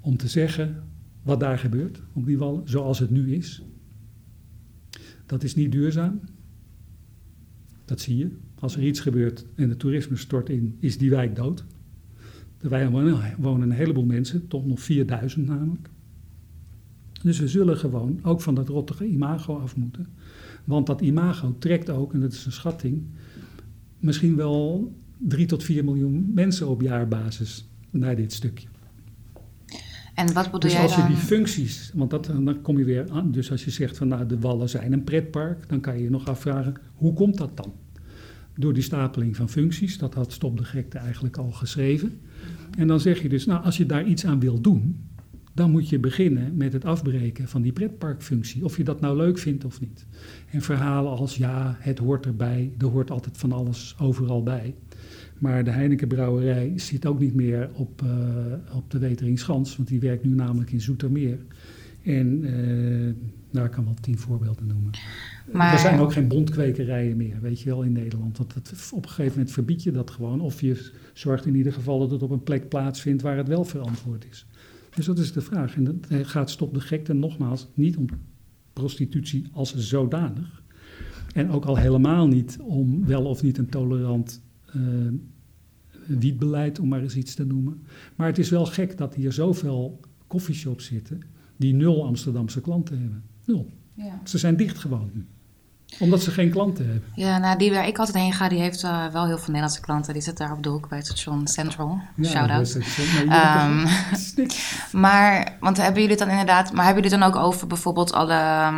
om 0.00 0.16
te 0.16 0.28
zeggen 0.28 0.82
wat 1.22 1.40
daar 1.40 1.58
gebeurt 1.58 2.02
op 2.12 2.26
die 2.26 2.38
wallen, 2.38 2.68
zoals 2.68 2.98
het 2.98 3.10
nu 3.10 3.34
is. 3.34 3.62
Dat 5.26 5.42
is 5.42 5.54
niet 5.54 5.72
duurzaam. 5.72 6.20
Dat 7.84 8.00
zie 8.00 8.16
je. 8.16 8.30
Als 8.54 8.76
er 8.76 8.82
iets 8.82 9.00
gebeurt 9.00 9.46
en 9.54 9.68
het 9.68 9.78
toerisme 9.78 10.16
stort 10.16 10.48
in, 10.48 10.76
is 10.78 10.98
die 10.98 11.10
wijk 11.10 11.36
dood. 11.36 11.64
Wij 12.58 12.90
wonen 13.38 13.62
een 13.62 13.70
heleboel 13.70 14.04
mensen, 14.04 14.48
toch 14.48 14.66
nog 14.66 14.80
4000 14.80 15.46
namelijk. 15.46 15.90
Dus 17.22 17.38
we 17.38 17.48
zullen 17.48 17.76
gewoon 17.76 18.18
ook 18.22 18.40
van 18.40 18.54
dat 18.54 18.68
rottige 18.68 19.06
imago 19.06 19.58
af 19.58 19.76
moeten. 19.76 20.06
Want 20.64 20.86
dat 20.86 21.00
imago 21.00 21.54
trekt 21.58 21.90
ook, 21.90 22.12
en 22.12 22.20
dat 22.20 22.32
is 22.32 22.46
een 22.46 22.52
schatting, 22.52 23.02
misschien 23.98 24.36
wel 24.36 24.92
3 25.18 25.46
tot 25.46 25.64
4 25.64 25.84
miljoen 25.84 26.30
mensen 26.34 26.68
op 26.68 26.80
jaarbasis 26.82 27.68
naar 27.90 28.16
dit 28.16 28.32
stukje. 28.32 28.68
En 30.14 30.32
wat 30.32 30.44
bedoel 30.44 30.60
dus 30.60 30.72
jij 30.72 30.82
als 30.82 30.94
je 30.94 31.06
die 31.06 31.16
functies, 31.16 31.90
want 31.94 32.10
dat, 32.10 32.24
dan 32.24 32.62
kom 32.62 32.78
je 32.78 32.84
weer 32.84 33.10
aan. 33.10 33.30
Dus 33.30 33.50
als 33.50 33.64
je 33.64 33.70
zegt 33.70 33.96
van 33.96 34.08
nou 34.08 34.26
de 34.26 34.38
wallen 34.38 34.68
zijn 34.68 34.92
een 34.92 35.04
pretpark, 35.04 35.68
dan 35.68 35.80
kan 35.80 35.96
je 35.96 36.02
je 36.02 36.10
nog 36.10 36.28
afvragen 36.28 36.74
hoe 36.94 37.12
komt 37.12 37.38
dat 37.38 37.56
dan? 37.56 37.72
Door 38.56 38.72
die 38.72 38.82
stapeling 38.82 39.36
van 39.36 39.48
functies, 39.48 39.98
dat 39.98 40.14
had 40.14 40.32
Stop 40.32 40.58
de 40.58 40.64
Gekte 40.64 40.98
eigenlijk 40.98 41.36
al 41.36 41.50
geschreven. 41.50 42.20
En 42.78 42.86
dan 42.86 43.00
zeg 43.00 43.22
je 43.22 43.28
dus, 43.28 43.46
nou 43.46 43.64
als 43.64 43.76
je 43.76 43.86
daar 43.86 44.06
iets 44.06 44.26
aan 44.26 44.40
wil 44.40 44.60
doen, 44.60 45.00
dan 45.52 45.70
moet 45.70 45.88
je 45.88 45.98
beginnen 45.98 46.56
met 46.56 46.72
het 46.72 46.84
afbreken 46.84 47.48
van 47.48 47.62
die 47.62 47.72
pretparkfunctie. 47.72 48.64
Of 48.64 48.76
je 48.76 48.84
dat 48.84 49.00
nou 49.00 49.16
leuk 49.16 49.38
vindt 49.38 49.64
of 49.64 49.80
niet. 49.80 50.06
En 50.50 50.62
verhalen 50.62 51.12
als 51.12 51.36
ja, 51.36 51.76
het 51.80 51.98
hoort 51.98 52.26
erbij, 52.26 52.72
er 52.78 52.86
hoort 52.86 53.10
altijd 53.10 53.38
van 53.38 53.52
alles 53.52 53.96
overal 53.98 54.42
bij. 54.42 54.74
Maar 55.38 55.64
de 55.64 55.70
Heineken 55.70 56.08
brouwerij 56.08 56.72
zit 56.76 57.06
ook 57.06 57.18
niet 57.18 57.34
meer 57.34 57.70
op, 57.74 58.02
uh, 58.04 58.76
op 58.76 58.90
de 58.90 58.98
Weteringschans, 58.98 59.76
want 59.76 59.88
die 59.88 60.00
werkt 60.00 60.24
nu 60.24 60.34
namelijk 60.34 60.72
in 60.72 60.80
Zoetermeer. 60.80 61.38
En 62.02 62.44
uh, 62.44 63.14
nou, 63.50 63.66
ik 63.66 63.72
kan 63.72 63.84
wel 63.84 63.94
tien 64.00 64.18
voorbeelden 64.18 64.66
noemen. 64.66 64.90
Maar... 65.52 65.72
Er 65.72 65.78
zijn 65.78 65.98
ook 65.98 66.12
geen 66.12 66.28
bondkwekerijen 66.28 67.16
meer, 67.16 67.40
weet 67.40 67.60
je 67.60 67.68
wel, 67.68 67.82
in 67.82 67.92
Nederland. 67.92 68.38
Want 68.38 68.54
het, 68.54 68.90
op 68.92 69.02
een 69.02 69.08
gegeven 69.08 69.32
moment 69.32 69.50
verbied 69.50 69.82
je 69.82 69.90
dat 69.90 70.10
gewoon. 70.10 70.40
Of 70.40 70.60
je 70.60 70.90
zorgt 71.12 71.46
in 71.46 71.54
ieder 71.54 71.72
geval 71.72 71.98
dat 71.98 72.10
het 72.10 72.22
op 72.22 72.30
een 72.30 72.42
plek 72.42 72.68
plaatsvindt 72.68 73.22
waar 73.22 73.36
het 73.36 73.48
wel 73.48 73.64
verantwoord 73.64 74.26
is. 74.30 74.46
Dus 74.94 75.06
dat 75.06 75.18
is 75.18 75.32
de 75.32 75.40
vraag. 75.40 75.76
En 75.76 75.84
dat 75.84 76.06
gaat 76.08 76.50
stop 76.50 76.74
de 76.74 76.80
gekte 76.80 77.12
nogmaals 77.12 77.68
niet 77.74 77.96
om 77.96 78.06
prostitutie 78.72 79.46
als 79.52 79.76
zodanig. 79.76 80.62
En 81.34 81.50
ook 81.50 81.64
al 81.64 81.76
helemaal 81.76 82.26
niet 82.26 82.58
om 82.60 83.06
wel 83.06 83.24
of 83.24 83.42
niet 83.42 83.58
een 83.58 83.68
tolerant 83.68 84.42
uh, 84.76 84.82
wietbeleid, 86.06 86.78
om 86.78 86.88
maar 86.88 87.02
eens 87.02 87.16
iets 87.16 87.34
te 87.34 87.46
noemen. 87.46 87.82
Maar 88.16 88.26
het 88.26 88.38
is 88.38 88.50
wel 88.50 88.66
gek 88.66 88.98
dat 88.98 89.14
hier 89.14 89.32
zoveel 89.32 90.00
coffeeshops 90.26 90.84
zitten 90.84 91.20
die 91.56 91.74
nul 91.74 92.04
Amsterdamse 92.04 92.60
klanten 92.60 92.98
hebben. 92.98 93.22
Nul. 93.44 93.70
Ja. 93.94 94.20
Ze 94.24 94.38
zijn 94.38 94.56
dicht 94.56 94.78
gewoon 94.78 95.10
omdat 95.98 96.22
ze 96.22 96.30
geen 96.30 96.50
klanten 96.50 96.84
hebben. 96.84 97.12
Ja, 97.14 97.38
nou, 97.38 97.58
die 97.58 97.72
waar 97.72 97.86
ik 97.86 97.98
altijd 97.98 98.16
heen 98.16 98.32
ga, 98.32 98.48
die 98.48 98.60
heeft 98.60 98.82
uh, 98.82 99.06
wel 99.06 99.26
heel 99.26 99.36
veel 99.36 99.46
Nederlandse 99.46 99.80
klanten. 99.80 100.12
Die 100.12 100.22
zit 100.22 100.36
daar 100.36 100.52
op 100.52 100.62
de 100.62 100.68
hoek 100.68 100.88
bij 100.88 100.98
het 100.98 101.06
station 101.06 101.46
Central. 101.46 102.00
Ja, 102.16 102.30
Shout-out. 102.30 102.78
Um, 103.24 103.86
maar, 105.02 105.56
want 105.60 105.76
hebben 105.76 106.00
jullie 106.00 106.16
het 106.16 106.18
dan 106.18 106.28
inderdaad... 106.28 106.72
Maar 106.72 106.84
hebben 106.84 107.02
jullie 107.02 107.18
het 107.18 107.32
dan 107.32 107.42
ook 107.42 107.46
over 107.46 107.66
bijvoorbeeld 107.66 108.12
alle... 108.12 108.70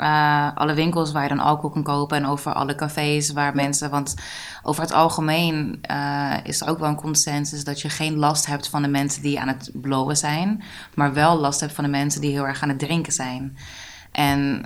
Uh, 0.00 0.56
alle 0.56 0.74
winkels 0.74 1.12
waar 1.12 1.22
je 1.22 1.28
dan 1.28 1.38
alcohol 1.38 1.70
kan 1.70 1.82
kopen 1.82 2.16
en 2.16 2.26
over 2.26 2.52
alle 2.52 2.74
cafés 2.74 3.32
waar 3.32 3.54
mensen. 3.54 3.90
Want 3.90 4.14
over 4.62 4.82
het 4.82 4.92
algemeen 4.92 5.80
uh, 5.90 6.34
is 6.42 6.60
er 6.60 6.68
ook 6.68 6.78
wel 6.78 6.88
een 6.88 6.94
consensus 6.94 7.64
dat 7.64 7.80
je 7.80 7.88
geen 7.88 8.16
last 8.16 8.46
hebt 8.46 8.68
van 8.68 8.82
de 8.82 8.88
mensen 8.88 9.22
die 9.22 9.40
aan 9.40 9.48
het 9.48 9.70
blowen 9.74 10.16
zijn, 10.16 10.62
maar 10.94 11.12
wel 11.12 11.38
last 11.38 11.60
hebt 11.60 11.72
van 11.72 11.84
de 11.84 11.90
mensen 11.90 12.20
die 12.20 12.30
heel 12.30 12.46
erg 12.46 12.62
aan 12.62 12.68
het 12.68 12.78
drinken 12.78 13.12
zijn. 13.12 13.56
En 14.12 14.64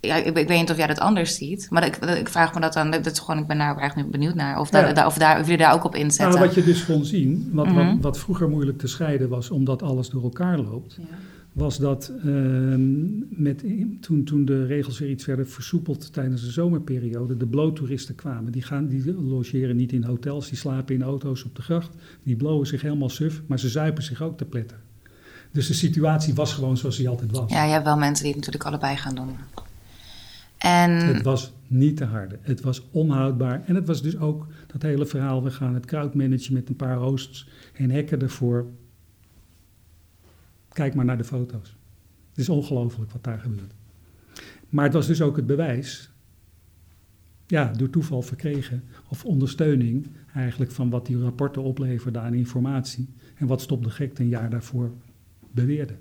ja, 0.00 0.16
ik, 0.16 0.26
ik, 0.26 0.48
weet 0.48 0.60
niet 0.60 0.70
of 0.70 0.76
jij 0.76 0.86
dat 0.86 0.98
anders 0.98 1.34
ziet, 1.34 1.66
maar 1.70 1.86
ik, 1.86 1.96
ik 1.96 2.28
vraag 2.28 2.54
me 2.54 2.60
dat 2.60 2.72
dan. 2.72 2.90
Dat 2.90 3.06
is 3.06 3.18
gewoon, 3.18 3.40
ik 3.40 3.46
ben 3.46 3.58
daar 3.58 3.76
eigenlijk 3.76 4.10
benieuwd 4.10 4.34
naar. 4.34 4.60
Of, 4.60 4.72
ja. 4.72 4.92
da, 4.92 5.06
of, 5.06 5.18
daar, 5.18 5.38
of 5.38 5.44
jullie 5.44 5.58
daar 5.58 5.74
ook 5.74 5.84
op 5.84 5.94
inzetten. 5.94 6.34
Nou, 6.34 6.46
wat 6.46 6.54
je 6.54 6.64
dus 6.64 6.84
kon 6.84 7.04
zien, 7.04 7.50
wat, 7.52 7.66
mm 7.66 7.76
-hmm. 7.76 7.86
wat, 7.86 8.02
wat, 8.02 8.18
vroeger 8.18 8.48
moeilijk 8.48 8.78
te 8.78 8.86
scheiden 8.86 9.28
was, 9.28 9.50
omdat 9.50 9.82
alles 9.82 10.08
door 10.08 10.22
elkaar 10.22 10.58
loopt. 10.58 10.96
Ja 10.98 11.16
was 11.52 11.78
dat 11.78 12.12
uh, 12.24 12.74
met, 13.28 13.64
toen, 14.00 14.24
toen 14.24 14.44
de 14.44 14.66
regels 14.66 14.98
weer 14.98 15.10
iets 15.10 15.24
werden 15.24 15.48
versoepeld 15.48 16.12
tijdens 16.12 16.42
de 16.42 16.50
zomerperiode, 16.50 17.36
de 17.36 17.46
bloottoeristen 17.46 18.14
kwamen. 18.14 18.52
Die, 18.52 18.62
gaan, 18.62 18.86
die 18.86 19.14
logeren 19.14 19.76
niet 19.76 19.92
in 19.92 20.04
hotels, 20.04 20.48
die 20.48 20.58
slapen 20.58 20.94
in 20.94 21.02
auto's 21.02 21.44
op 21.44 21.56
de 21.56 21.62
gracht. 21.62 21.94
Die 22.22 22.36
blowen 22.36 22.66
zich 22.66 22.82
helemaal 22.82 23.08
suf, 23.08 23.42
maar 23.46 23.58
ze 23.58 23.68
zuipen 23.68 24.02
zich 24.02 24.22
ook 24.22 24.38
te 24.38 24.44
pletten. 24.44 24.76
Dus 25.52 25.66
de 25.66 25.74
situatie 25.74 26.34
was 26.34 26.52
gewoon 26.52 26.76
zoals 26.76 26.96
die 26.96 27.08
altijd 27.08 27.30
was. 27.30 27.50
Ja, 27.52 27.64
je 27.64 27.72
hebt 27.72 27.84
wel 27.84 27.96
mensen 27.96 28.24
die 28.24 28.34
het 28.34 28.44
natuurlijk 28.44 28.70
allebei 28.70 28.96
gaan 28.96 29.14
doen. 29.14 29.36
En... 30.60 30.90
Het 30.90 31.22
was 31.22 31.52
niet 31.66 31.96
te 31.96 32.04
harde. 32.04 32.38
Het 32.40 32.60
was 32.60 32.90
onhoudbaar. 32.90 33.62
En 33.66 33.74
het 33.74 33.86
was 33.86 34.02
dus 34.02 34.18
ook 34.18 34.46
dat 34.66 34.82
hele 34.82 35.06
verhaal, 35.06 35.42
we 35.42 35.50
gaan 35.50 35.74
het 35.74 35.86
crowd 35.86 36.14
met 36.14 36.68
een 36.68 36.76
paar 36.76 36.96
hosts 36.96 37.48
en 37.74 37.90
hekken 37.90 38.20
ervoor. 38.20 38.66
Kijk 40.68 40.94
maar 40.94 41.04
naar 41.04 41.18
de 41.18 41.24
foto's. 41.24 41.76
Het 42.28 42.38
is 42.38 42.48
ongelooflijk 42.48 43.10
wat 43.10 43.24
daar 43.24 43.38
gebeurt. 43.38 43.74
Maar 44.68 44.84
het 44.84 44.94
was 44.94 45.06
dus 45.06 45.22
ook 45.22 45.36
het 45.36 45.46
bewijs, 45.46 46.10
ja, 47.46 47.72
door 47.72 47.90
toeval 47.90 48.22
verkregen, 48.22 48.84
of 49.08 49.24
ondersteuning 49.24 50.06
eigenlijk 50.34 50.70
van 50.70 50.90
wat 50.90 51.06
die 51.06 51.18
rapporten 51.18 51.62
opleverden 51.62 52.22
aan 52.22 52.34
informatie. 52.34 53.08
En 53.34 53.46
wat 53.46 53.60
Stop 53.60 53.84
de 53.84 53.90
Gekte 53.90 54.22
een 54.22 54.28
jaar 54.28 54.50
daarvoor 54.50 54.92
beweerde. 55.50 55.94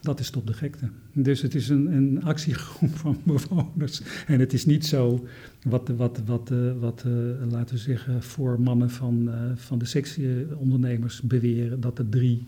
Dat 0.00 0.20
is 0.20 0.26
Stop 0.26 0.46
de 0.46 0.52
Gekte. 0.52 0.88
Dus 1.12 1.42
het 1.42 1.54
is 1.54 1.68
een, 1.68 1.92
een 1.92 2.22
actiegroep 2.24 2.96
van 2.96 3.20
bewoners. 3.24 4.02
En 4.26 4.40
het 4.40 4.52
is 4.52 4.66
niet 4.66 4.86
zo 4.86 5.26
wat, 5.62 5.88
wat, 5.88 6.20
wat, 6.26 6.50
uh, 6.50 6.72
wat 6.80 7.04
uh, 7.06 7.12
laten 7.50 7.74
we 7.74 7.80
zeggen, 7.80 8.22
voor 8.22 8.60
mannen 8.60 8.90
van, 8.90 9.28
uh, 9.28 9.34
van 9.54 9.78
de 9.78 9.84
sectieondernemers 9.84 11.20
beweren 11.20 11.80
dat 11.80 11.98
er 11.98 12.08
drie 12.08 12.46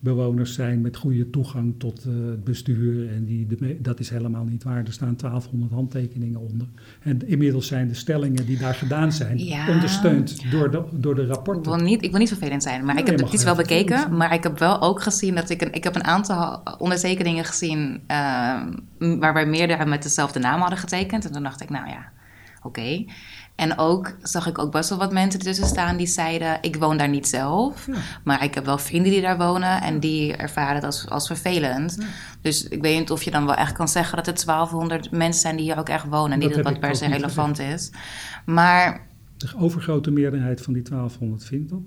bewoners 0.00 0.54
zijn 0.54 0.80
met 0.80 0.96
goede 0.96 1.30
toegang 1.30 1.74
tot 1.78 2.06
uh, 2.06 2.30
het 2.30 2.44
bestuur. 2.44 3.12
En 3.12 3.24
die, 3.24 3.46
de, 3.46 3.80
dat 3.80 4.00
is 4.00 4.10
helemaal 4.10 4.44
niet 4.44 4.62
waar. 4.62 4.84
Er 4.84 4.92
staan 4.92 5.16
1200 5.16 5.72
handtekeningen 5.72 6.40
onder. 6.40 6.66
En 7.02 7.28
inmiddels 7.28 7.66
zijn 7.66 7.88
de 7.88 7.94
stellingen 7.94 8.46
die 8.46 8.58
daar 8.58 8.74
gedaan 8.74 9.12
zijn 9.12 9.38
ja. 9.38 9.68
ondersteund 9.68 10.50
door 10.50 10.70
de, 10.70 10.82
door 10.92 11.14
de 11.14 11.26
rapporten. 11.26 11.72
Ik 11.72 11.78
wil 11.78 11.86
niet, 11.86 12.02
ik 12.02 12.10
wil 12.10 12.18
niet 12.18 12.28
vervelend 12.28 12.62
zijn, 12.62 12.84
maar 12.84 12.94
nee, 12.94 13.02
ik 13.04 13.10
heb 13.10 13.20
het 13.20 13.32
iets 13.32 13.44
wel 13.44 13.56
bekeken. 13.56 14.16
Maar 14.16 14.34
ik 14.34 14.42
heb 14.42 14.58
wel 14.58 14.80
ook 14.82 15.02
gezien 15.02 15.34
dat 15.34 15.50
ik 15.50 15.62
een, 15.62 15.72
ik 15.72 15.84
heb 15.84 15.94
een 15.94 16.04
aantal 16.04 16.62
ondertekeningen 16.78 17.44
gezien 17.44 18.00
uh, 18.08 18.62
waarbij 18.98 19.46
meerdere 19.46 19.86
met 19.86 20.02
dezelfde 20.02 20.38
naam 20.38 20.60
hadden 20.60 20.78
getekend. 20.78 21.24
En 21.24 21.32
toen 21.32 21.42
dacht 21.42 21.60
ik, 21.60 21.70
nou 21.70 21.88
ja, 21.88 22.12
oké. 22.62 22.66
Okay. 22.66 23.08
En 23.58 23.78
ook 23.78 24.14
zag 24.22 24.46
ik 24.46 24.58
ook 24.58 24.72
best 24.72 24.88
wel 24.88 24.98
wat 24.98 25.12
mensen 25.12 25.40
ertussen 25.40 25.66
staan 25.66 25.96
die 25.96 26.06
zeiden: 26.06 26.58
Ik 26.60 26.76
woon 26.76 26.96
daar 26.96 27.08
niet 27.08 27.28
zelf, 27.28 27.86
ja. 27.86 27.94
maar 28.24 28.44
ik 28.44 28.54
heb 28.54 28.64
wel 28.64 28.78
vrienden 28.78 29.12
die 29.12 29.20
daar 29.20 29.38
wonen 29.38 29.82
en 29.82 30.00
die 30.00 30.36
ervaren 30.36 30.74
het 30.74 30.84
als, 30.84 31.08
als 31.08 31.26
vervelend. 31.26 31.96
Ja. 32.00 32.06
Dus 32.40 32.68
ik 32.68 32.82
weet 32.82 32.98
niet 32.98 33.10
of 33.10 33.22
je 33.22 33.30
dan 33.30 33.46
wel 33.46 33.54
echt 33.54 33.72
kan 33.72 33.88
zeggen 33.88 34.16
dat 34.16 34.26
het 34.26 34.44
1200 34.46 35.10
mensen 35.10 35.40
zijn 35.40 35.56
die 35.56 35.64
hier 35.64 35.78
ook 35.78 35.88
echt 35.88 36.06
wonen 36.08 36.32
en 36.32 36.38
niet 36.38 36.54
dat 36.54 36.64
wat 36.64 36.80
per 36.80 36.96
se 36.96 37.06
relevant 37.06 37.56
gezegd. 37.56 37.74
is. 37.74 37.90
Maar. 38.44 39.06
De 39.36 39.48
overgrote 39.56 40.10
meerderheid 40.10 40.60
van 40.62 40.72
die 40.72 40.82
1200 40.82 41.44
vindt 41.44 41.70
dat. 41.70 41.80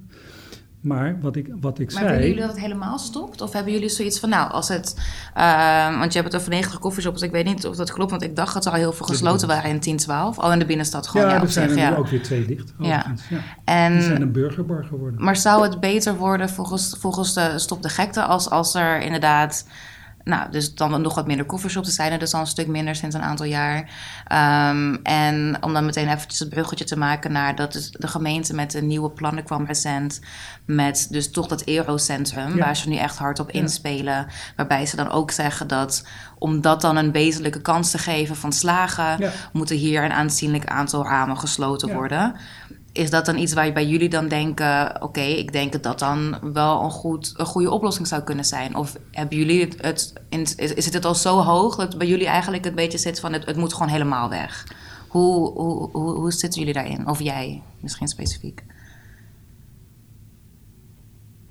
Maar 0.82 1.18
wat 1.22 1.36
ik, 1.36 1.48
wat 1.60 1.80
ik 1.80 1.94
maar 1.94 2.02
zei... 2.02 2.14
willen 2.14 2.28
jullie 2.28 2.42
dat 2.42 2.52
het 2.52 2.60
helemaal 2.60 2.98
stopt? 2.98 3.42
Of 3.42 3.54
hebben 3.54 3.74
jullie 3.74 3.90
zoiets 3.90 4.20
van, 4.20 4.30
nou, 4.30 4.52
als 4.52 4.68
het... 4.68 4.96
Uh, 5.38 6.00
want 6.00 6.14
je 6.14 6.20
hebt 6.20 6.32
het 6.32 6.42
over 6.42 6.54
90 6.54 6.80
koffieshops. 6.80 7.22
Ik 7.22 7.32
weet 7.32 7.46
niet 7.46 7.66
of 7.66 7.76
dat 7.76 7.92
klopt, 7.92 8.12
want 8.12 8.24
ik 8.24 8.36
dacht 8.36 8.54
dat 8.54 8.66
er 8.66 8.72
al 8.72 8.78
heel 8.78 8.94
veel 8.94 9.06
gesloten 9.06 9.48
waren 9.48 9.70
in 9.70 9.80
10, 9.80 9.98
12. 9.98 10.38
Oh, 10.38 10.54
in 10.54 10.60
de 10.60 10.66
binnenstad 10.66 11.08
gewoon. 11.08 11.28
Ja, 11.28 11.34
ja 11.34 11.42
er 11.42 11.50
zijn 11.50 11.70
zich, 11.70 11.78
er 11.78 11.92
ja. 11.92 11.96
ook 11.96 12.08
weer 12.08 12.24
twee 12.24 12.46
dicht. 12.46 12.74
Ja. 12.80 13.16
ja. 13.30 13.40
En, 13.64 13.94
Die 13.94 14.02
zijn 14.02 14.22
een 14.22 14.32
burgerbar 14.32 14.84
geworden. 14.84 15.24
Maar 15.24 15.36
zou 15.36 15.64
het 15.64 15.80
beter 15.80 16.16
worden 16.16 16.50
volgens, 16.50 16.96
volgens 17.00 17.34
de 17.34 17.60
Stop 17.60 17.82
de 17.82 17.90
Gekte... 17.90 18.24
als, 18.24 18.50
als 18.50 18.76
er 18.76 19.02
inderdaad... 19.02 19.66
Nou, 20.24 20.52
dus 20.52 20.76
dan 20.76 21.02
nog 21.02 21.16
wat 21.16 21.28
minder 21.28 21.46
coffeeshops. 21.46 21.88
Er 21.88 21.94
zijn 21.94 22.12
er 22.12 22.20
dus 22.20 22.34
al 22.34 22.40
een 22.40 22.48
stuk 22.48 22.68
minder 22.68 22.96
sinds 22.96 23.16
een 23.16 23.22
aantal 23.22 23.46
jaar. 23.46 23.78
Um, 24.70 25.00
en 25.04 25.58
om 25.62 25.74
dan 25.74 25.86
meteen 25.86 26.10
eventjes 26.10 26.40
het 26.40 26.50
bruggetje 26.50 26.86
te 26.86 26.98
maken 26.98 27.32
naar 27.32 27.56
dat 27.56 27.74
dus 27.74 27.92
de 27.92 28.08
gemeente 28.08 28.54
met 28.54 28.72
de 28.72 28.82
nieuwe 28.82 29.10
plannen 29.10 29.44
kwam 29.44 29.66
recent. 29.66 30.20
Met 30.66 31.08
dus 31.10 31.32
toch 31.32 31.48
dat 31.48 31.68
eurocentrum, 31.68 32.56
ja. 32.56 32.64
waar 32.64 32.76
ze 32.76 32.90
nu 32.90 32.96
echt 32.96 33.18
hard 33.18 33.40
op 33.40 33.52
inspelen. 33.52 34.28
Waarbij 34.56 34.86
ze 34.86 34.96
dan 34.96 35.10
ook 35.10 35.32
zeggen 35.32 35.68
dat 35.68 36.06
om 36.38 36.62
dat 36.62 36.82
dan 36.82 36.98
een 36.98 37.12
wezenlijke 37.12 37.62
kans 37.62 37.92
te 37.92 37.98
geven 37.98 38.36
van 38.36 38.54
slagen, 38.54 39.16
ja. 39.20 39.32
moeten 39.54 39.76
hier 39.76 40.04
een 40.04 40.12
aanzienlijk 40.12 40.66
aantal 40.66 41.04
ramen 41.04 41.38
gesloten 41.38 41.94
worden. 41.94 42.36
Is 42.94 43.10
dat 43.10 43.26
dan 43.26 43.38
iets 43.38 43.54
waar 43.54 43.66
je 43.66 43.72
bij 43.72 43.88
jullie 43.88 44.10
dan 44.10 44.28
denken: 44.28 45.02
oké, 45.02 45.22
ik 45.22 45.52
denk 45.52 45.72
dat 45.72 45.84
dat 45.84 46.00
dan 46.00 46.38
wel 46.54 46.84
een, 46.84 46.92
goed, 46.92 47.34
een 47.38 47.46
goede 47.46 47.72
oplossing 47.72 48.08
zou 48.08 48.22
kunnen 48.24 48.46
zijn? 48.46 48.76
Of 48.76 48.98
hebben 49.12 49.38
jullie 49.38 49.62
het, 49.62 49.76
het 49.82 50.14
is, 50.30 50.74
is 50.74 50.94
het 50.94 51.06
al 51.06 51.16
zo 51.16 51.40
hoog 51.40 51.76
dat 51.76 51.98
bij 51.98 52.08
jullie 52.08 52.28
eigenlijk 52.28 52.64
het 52.64 52.76
beetje 52.76 52.98
zit 52.98 53.20
van 53.20 53.34
het, 53.34 53.46
het 53.46 53.58
moet 53.58 53.74
gewoon 53.74 53.88
helemaal 53.92 54.30
weg? 54.30 54.68
Hoe, 55.08 55.52
hoe, 55.52 55.90
hoe, 55.92 56.12
hoe 56.12 56.32
zitten 56.32 56.60
jullie 56.60 56.74
daarin? 56.76 57.08
Of 57.08 57.22
jij 57.22 57.62
misschien 57.80 58.08
specifiek? 58.08 58.64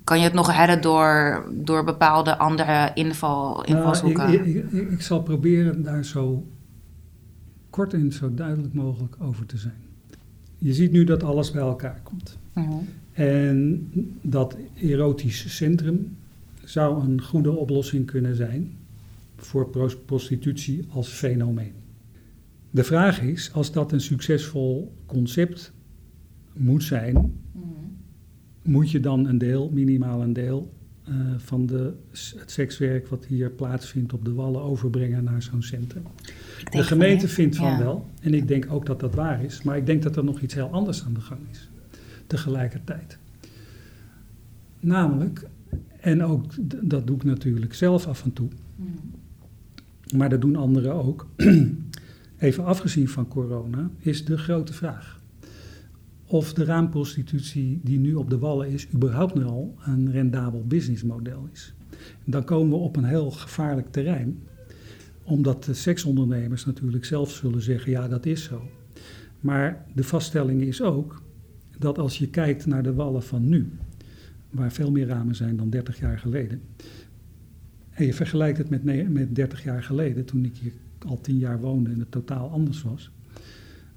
Kan 0.05 0.19
je 0.19 0.25
het 0.25 0.33
nog 0.33 0.53
redden 0.53 0.81
door, 0.81 1.45
door 1.53 1.85
bepaalde 1.85 2.39
andere 2.39 2.91
inval, 2.95 3.55
Nou, 3.55 3.67
invalshoeken? 3.67 4.33
ik, 4.33 4.45
ik, 4.45 4.73
ik, 4.73 4.91
ik 4.91 5.03
zal 5.03 5.23
proberen 5.23 5.83
daar 5.83 6.05
zo 6.05 6.47
kort 7.71 7.93
en 7.93 8.13
zo 8.13 8.35
duidelijk 8.35 8.75
mogelijk 8.75 9.17
over 9.19 9.47
te 9.47 9.57
zijn. 9.57 9.90
Je 10.63 10.75
ziet 10.75 10.93
nu 10.93 11.05
dat 11.05 11.23
alles 11.23 11.51
bij 11.51 11.61
elkaar 11.63 12.01
komt. 12.03 12.39
En 13.13 13.89
dat 14.23 14.57
erotisch 14.81 15.57
centrum 15.57 16.17
zou 16.65 17.05
een 17.05 17.23
goede 17.23 17.51
oplossing 17.51 18.07
kunnen 18.07 18.37
zijn 18.37 18.71
voor 19.37 19.69
pros- 19.71 19.97
prostitutie 20.05 20.85
als 20.91 21.09
fenomeen. 21.09 21.73
De 22.71 22.85
vraag 22.85 23.21
is, 23.23 23.53
als 23.53 23.73
dat 23.73 23.93
een 23.93 24.01
succesvol 24.01 24.93
concept 25.07 25.73
moet 26.57 26.83
zijn, 26.83 27.15
Mhm. 27.15 27.65
moet 28.63 28.91
je 28.91 29.01
dan 29.01 29.27
een 29.27 29.39
deel, 29.39 29.71
minimaal 29.75 30.23
een 30.23 30.33
deel, 30.33 30.73
eh, 31.11 31.17
van 31.37 31.67
de, 31.67 31.93
het 32.37 32.51
sekswerk 32.51 33.07
wat 33.09 33.25
hier 33.25 33.51
plaatsvindt 33.51 34.13
op 34.13 34.25
de 34.25 34.33
wallen 34.33 34.61
overbrengen 34.63 35.25
naar 35.25 35.43
zo'n 35.43 35.63
centrum. 35.63 36.03
De 36.71 36.83
gemeente 36.83 37.27
van 37.27 37.35
vindt 37.35 37.57
van 37.57 37.67
Ja. 37.71 37.79
wel, 37.79 38.09
en 38.21 38.35
ik 38.35 38.49
denk 38.49 38.67
ook 38.71 38.87
dat 38.87 39.01
dat 39.01 39.15
waar 39.15 39.45
is, 39.45 39.63
maar 39.63 39.77
ik 39.77 39.87
denk 39.87 40.03
dat 40.03 40.17
er 40.17 40.25
nog 40.25 40.41
iets 40.41 40.55
heel 40.55 40.71
anders 40.71 41.05
aan 41.05 41.15
de 41.15 41.21
gang 41.21 41.41
is 41.51 41.69
tegelijkertijd. 42.27 43.19
Namelijk, 44.81 45.47
en 46.01 46.25
ook 46.25 46.45
dat 46.89 47.07
doe 47.07 47.17
ik 47.17 47.25
natuurlijk 47.25 47.75
zelf 47.75 48.07
af 48.07 48.25
en 48.25 48.33
toe, 48.33 48.49
Mhm. 48.77 48.89
maar 50.17 50.29
dat 50.29 50.41
doen 50.41 50.57
anderen 50.57 50.95
ook. 50.95 51.27
Even 52.39 52.65
afgezien 52.65 53.09
van 53.09 53.29
corona, 53.29 53.91
is 53.99 54.25
de 54.25 54.39
grote 54.39 54.73
vraag. 54.73 55.20
Of 56.31 56.53
de 56.53 56.65
raamprostitutie 56.65 57.81
die 57.83 57.99
nu 57.99 58.15
op 58.15 58.31
de 58.31 58.39
wallen 58.39 58.69
is, 58.69 58.89
überhaupt 58.95 59.35
nu 59.35 59.45
al 59.45 59.75
een 59.85 60.11
rendabel 60.11 60.65
businessmodel 60.67 61.49
is. 61.53 61.75
Dan 62.25 62.45
komen 62.45 62.71
we 62.71 62.85
op 62.85 62.97
een 62.97 63.05
heel 63.05 63.31
gevaarlijk 63.31 63.93
terrein, 63.93 64.39
omdat 65.23 65.65
de 65.65 65.75
seksondernemers 65.75 66.65
natuurlijk 66.65 67.05
zelf 67.05 67.31
zullen 67.31 67.63
zeggen: 67.63 67.91
ja, 67.91 68.09
dat 68.09 68.27
is 68.27 68.45
zo. 68.45 68.63
Maar 69.41 69.87
de 69.95 70.05
vaststelling 70.05 70.63
is 70.63 70.83
ook 70.83 71.23
dat 71.79 71.99
als 71.99 72.19
je 72.19 72.29
kijkt 72.29 72.67
naar 72.67 72.83
de 72.83 72.95
wallen 72.95 73.23
van 73.23 73.49
nu, 73.49 73.71
waar 74.51 74.73
veel 74.73 74.91
meer 74.91 75.07
ramen 75.07 75.35
zijn 75.35 75.57
dan 75.57 75.71
30 75.71 76.01
jaar 76.01 76.19
geleden, 76.19 76.61
en 77.91 78.07
je 78.07 78.15
vergelijkt 78.15 78.59
het 78.59 78.71
met, 78.71 79.11
met 79.11 79.35
30 79.35 79.65
jaar 79.65 79.83
geleden, 79.83 80.25
toen 80.25 80.45
ik 80.45 80.57
hier 80.57 80.73
al 81.07 81.21
10 81.21 81.39
jaar 81.39 81.61
woonde 81.61 81.91
en 81.91 81.99
het 81.99 82.11
totaal 82.11 82.51
anders 82.51 82.83
was, 82.83 83.11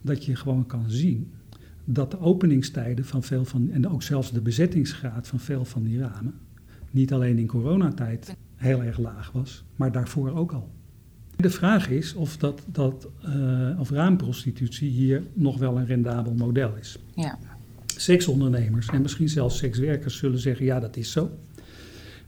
dat 0.01 0.25
je 0.25 0.35
gewoon 0.35 0.65
kan 0.65 0.89
zien 0.89 1.31
dat 1.85 2.11
de 2.11 2.19
openingstijden 2.19 3.05
van 3.05 3.23
veel 3.23 3.45
van, 3.45 3.71
en 3.71 3.89
ook 3.89 4.03
zelfs 4.03 4.31
de 4.31 4.41
bezettingsgraad 4.41 5.27
van 5.27 5.39
veel 5.39 5.65
van 5.65 5.83
die 5.83 5.99
ramen, 5.99 6.33
niet 6.91 7.13
alleen 7.13 7.37
in 7.37 7.47
coronatijd 7.47 8.35
heel 8.55 8.83
erg 8.83 8.97
laag 8.97 9.31
was, 9.31 9.63
maar 9.75 9.91
daarvoor 9.91 10.31
ook 10.31 10.51
al. 10.51 10.69
De 11.35 11.49
vraag 11.49 11.89
is 11.89 12.13
of, 12.13 12.37
dat, 12.37 12.63
dat, 12.65 13.07
eh, 13.21 13.79
of 13.79 13.89
raamprostitutie 13.89 14.89
hier 14.89 15.23
nog 15.33 15.57
wel 15.57 15.77
een 15.77 15.85
rendabel 15.85 16.33
model 16.33 16.75
is. 16.75 16.97
Ja. 17.15 17.39
Seksondernemers 17.85 18.87
en 18.87 19.01
misschien 19.01 19.29
zelfs 19.29 19.57
sekswerkers 19.57 20.17
zullen 20.17 20.39
zeggen: 20.39 20.65
ja, 20.65 20.79
dat 20.79 20.97
is 20.97 21.11
zo. 21.11 21.31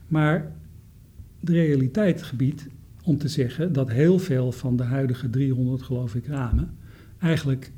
Maar 0.08 0.52
de 1.40 1.52
realiteit 1.52 2.22
gebiedt 2.22 2.66
om 3.04 3.18
te 3.18 3.28
zeggen 3.28 3.72
dat 3.72 3.90
heel 3.90 4.18
veel 4.18 4.52
van 4.52 4.76
de 4.76 4.82
huidige 4.82 5.30
300, 5.30 5.82
geloof 5.82 6.14
ik, 6.14 6.26
ramen 6.26 6.76
eigenlijk, 7.18 7.72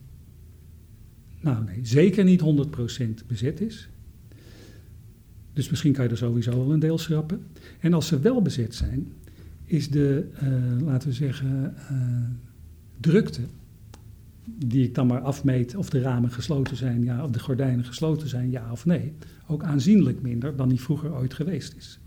nou 1.41 1.64
nee, 1.64 1.78
zeker 1.82 2.24
niet 2.24 2.43
100% 3.22 3.26
bezet 3.26 3.61
is. 3.61 3.89
Dus 5.53 5.70
misschien 5.70 5.93
kan 5.93 6.05
je 6.05 6.11
er 6.11 6.16
sowieso 6.16 6.51
wel 6.51 6.72
een 6.72 6.80
deel 6.80 6.99
schrappen. 6.99 7.47
En 7.80 7.93
als 7.93 8.07
ze 8.07 8.20
wel 8.20 8.43
bezet 8.43 8.74
zijn, 8.74 9.12
is 9.64 9.91
de, 9.91 10.28
eh, 10.34 10.86
laten 10.86 11.09
we 11.09 11.14
zeggen, 11.14 11.76
eh, 11.76 11.97
drukte 13.01 13.41
die 14.45 14.84
ik 14.84 14.95
dan 14.95 15.07
maar 15.07 15.20
afmeet 15.20 15.74
of 15.74 15.91
de 15.91 16.01
ramen 16.01 16.30
gesloten 16.30 16.76
zijn, 16.76 17.05
ja, 17.05 17.24
of 17.24 17.30
de 17.30 17.39
gordijnen 17.39 17.84
gesloten 17.84 18.28
zijn, 18.28 18.51
ja 18.51 18.72
of 18.72 18.86
nee, 18.86 19.12
ook 19.47 19.62
aanzienlijk 19.62 20.22
minder 20.22 20.57
dan 20.57 20.68
die 20.68 20.80
vroeger 20.80 21.14
ooit 21.14 21.34
geweest 21.34 21.74
is. 21.76 22.01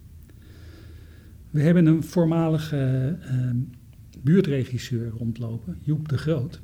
We 1.50 1.62
hebben 1.62 1.86
een 1.86 2.04
voormalige 2.04 3.18
eh, 3.22 3.50
buurtregisseur 4.22 5.10
rondlopen, 5.10 5.78
Joep 5.82 6.10
de 6.10 6.18
Groot. 6.18 6.62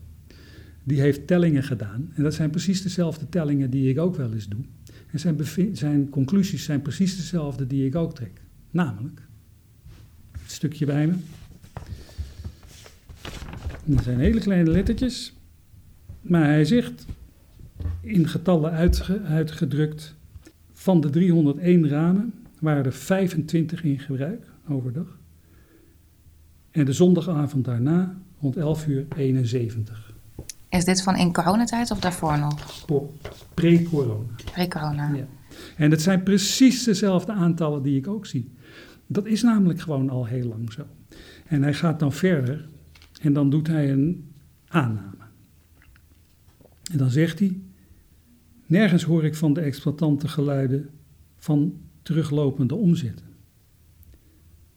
Die 0.88 1.02
heeft 1.02 1.28
tellingen 1.28 1.64
gedaan. 1.64 2.12
En 2.14 2.24
dat 2.24 2.34
zijn 2.34 2.50
precies 2.50 2.82
dezelfde 2.82 3.30
tellingen 3.30 3.70
die 3.70 3.90
ik 3.90 4.00
ook 4.00 4.16
wel 4.16 4.34
eens 4.34 4.48
doe. 4.48 4.60
En 5.12 5.20
zijn, 5.20 5.38
zijn 5.76 6.10
conclusies 6.10 6.64
zijn 6.64 6.82
precies 6.82 7.16
dezelfde 7.16 7.68
die 7.68 7.86
ik 7.86 7.96
ook 7.96 8.16
trek. 8.16 8.42
Namelijk, 8.72 9.22
een 10.32 10.40
stukje 10.46 10.86
bij 10.86 11.08
me. 11.08 11.14
Dat 13.86 14.04
zijn 14.04 14.20
hele 14.20 14.40
kleine 14.40 14.72
lettertjes. 14.72 15.34
Maar 16.22 16.44
hij 16.44 16.66
zegt, 16.66 17.06
in 18.02 18.28
getallen 18.28 18.72
uitge- 18.72 19.22
uitgedrukt, 19.22 20.16
van 20.74 21.02
de 21.02 21.10
301 21.10 21.88
ramen 21.88 22.34
waren 22.60 22.86
er 22.86 22.94
25 22.94 23.84
in 23.84 24.00
gebruik 24.00 24.46
overdag. 24.68 25.18
En 26.72 26.86
de 26.86 26.94
zondagavond 26.94 27.66
daarna, 27.66 28.18
rond 28.40 28.58
11 28.58 28.88
uur, 28.88 29.06
71. 29.16 30.16
Is 30.78 30.86
dit 30.86 31.02
van 31.02 31.16
in 31.16 31.34
coronatijd 31.34 31.92
of 31.92 32.00
daarvoor 32.00 32.40
nog? 32.40 32.86
Pre-corona. 33.54 34.34
Pre-corona. 34.52 35.14
Ja. 35.14 35.28
En 35.78 35.92
het 35.92 36.02
zijn 36.02 36.24
precies 36.24 36.84
dezelfde 36.84 37.32
aantallen 37.32 37.84
die 37.84 37.98
ik 37.98 38.08
ook 38.08 38.26
zie. 38.26 38.52
Dat 39.08 39.26
is 39.26 39.42
namelijk 39.42 39.80
gewoon 39.82 40.10
al 40.10 40.26
heel 40.26 40.48
lang 40.48 40.72
zo. 40.72 40.86
En 41.48 41.64
hij 41.64 41.74
gaat 41.74 42.00
dan 42.00 42.14
verder 42.14 42.70
en 43.22 43.34
dan 43.34 43.50
doet 43.50 43.68
hij 43.68 43.92
een 43.92 44.32
aanname. 44.68 45.26
En 46.92 46.98
dan 46.98 47.10
zegt 47.10 47.40
hij: 47.40 47.60
Nergens 48.66 49.04
hoor 49.04 49.26
ik 49.26 49.36
van 49.36 49.54
de 49.54 49.62
exploitanten 49.62 50.30
geluiden 50.30 50.90
van 51.38 51.74
teruglopende 52.02 52.76
omzetten. 52.76 53.26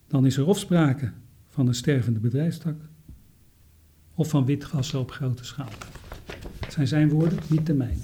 Dan 0.08 0.26
is 0.26 0.36
er 0.36 0.46
of 0.46 0.58
sprake 0.58 1.12
van 1.48 1.66
een 1.66 1.74
stervende 1.74 2.20
bedrijfstak 2.20 2.89
of 4.20 4.28
van 4.28 4.44
witwassen 4.44 4.98
op 5.00 5.10
grote 5.10 5.44
schaal. 5.44 5.68
Het 6.60 6.72
zijn 6.72 6.86
zijn 6.86 7.08
woorden, 7.08 7.38
niet 7.46 7.66
de 7.66 7.74
mijne. 7.74 8.00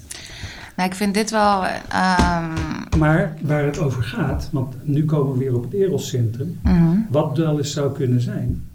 Nou, 0.75 0.89
ik 0.89 0.95
vind 0.95 1.13
dit 1.13 1.31
wel. 1.31 1.63
ehm, 1.65 2.97
Maar 2.97 3.37
waar 3.41 3.65
het 3.65 3.77
over 3.79 4.03
gaat, 4.03 4.49
want 4.51 4.75
nu 4.87 5.05
komen 5.05 5.33
we 5.33 5.39
weer 5.39 5.55
op 5.55 5.63
het 5.63 5.73
Eroscentrum. 5.73 6.59
mhm. 6.63 6.97
Wat 7.09 7.37
wel 7.37 7.57
eens 7.57 7.71
zou 7.71 7.93
kunnen 7.93 8.21
zijn, 8.21 8.65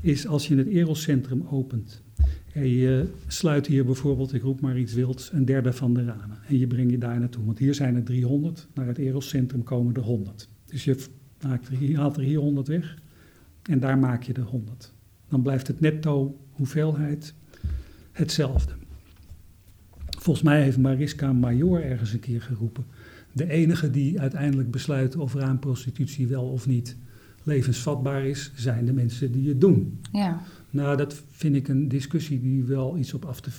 is 0.00 0.26
als 0.26 0.48
je 0.48 0.56
het 0.56 0.66
Eroscentrum 0.66 1.46
opent. 1.50 2.02
En 2.52 2.68
je 2.68 3.12
sluit 3.26 3.66
hier 3.66 3.84
bijvoorbeeld, 3.84 4.32
ik 4.34 4.42
roep 4.42 4.60
maar 4.60 4.78
iets 4.78 4.92
wilds, 4.92 5.32
een 5.32 5.44
derde 5.44 5.72
van 5.72 5.94
de 5.94 6.04
ramen. 6.04 6.38
En 6.48 6.58
je 6.58 6.66
brengt 6.66 6.90
je 6.90 6.98
daar 6.98 7.18
naartoe. 7.18 7.44
Want 7.44 7.58
hier 7.58 7.74
zijn 7.74 7.96
er 7.96 8.02
300, 8.04 8.66
naar 8.74 8.86
het 8.86 8.98
Eroscentrum 8.98 9.62
komen 9.62 9.94
er 9.94 10.02
100. 10.02 10.48
Dus 10.66 10.84
je 10.84 10.96
maakt 11.46 11.68
er, 11.68 11.76
hier- 11.76 11.98
haalt 11.98 12.16
er 12.16 12.22
hier 12.22 12.38
100 12.38 12.68
weg 12.68 12.96
en 13.62 13.80
daar 13.80 13.98
maak 13.98 14.22
je 14.22 14.32
er 14.32 14.42
100. 14.42 14.92
Dan 15.28 15.42
blijft 15.42 15.66
het 15.66 15.80
netto 15.80 16.38
hoeveelheid 16.50 17.34
hetzelfde. 18.12 18.72
Volgens 20.18 20.46
mij 20.46 20.62
heeft 20.62 20.78
Mariska 20.78 21.32
Major 21.32 21.82
ergens 21.82 22.12
een 22.12 22.20
keer 22.20 22.42
geroepen. 22.42 22.84
De 23.32 23.50
enige 23.50 23.90
die 23.90 24.20
uiteindelijk 24.20 24.70
besluiten 24.70 25.20
of 25.20 25.34
raamprostitutie 25.34 26.26
wel 26.26 26.44
of 26.44 26.66
niet 26.66 26.96
levensvatbaar 27.42 28.24
is, 28.24 28.52
zijn 28.54 28.84
de 28.84 28.92
mensen 28.92 29.32
die 29.32 29.48
het 29.48 29.60
doen. 29.60 30.00
Ja. 30.12 30.42
Nou, 30.70 30.96
dat 30.96 31.22
vind 31.30 31.56
ik 31.56 31.68
een 31.68 31.88
discussie 31.88 32.40
die 32.40 32.64
wel 32.64 32.98
iets 32.98 33.14
op 33.14 33.24
af 33.24 33.40
te 33.40 33.50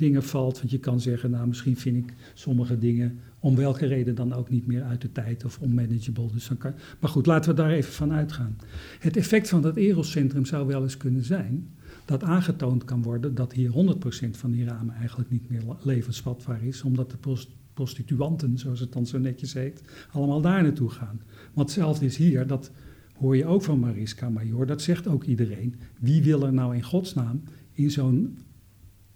dingen 0.00 0.22
valt. 0.22 0.58
Want 0.58 0.70
je 0.70 0.78
kan 0.78 1.00
zeggen, 1.00 1.30
nou, 1.30 1.46
misschien 1.46 1.76
vind 1.76 1.96
ik 1.96 2.14
sommige 2.34 2.78
dingen 2.78 3.18
om 3.38 3.56
welke 3.56 3.86
reden 3.86 4.14
dan 4.14 4.32
ook 4.32 4.50
niet 4.50 4.66
meer 4.66 4.82
uit 4.82 5.00
de 5.00 5.12
tijd 5.12 5.44
of 5.44 5.58
onmanageable. 5.60 6.32
Dus 6.32 6.48
dan 6.48 6.56
kan, 6.56 6.72
maar 7.00 7.10
goed, 7.10 7.26
laten 7.26 7.50
we 7.50 7.56
daar 7.56 7.70
even 7.70 7.92
van 7.92 8.12
uitgaan. 8.12 8.56
Het 8.98 9.16
effect 9.16 9.48
van 9.48 9.62
dat 9.62 9.76
Eroscentrum 9.76 10.44
zou 10.44 10.66
wel 10.66 10.82
eens 10.82 10.96
kunnen 10.96 11.24
zijn 11.24 11.68
dat 12.04 12.22
aangetoond 12.22 12.84
kan 12.84 13.02
worden 13.02 13.34
dat 13.34 13.52
hier 13.52 13.70
100% 13.70 14.30
van 14.30 14.50
die 14.50 14.64
ramen 14.64 14.94
eigenlijk 14.94 15.30
niet 15.30 15.50
meer 15.50 15.62
levensvatbaar 15.82 16.64
is, 16.64 16.82
omdat 16.82 17.10
de 17.10 17.16
prost- 17.16 17.50
prostituanten, 17.74 18.58
zoals 18.58 18.80
het 18.80 18.92
dan 18.92 19.06
zo 19.06 19.18
netjes 19.18 19.52
heet, 19.52 19.82
allemaal 20.12 20.40
daar 20.40 20.62
naartoe 20.62 20.90
gaan. 20.90 21.20
Want 21.52 21.68
hetzelfde 21.68 22.04
is 22.04 22.16
hier, 22.16 22.46
dat 22.46 22.70
hoor 23.14 23.36
je 23.36 23.46
ook 23.46 23.62
van 23.62 23.78
Mariska 23.78 24.28
Major, 24.28 24.66
dat 24.66 24.82
zegt 24.82 25.06
ook 25.06 25.24
iedereen. 25.24 25.74
Wie 26.00 26.22
wil 26.22 26.46
er 26.46 26.52
nou 26.52 26.74
in 26.74 26.82
godsnaam 26.82 27.42
in 27.72 27.90
zo'n 27.90 28.38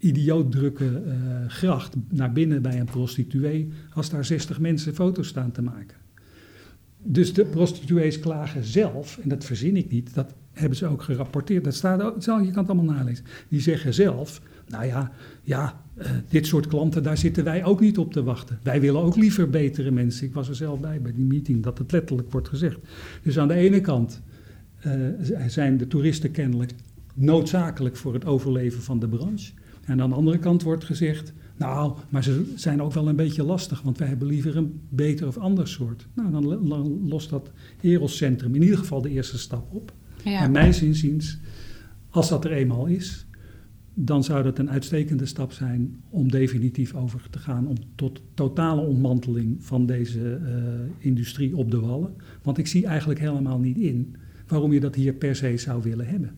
idioot 0.04 0.52
drukke 0.52 1.02
eh, 1.06 1.14
gracht 1.48 1.94
naar 2.08 2.32
binnen 2.32 2.62
bij 2.62 2.80
een 2.80 2.86
prostituee 2.86 3.68
als 3.94 4.10
daar 4.10 4.24
60 4.24 4.60
mensen 4.60 4.94
foto's 4.94 5.28
staan 5.28 5.50
te 5.50 5.62
maken. 5.62 5.96
Dus 7.02 7.34
de 7.34 7.44
prostituees 7.44 8.20
klagen 8.20 8.64
zelf, 8.64 9.18
en 9.22 9.28
dat 9.28 9.44
verzin 9.44 9.76
ik 9.76 9.90
niet, 9.90 10.14
dat 10.14 10.34
hebben 10.52 10.78
ze 10.78 10.86
ook 10.86 11.02
gerapporteerd. 11.02 11.64
Dat 11.64 11.74
staat 11.74 12.02
ook, 12.02 12.22
je 12.22 12.50
kan 12.50 12.62
het 12.62 12.68
allemaal 12.68 12.94
nalezen. 12.94 13.24
Die 13.48 13.60
zeggen 13.60 13.94
zelf, 13.94 14.40
nou 14.68 14.84
ja, 14.84 15.12
ja 15.42 15.80
uh, 15.98 16.06
dit 16.28 16.46
soort 16.46 16.66
klanten, 16.66 17.02
daar 17.02 17.18
zitten 17.18 17.44
wij 17.44 17.64
ook 17.64 17.80
niet 17.80 17.98
op 17.98 18.12
te 18.12 18.22
wachten. 18.22 18.58
Wij 18.62 18.80
willen 18.80 19.00
ook 19.00 19.16
liever 19.16 19.50
betere 19.50 19.90
mensen. 19.90 20.26
Ik 20.26 20.34
was 20.34 20.48
er 20.48 20.56
zelf 20.56 20.80
bij, 20.80 21.00
bij 21.00 21.12
die 21.12 21.24
meeting, 21.24 21.62
dat 21.62 21.78
het 21.78 21.92
letterlijk 21.92 22.32
wordt 22.32 22.48
gezegd. 22.48 22.78
Dus 23.22 23.38
aan 23.38 23.48
de 23.48 23.54
ene 23.54 23.80
kant 23.80 24.22
uh, 24.86 24.92
zijn 25.46 25.76
de 25.76 25.86
toeristen 25.86 26.30
kennelijk 26.30 26.72
noodzakelijk 27.14 27.96
voor 27.96 28.14
het 28.14 28.24
overleven 28.24 28.82
van 28.82 28.98
de 28.98 29.08
branche. 29.08 29.52
En 29.86 30.00
aan 30.00 30.08
de 30.08 30.14
andere 30.14 30.38
kant 30.38 30.62
wordt 30.62 30.84
gezegd, 30.84 31.32
nou, 31.56 31.96
maar 32.08 32.22
ze 32.22 32.52
zijn 32.56 32.82
ook 32.82 32.92
wel 32.92 33.08
een 33.08 33.16
beetje 33.16 33.44
lastig, 33.44 33.82
want 33.82 33.98
wij 33.98 34.08
hebben 34.08 34.28
liever 34.28 34.56
een 34.56 34.80
beter 34.88 35.26
of 35.26 35.38
ander 35.38 35.68
soort. 35.68 36.06
Nou, 36.14 36.30
dan 36.30 37.08
lost 37.08 37.30
dat 37.30 37.50
Eros 37.80 38.16
Centrum 38.16 38.54
in 38.54 38.62
ieder 38.62 38.78
geval 38.78 39.02
de 39.02 39.10
eerste 39.10 39.38
stap 39.38 39.74
op. 39.74 39.92
Ja. 40.24 40.42
En 40.42 40.50
mijn 40.50 40.82
inziens, 40.82 41.38
als 42.10 42.28
dat 42.28 42.44
er 42.44 42.52
eenmaal 42.52 42.86
is, 42.86 43.26
dan 43.94 44.24
zou 44.24 44.42
dat 44.42 44.58
een 44.58 44.70
uitstekende 44.70 45.26
stap 45.26 45.52
zijn 45.52 46.02
om 46.10 46.30
definitief 46.30 46.94
over 46.94 47.30
te 47.30 47.38
gaan 47.38 47.66
om 47.66 47.76
tot 47.94 48.22
totale 48.34 48.80
ontmanteling 48.80 49.64
van 49.64 49.86
deze 49.86 50.40
uh, 50.42 50.48
industrie 50.98 51.56
op 51.56 51.70
de 51.70 51.80
wallen. 51.80 52.14
Want 52.42 52.58
ik 52.58 52.66
zie 52.66 52.86
eigenlijk 52.86 53.20
helemaal 53.20 53.58
niet 53.58 53.76
in 53.76 54.16
waarom 54.46 54.72
je 54.72 54.80
dat 54.80 54.94
hier 54.94 55.12
per 55.12 55.36
se 55.36 55.56
zou 55.56 55.82
willen 55.82 56.06
hebben. 56.06 56.34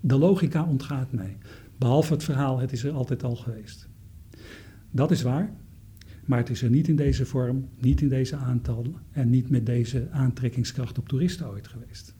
De 0.00 0.18
logica 0.18 0.64
ontgaat 0.64 1.12
mij. 1.12 1.36
Behalve 1.80 2.12
het 2.12 2.24
verhaal, 2.24 2.58
het 2.58 2.72
is 2.72 2.84
er 2.84 2.92
altijd 2.92 3.22
al 3.22 3.36
geweest. 3.36 3.88
Dat 4.90 5.10
is 5.10 5.22
waar, 5.22 5.50
maar 6.24 6.38
het 6.38 6.50
is 6.50 6.62
er 6.62 6.70
niet 6.70 6.88
in 6.88 6.96
deze 6.96 7.26
vorm, 7.26 7.68
niet 7.78 8.00
in 8.00 8.08
deze 8.08 8.36
aantallen 8.36 8.94
en 9.10 9.30
niet 9.30 9.50
met 9.50 9.66
deze 9.66 10.08
aantrekkingskracht 10.10 10.98
op 10.98 11.08
toeristen 11.08 11.48
ooit 11.48 11.68
geweest. 11.68 12.14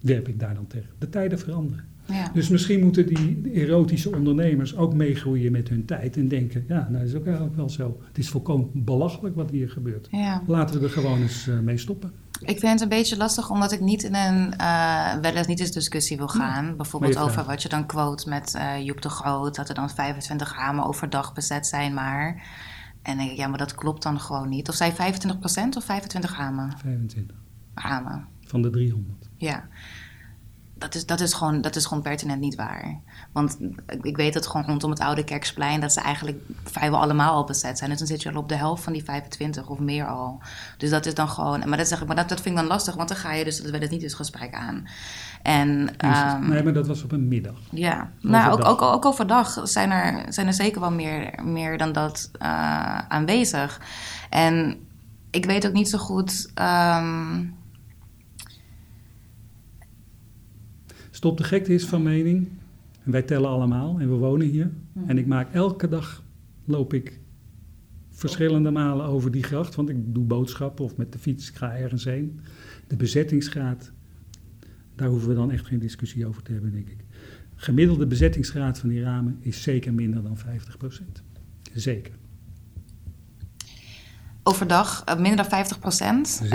Werp 0.00 0.28
ik 0.28 0.40
daar 0.40 0.54
dan 0.54 0.66
tegen. 0.66 0.90
De 0.98 1.08
tijden 1.08 1.38
veranderen. 1.38 1.84
Ja. 2.08 2.30
Dus 2.34 2.48
misschien 2.48 2.80
moeten 2.80 3.06
die 3.06 3.50
erotische 3.52 4.16
ondernemers 4.16 4.76
ook 4.76 4.94
meegroeien 4.94 5.52
met 5.52 5.68
hun 5.68 5.84
tijd 5.84 6.16
en 6.16 6.28
denken, 6.28 6.64
ja, 6.68 6.88
nou 6.90 6.92
dat 6.92 7.02
is 7.02 7.14
ook 7.14 7.26
eigenlijk 7.26 7.56
wel 7.56 7.68
zo. 7.68 8.00
Het 8.06 8.18
is 8.18 8.28
volkomen 8.28 8.70
belachelijk 8.74 9.34
wat 9.34 9.50
hier 9.50 9.70
gebeurt. 9.70 10.08
Ja. 10.10 10.42
Laten 10.46 10.80
we 10.80 10.86
er 10.86 10.92
gewoon 10.92 11.20
eens 11.20 11.48
uh, 11.48 11.58
mee 11.58 11.78
stoppen. 11.78 12.12
Ik 12.42 12.58
vind 12.58 12.72
het 12.72 12.80
een 12.80 12.88
beetje 12.88 13.16
lastig 13.16 13.50
omdat 13.50 13.72
ik 13.72 13.80
niet 13.80 14.02
in 14.02 14.14
een 14.14 14.54
uh, 14.60 15.14
wel 15.14 15.32
eens 15.32 15.46
niet 15.46 15.60
eens 15.60 15.70
discussie 15.70 16.16
wil 16.16 16.28
gaan. 16.28 16.76
Bijvoorbeeld 16.76 17.16
over 17.16 17.44
wat 17.44 17.62
je 17.62 17.68
dan 17.68 17.86
quote 17.86 18.28
met 18.28 18.54
uh, 18.56 18.84
Joep 18.84 19.02
de 19.02 19.08
Groot, 19.08 19.54
dat 19.54 19.68
er 19.68 19.74
dan 19.74 19.90
25 19.90 20.54
ramen 20.54 20.84
overdag 20.84 21.32
bezet 21.32 21.66
zijn 21.66 21.94
maar. 21.94 22.42
En 23.02 23.16
denk 23.16 23.30
ik, 23.30 23.36
ja, 23.36 23.46
maar 23.46 23.58
dat 23.58 23.74
klopt 23.74 24.02
dan 24.02 24.20
gewoon 24.20 24.48
niet. 24.48 24.68
Of 24.68 24.74
zij 24.74 24.92
25% 24.92 24.96
of 25.76 25.84
25 25.84 26.36
ramen? 26.36 26.78
25. 26.78 27.36
Ramen. 27.74 28.26
Van 28.46 28.62
de 28.62 28.70
300. 28.70 29.28
Ja 29.36 29.68
dat 30.82 30.94
is, 30.94 31.06
dat, 31.06 31.20
is 31.20 31.32
gewoon, 31.32 31.60
dat 31.60 31.76
is 31.76 31.86
gewoon 31.86 32.02
pertinent 32.02 32.40
niet 32.40 32.54
waar. 32.54 33.00
Want 33.32 33.58
ik 34.00 34.16
weet 34.16 34.34
het 34.34 34.46
gewoon 34.46 34.66
rondom 34.66 34.90
het 34.90 35.00
Oude 35.00 35.24
Kerksplein... 35.24 35.80
dat 35.80 35.92
ze 35.92 36.00
eigenlijk 36.00 36.42
vrijwel 36.64 37.00
allemaal 37.00 37.34
al 37.34 37.44
bezet 37.44 37.78
zijn. 37.78 37.90
Dus 37.90 37.98
dan 37.98 38.08
zit 38.08 38.22
je 38.22 38.32
al 38.32 38.40
op 38.40 38.48
de 38.48 38.54
helft 38.54 38.82
van 38.82 38.92
die 38.92 39.04
25 39.04 39.68
of 39.68 39.78
meer 39.78 40.06
al. 40.06 40.40
Dus 40.78 40.90
dat 40.90 41.06
is 41.06 41.14
dan 41.14 41.28
gewoon... 41.28 41.68
Maar 41.68 41.78
dat, 41.78 41.88
zeg 41.88 42.00
ik, 42.00 42.06
maar 42.06 42.16
dat, 42.16 42.28
dat 42.28 42.40
vind 42.40 42.54
ik 42.54 42.60
dan 42.60 42.70
lastig, 42.70 42.94
want 42.94 43.08
dan 43.08 43.16
ga 43.18 43.32
je 43.32 43.44
dus... 43.44 43.62
dat 43.62 43.70
werd 43.70 43.82
het 43.82 43.92
niet 43.92 44.02
eens 44.02 44.14
gesprek 44.14 44.54
aan. 44.54 44.86
En, 45.42 45.68
um, 45.68 46.48
nee, 46.48 46.62
maar 46.62 46.72
dat 46.72 46.86
was 46.86 47.02
op 47.02 47.12
een 47.12 47.28
middag. 47.28 47.58
Ja, 47.70 48.10
nou, 48.20 48.52
ook, 48.52 48.64
ook, 48.64 48.82
ook 48.82 49.04
overdag 49.04 49.60
zijn 49.62 49.90
er, 49.90 50.32
zijn 50.32 50.46
er 50.46 50.54
zeker 50.54 50.80
wel 50.80 50.92
meer, 50.92 51.44
meer 51.44 51.78
dan 51.78 51.92
dat 51.92 52.30
uh, 52.42 52.98
aanwezig. 52.98 53.80
En 54.30 54.76
ik 55.30 55.44
weet 55.44 55.66
ook 55.66 55.72
niet 55.72 55.88
zo 55.88 55.98
goed... 55.98 56.50
Um, 56.54 57.60
Stop 61.22 61.36
de 61.36 61.44
gekte 61.44 61.74
is 61.74 61.84
van 61.84 62.02
mening. 62.02 62.48
En 63.04 63.12
wij 63.12 63.22
tellen 63.22 63.48
allemaal 63.48 64.00
en 64.00 64.08
we 64.08 64.14
wonen 64.14 64.46
hier. 64.46 64.70
Mhm. 64.92 65.08
En 65.08 65.18
ik 65.18 65.26
maak 65.26 65.54
elke 65.54 65.88
dag, 65.88 66.24
loop 66.64 66.94
ik 66.94 67.20
verschillende 68.10 68.70
malen 68.70 69.06
over 69.06 69.30
die 69.30 69.42
gracht. 69.42 69.74
Want 69.74 69.88
ik 69.88 70.14
doe 70.14 70.24
boodschappen 70.24 70.84
of 70.84 70.96
met 70.96 71.12
de 71.12 71.18
fiets, 71.18 71.48
ik 71.48 71.54
ga 71.54 71.76
ergens 71.76 72.04
heen. 72.04 72.40
De 72.86 72.96
bezettingsgraad, 72.96 73.92
daar 74.94 75.08
hoeven 75.08 75.28
we 75.28 75.34
dan 75.34 75.50
echt 75.50 75.66
geen 75.66 75.78
discussie 75.78 76.26
over 76.26 76.42
te 76.42 76.52
hebben, 76.52 76.72
denk 76.72 76.88
ik. 76.88 77.04
Gemiddelde 77.54 78.06
bezettingsgraad 78.06 78.78
van 78.78 78.88
die 78.88 79.02
ramen 79.02 79.36
is 79.40 79.62
zeker 79.62 79.94
minder 79.94 80.22
dan 80.22 80.38
50%. 80.38 81.22
Zeker 81.72 82.12
overdag 84.44 85.04
uh, 85.08 85.14
minder 85.14 85.36
dan 85.36 85.44
50 85.44 85.78
procent. 85.78 86.40
Uh, 86.42 86.50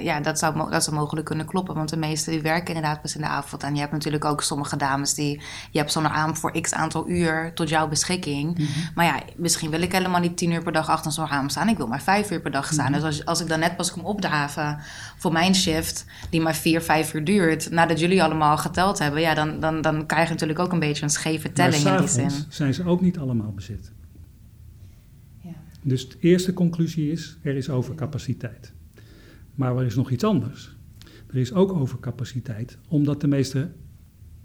ja, 0.00 0.20
dat 0.20 0.38
zou, 0.38 0.70
dat 0.70 0.84
zou 0.84 0.96
mogelijk 0.96 1.26
kunnen 1.26 1.46
kloppen. 1.46 1.74
Want 1.74 1.88
de 1.88 1.96
meesten 1.96 2.32
die 2.32 2.42
werken 2.42 2.74
inderdaad 2.74 3.02
pas 3.02 3.14
in 3.14 3.20
de 3.20 3.26
avond. 3.26 3.62
En 3.62 3.74
je 3.74 3.80
hebt 3.80 3.92
natuurlijk 3.92 4.24
ook 4.24 4.42
sommige 4.42 4.76
dames 4.76 5.14
die... 5.14 5.40
Je 5.70 5.78
hebt 5.78 5.92
zo'n 5.92 6.06
raam 6.06 6.36
voor 6.36 6.60
x 6.60 6.72
aantal 6.72 7.08
uur 7.08 7.52
tot 7.54 7.68
jouw 7.68 7.88
beschikking. 7.88 8.58
Mhm. 8.58 8.68
Maar 8.94 9.04
ja, 9.04 9.20
misschien 9.36 9.70
wil 9.70 9.82
ik 9.82 9.92
helemaal 9.92 10.20
niet 10.20 10.36
10 10.36 10.50
uur 10.50 10.62
per 10.62 10.72
dag 10.72 10.88
achter 10.88 11.12
zo'n 11.12 11.28
raam 11.28 11.48
staan. 11.48 11.68
Ik 11.68 11.76
wil 11.76 11.86
maar 11.86 12.02
5 12.02 12.30
uur 12.30 12.40
per 12.40 12.50
dag 12.50 12.72
staan. 12.72 12.90
Mhm. 12.90 12.94
Dus 12.94 13.02
als, 13.02 13.24
als 13.24 13.40
ik 13.40 13.48
dan 13.48 13.58
net 13.58 13.76
pas 13.76 13.92
kom 13.92 14.04
opdraven 14.04 14.78
voor 15.16 15.32
mijn 15.32 15.54
shift... 15.54 16.04
die 16.30 16.40
maar 16.40 16.54
4, 16.54 16.82
5 16.82 17.14
uur 17.14 17.24
duurt... 17.24 17.70
nadat 17.70 18.00
jullie 18.00 18.22
allemaal 18.22 18.56
geteld 18.56 18.98
hebben... 18.98 19.20
ja, 19.20 19.34
dan, 19.34 19.60
dan, 19.60 19.80
dan 19.80 20.06
krijg 20.06 20.26
je 20.26 20.32
natuurlijk 20.32 20.58
ook 20.58 20.72
een 20.72 20.78
beetje 20.78 21.02
een 21.02 21.10
scheve 21.10 21.52
telling 21.52 21.84
in 21.84 21.96
die 21.96 22.08
zin. 22.08 22.30
zijn 22.48 22.74
ze 22.74 22.86
ook 22.86 23.00
niet 23.00 23.18
allemaal 23.18 23.52
bezet. 23.52 23.95
Dus 25.86 26.08
de 26.08 26.16
eerste 26.20 26.52
conclusie 26.52 27.10
is, 27.10 27.38
er 27.42 27.56
is 27.56 27.70
overcapaciteit. 27.70 28.72
Maar 29.54 29.76
er 29.76 29.84
is 29.84 29.94
nog 29.94 30.10
iets 30.10 30.24
anders. 30.24 30.76
Er 31.26 31.36
is 31.36 31.52
ook 31.52 31.72
overcapaciteit, 31.72 32.78
omdat 32.88 33.20
de 33.20 33.26
meeste, 33.26 33.70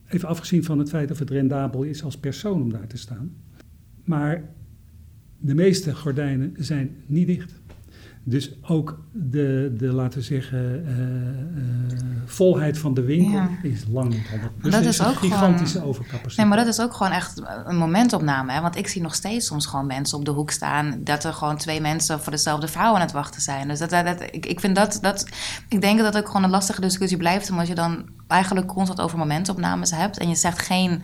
even 0.07 0.27
afgezien 0.27 0.63
van 0.63 0.79
het 0.79 0.89
feit 0.89 1.11
of 1.11 1.19
het 1.19 1.29
rendabel 1.29 1.83
is 1.83 2.03
als 2.03 2.17
persoon 2.17 2.61
om 2.61 2.71
daar 2.71 2.87
te 2.87 2.97
staan, 2.97 3.35
maar 4.03 4.53
de 5.37 5.55
meeste 5.55 5.95
gordijnen 5.95 6.53
zijn 6.57 6.95
niet 7.05 7.27
dicht. 7.27 7.60
Dus 8.23 8.51
ook 8.61 8.99
de, 9.11 9.73
de 9.77 9.85
laten 9.85 10.19
we 10.19 10.25
zeggen, 10.25 10.83
uh, 10.85 10.97
uh, 10.97 12.01
volheid 12.25 12.77
van 12.77 12.93
de 12.93 13.01
winkel 13.01 13.47
is 13.63 13.83
lang 13.89 14.09
niet 14.09 14.29
honderd. 14.29 14.51
Dus 14.61 14.71
dat 14.71 14.81
is, 14.81 14.87
is 14.87 15.05
ook 15.05 15.15
gigantische 15.15 15.77
gewoon, 15.77 15.89
overcapaciteit. 15.89 16.37
Nee, 16.37 16.45
maar 16.45 16.57
dat 16.57 16.67
is 16.67 16.81
ook 16.81 16.93
gewoon 16.93 17.11
echt 17.11 17.41
een 17.65 17.77
momentopname. 17.77 18.51
Hè? 18.51 18.61
Want 18.61 18.75
ik 18.75 18.87
zie 18.87 19.01
nog 19.01 19.15
steeds 19.15 19.47
soms 19.47 19.65
gewoon 19.65 19.85
mensen 19.85 20.17
op 20.17 20.25
de 20.25 20.31
hoek 20.31 20.51
staan... 20.51 20.99
dat 21.03 21.23
er 21.23 21.33
gewoon 21.33 21.57
twee 21.57 21.81
mensen 21.81 22.19
voor 22.19 22.31
dezelfde 22.31 22.67
vrouw 22.67 22.93
aan 22.93 23.01
het 23.01 23.11
wachten 23.11 23.41
zijn. 23.41 23.67
Dus 23.67 23.79
dat, 23.79 23.89
dat, 23.89 24.21
ik, 24.21 24.45
ik 24.45 24.59
vind 24.59 24.75
dat, 24.75 24.97
dat... 25.01 25.27
Ik 25.69 25.81
denk 25.81 25.97
dat 25.97 26.13
het 26.13 26.23
ook 26.23 26.27
gewoon 26.27 26.43
een 26.43 26.49
lastige 26.49 26.81
discussie 26.81 27.17
blijft... 27.17 27.51
omdat 27.51 27.67
je 27.67 27.75
dan 27.75 28.05
eigenlijk 28.27 28.67
constant 28.67 29.01
over 29.01 29.17
momentopnames 29.17 29.91
hebt... 29.91 30.17
en 30.17 30.29
je 30.29 30.35
zegt 30.35 30.61
geen 30.61 31.03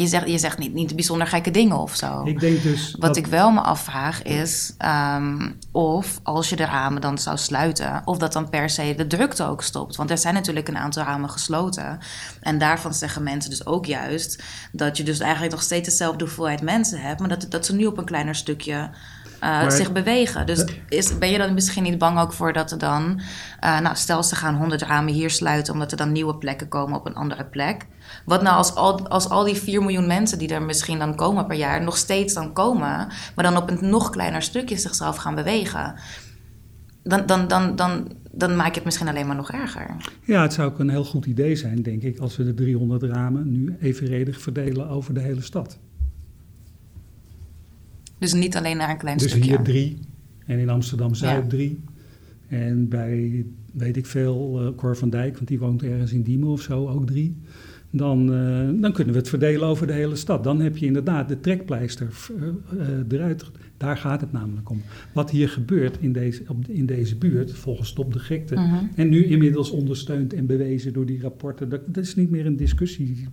je 0.00 0.06
zegt, 0.06 0.28
je 0.28 0.38
zegt 0.38 0.58
niet, 0.58 0.74
niet 0.74 0.94
bijzonder 0.94 1.26
gekke 1.26 1.50
dingen 1.50 1.78
of 1.78 1.96
zo. 1.96 2.22
Ik 2.24 2.40
denk 2.40 2.62
dus. 2.62 2.96
Wat 2.98 3.16
ik 3.16 3.26
wel 3.26 3.50
me 3.50 3.60
afvraag 3.60 4.22
is 4.22 4.74
um, 5.16 5.58
of 5.72 6.20
als 6.22 6.48
je 6.48 6.56
de 6.56 6.64
ramen 6.64 7.00
dan 7.00 7.18
zou 7.18 7.38
sluiten, 7.38 8.02
of 8.04 8.18
dat 8.18 8.32
dan 8.32 8.50
per 8.50 8.70
se 8.70 8.94
de 8.96 9.06
drukte 9.06 9.44
ook 9.44 9.62
stopt. 9.62 9.96
Want 9.96 10.10
er 10.10 10.18
zijn 10.18 10.34
natuurlijk 10.34 10.68
een 10.68 10.78
aantal 10.78 11.02
ramen 11.02 11.30
gesloten. 11.30 11.98
En 12.40 12.58
daarvan 12.58 12.94
zeggen 12.94 13.22
mensen 13.22 13.50
dus 13.50 13.66
ook 13.66 13.86
juist 13.86 14.42
dat 14.72 14.96
je 14.96 15.02
dus 15.02 15.18
eigenlijk 15.18 15.52
nog 15.52 15.62
steeds 15.62 15.88
dezelfde 15.88 16.24
hoeveelheid 16.24 16.62
mensen 16.62 17.00
hebt, 17.00 17.20
maar 17.20 17.28
dat, 17.28 17.46
dat 17.48 17.66
ze 17.66 17.74
nu 17.74 17.86
op 17.86 17.98
een 17.98 18.04
kleiner 18.04 18.34
stukje 18.34 18.90
uh, 19.44 19.70
zich 19.70 19.92
bewegen. 19.92 20.46
Dus 20.46 20.64
is, 20.88 21.18
ben 21.18 21.30
je 21.30 21.38
dan 21.38 21.54
misschien 21.54 21.82
niet 21.82 21.98
bang 21.98 22.18
ook 22.18 22.32
voor 22.32 22.52
dat 22.52 22.70
er 22.70 22.78
dan, 22.78 23.20
uh, 23.64 23.80
nou 23.80 23.96
stel 23.96 24.22
ze 24.22 24.34
gaan 24.34 24.54
100 24.54 24.82
ramen 24.82 25.12
hier 25.12 25.30
sluiten 25.30 25.72
omdat 25.72 25.90
er 25.90 25.96
dan 25.96 26.12
nieuwe 26.12 26.36
plekken 26.36 26.68
komen 26.68 26.98
op 26.98 27.06
een 27.06 27.14
andere 27.14 27.44
plek. 27.44 27.86
Wat 28.24 28.42
nou 28.42 28.56
als 28.56 28.74
al, 28.74 29.08
als 29.08 29.28
al 29.28 29.44
die 29.44 29.54
4 29.54 29.80
miljoen 29.80 30.06
mensen 30.06 30.38
die 30.38 30.54
er 30.54 30.62
misschien 30.62 30.98
dan 30.98 31.14
komen 31.14 31.46
per 31.46 31.56
jaar 31.56 31.82
nog 31.82 31.96
steeds 31.96 32.34
dan 32.34 32.52
komen, 32.52 33.08
maar 33.34 33.44
dan 33.44 33.56
op 33.56 33.70
een 33.70 33.88
nog 33.90 34.10
kleiner 34.10 34.42
stukje 34.42 34.76
zichzelf 34.76 35.16
gaan 35.16 35.34
bewegen? 35.34 35.94
Dan, 37.02 37.26
dan, 37.26 37.48
dan, 37.48 37.76
dan, 37.76 38.12
dan 38.32 38.56
maak 38.56 38.68
je 38.68 38.74
het 38.74 38.84
misschien 38.84 39.08
alleen 39.08 39.26
maar 39.26 39.36
nog 39.36 39.50
erger. 39.50 39.96
Ja, 40.24 40.42
het 40.42 40.52
zou 40.52 40.70
ook 40.70 40.78
een 40.78 40.90
heel 40.90 41.04
goed 41.04 41.26
idee 41.26 41.56
zijn, 41.56 41.82
denk 41.82 42.02
ik, 42.02 42.18
als 42.18 42.36
we 42.36 42.44
de 42.44 42.54
300 42.54 43.02
ramen 43.02 43.52
nu 43.52 43.76
evenredig 43.80 44.40
verdelen 44.40 44.88
over 44.88 45.14
de 45.14 45.20
hele 45.20 45.42
stad. 45.42 45.78
Dus 48.18 48.32
niet 48.32 48.56
alleen 48.56 48.76
naar 48.76 48.90
een 48.90 48.98
klein 48.98 49.18
dus 49.18 49.30
stukje? 49.30 49.48
Dus 49.48 49.56
hier 49.56 49.64
drie 49.64 49.98
en 50.46 50.58
in 50.58 50.68
Amsterdam-Zuid 50.68 51.50
drie. 51.50 51.80
En 52.46 52.88
bij, 52.88 53.46
weet 53.72 53.96
ik 53.96 54.06
veel, 54.06 54.62
uh, 54.62 54.74
Cor 54.76 54.96
van 54.96 55.10
Dijk, 55.10 55.34
want 55.34 55.48
die 55.48 55.58
woont 55.58 55.82
ergens 55.82 56.12
in 56.12 56.22
Diemen 56.22 56.48
of 56.48 56.60
zo, 56.60 56.88
ook 56.88 57.06
drie 57.06 57.36
dan, 57.90 58.32
uh, 58.32 58.80
dan 58.82 58.92
kunnen 58.92 59.12
we 59.12 59.20
het 59.20 59.28
verdelen 59.28 59.68
over 59.68 59.86
de 59.86 59.92
hele 59.92 60.16
stad. 60.16 60.44
Dan 60.44 60.60
heb 60.60 60.76
je 60.76 60.86
inderdaad 60.86 61.28
de 61.28 61.40
trekpleister 61.40 62.08
uh, 62.72 62.88
eruit. 63.08 63.44
Daar 63.76 63.96
gaat 63.96 64.20
het 64.20 64.32
namelijk 64.32 64.70
om. 64.70 64.82
Wat 65.12 65.30
hier 65.30 65.48
gebeurt 65.48 65.96
in 66.00 66.12
deze, 66.12 66.42
op, 66.48 66.68
in 66.68 66.86
deze 66.86 67.16
buurt, 67.16 67.52
volgens 67.52 67.88
Stop 67.88 68.12
de 68.12 68.18
Gekte... 68.18 68.54
Uh-huh. 68.54 68.82
en 68.94 69.08
nu 69.08 69.24
inmiddels 69.24 69.70
ondersteund 69.70 70.32
en 70.32 70.46
bewezen 70.46 70.92
door 70.92 71.06
die 71.06 71.20
rapporten... 71.20 71.68
Dat, 71.68 71.94
dat, 71.94 72.04
is 72.04 72.14
niet 72.14 72.30
meer 72.30 72.46
een 72.46 72.56
discussie 72.56 73.28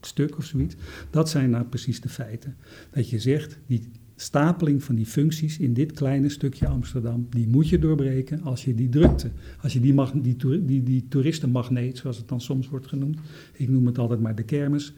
stuk 0.00 0.38
of 0.38 0.44
zoiets. 0.44 0.74
Dat 1.10 1.28
zijn 1.28 1.50
nou 1.50 1.64
precies 1.64 2.00
de 2.00 2.08
feiten. 2.08 2.56
Dat 2.90 3.10
je 3.10 3.18
zegt, 3.18 3.58
die 3.66 3.90
stapeling 4.16 4.82
van 4.82 4.94
die 4.94 5.06
functies 5.06 5.58
in 5.58 5.72
dit 5.72 5.92
kleine 5.92 6.28
stukje 6.28 6.66
Amsterdam, 6.66 7.26
die 7.30 7.48
moet 7.48 7.68
je 7.68 7.78
doorbreken 7.78 8.42
als 8.42 8.64
je 8.64 8.74
die 8.74 8.88
drukte, 8.88 9.30
als 9.60 9.72
je 9.72 9.80
die, 9.80 9.94
mag, 9.94 10.12
die, 10.12 10.82
die, 10.82 11.08
toeristenmagneet, 11.08 11.98
zoals 11.98 12.16
het 12.16 12.28
dan 12.28 12.40
soms 12.40 12.68
wordt 12.68 12.86
genoemd, 12.86 13.18
ik 13.52 13.68
noem 13.68 13.86
het 13.86 13.98
altijd 13.98 14.20
maar 14.20 14.34
de 14.34 14.42
kermis, 14.42 14.94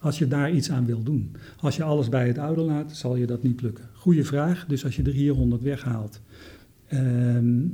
als 0.00 0.18
je 0.18 0.28
daar 0.28 0.52
iets 0.52 0.70
aan 0.70 0.86
wil 0.86 1.02
doen. 1.02 1.36
Als 1.60 1.76
je 1.76 1.82
alles 1.82 2.08
bij 2.08 2.26
het 2.26 2.38
oude 2.38 2.60
laat, 2.60 2.96
zal 2.96 3.16
je 3.16 3.26
dat 3.26 3.42
niet 3.42 3.62
lukken. 3.62 3.84
Goeie 3.92 4.24
vraag, 4.24 4.66
dus 4.66 4.84
als 4.84 4.96
je 4.96 5.02
er 5.02 5.12
hier 5.12 5.32
100 5.32 5.62
weghaalt, 5.62 6.20
ehm, 6.86 7.66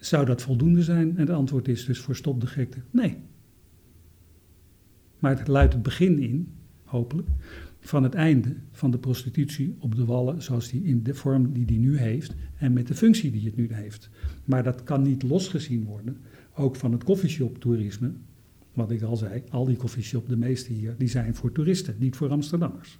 zou 0.00 0.26
dat 0.26 0.42
voldoende 0.42 0.82
zijn? 0.82 1.10
En 1.10 1.20
het 1.20 1.30
antwoord 1.30 1.68
is 1.68 1.84
dus 1.84 1.98
voor 1.98 2.16
stop 2.16 2.40
de 2.40 2.46
gekte, 2.46 2.78
nee. 2.90 3.16
Maar 5.18 5.38
het 5.38 5.48
luidt 5.48 5.72
het 5.72 5.82
begin 5.82 6.18
in, 6.18 6.48
hopelijk, 6.84 7.28
van 7.84 8.02
het 8.02 8.14
einde 8.14 8.56
van 8.72 8.90
de 8.90 8.98
prostitutie 8.98 9.76
op 9.78 9.94
de 9.94 10.04
wallen 10.04 10.42
zoals 10.42 10.68
die 10.68 10.84
in 10.84 11.02
de 11.02 11.14
vorm 11.14 11.52
die 11.52 11.64
die 11.64 11.78
nu 11.78 11.98
heeft 11.98 12.34
en 12.56 12.72
met 12.72 12.86
de 12.86 12.94
functie 12.94 13.30
die 13.30 13.44
het 13.44 13.56
nu 13.56 13.68
heeft. 13.72 14.10
Maar 14.44 14.62
dat 14.62 14.82
kan 14.84 15.02
niet 15.02 15.22
losgezien 15.22 15.84
worden, 15.84 16.16
ook 16.54 16.76
van 16.76 16.92
het 16.92 17.04
coffeeshop 17.04 17.58
toerisme. 17.58 18.12
Wat 18.72 18.90
ik 18.90 19.02
al 19.02 19.16
zei, 19.16 19.42
al 19.50 19.64
die 19.64 19.76
coffeeshop, 19.76 20.28
de 20.28 20.36
meeste 20.36 20.72
hier, 20.72 20.94
die 20.98 21.08
zijn 21.08 21.34
voor 21.34 21.52
toeristen, 21.52 21.94
niet 21.98 22.16
voor 22.16 22.28
Amsterdammers. 22.28 22.98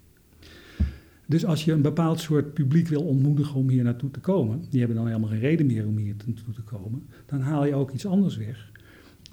Dus 1.26 1.44
als 1.44 1.64
je 1.64 1.72
een 1.72 1.82
bepaald 1.82 2.20
soort 2.20 2.54
publiek 2.54 2.88
wil 2.88 3.02
ontmoedigen 3.02 3.54
om 3.54 3.68
hier 3.68 3.84
naartoe 3.84 4.10
te 4.10 4.20
komen, 4.20 4.62
die 4.70 4.78
hebben 4.78 4.96
dan 4.96 5.06
helemaal 5.06 5.28
geen 5.28 5.38
reden 5.38 5.66
meer 5.66 5.86
om 5.86 5.96
hier 5.96 6.14
naartoe 6.26 6.54
te 6.54 6.62
komen, 6.62 7.02
dan 7.26 7.40
haal 7.40 7.64
je 7.64 7.74
ook 7.74 7.90
iets 7.90 8.06
anders 8.06 8.36
weg. 8.36 8.72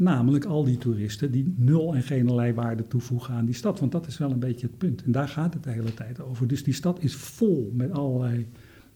Namelijk 0.01 0.45
al 0.45 0.63
die 0.63 0.77
toeristen 0.77 1.31
die 1.31 1.53
nul 1.57 1.95
en 1.95 2.03
geen 2.03 2.53
waarde 2.53 2.87
toevoegen 2.87 3.33
aan 3.33 3.45
die 3.45 3.55
stad. 3.55 3.79
Want 3.79 3.91
dat 3.91 4.07
is 4.07 4.17
wel 4.17 4.31
een 4.31 4.39
beetje 4.39 4.67
het 4.67 4.77
punt. 4.77 5.03
En 5.03 5.11
daar 5.11 5.27
gaat 5.27 5.53
het 5.53 5.63
de 5.63 5.69
hele 5.69 5.93
tijd 5.93 6.21
over. 6.21 6.47
Dus 6.47 6.63
die 6.63 6.73
stad 6.73 7.03
is 7.03 7.15
vol 7.15 7.71
met 7.75 7.91
allerlei 7.91 8.47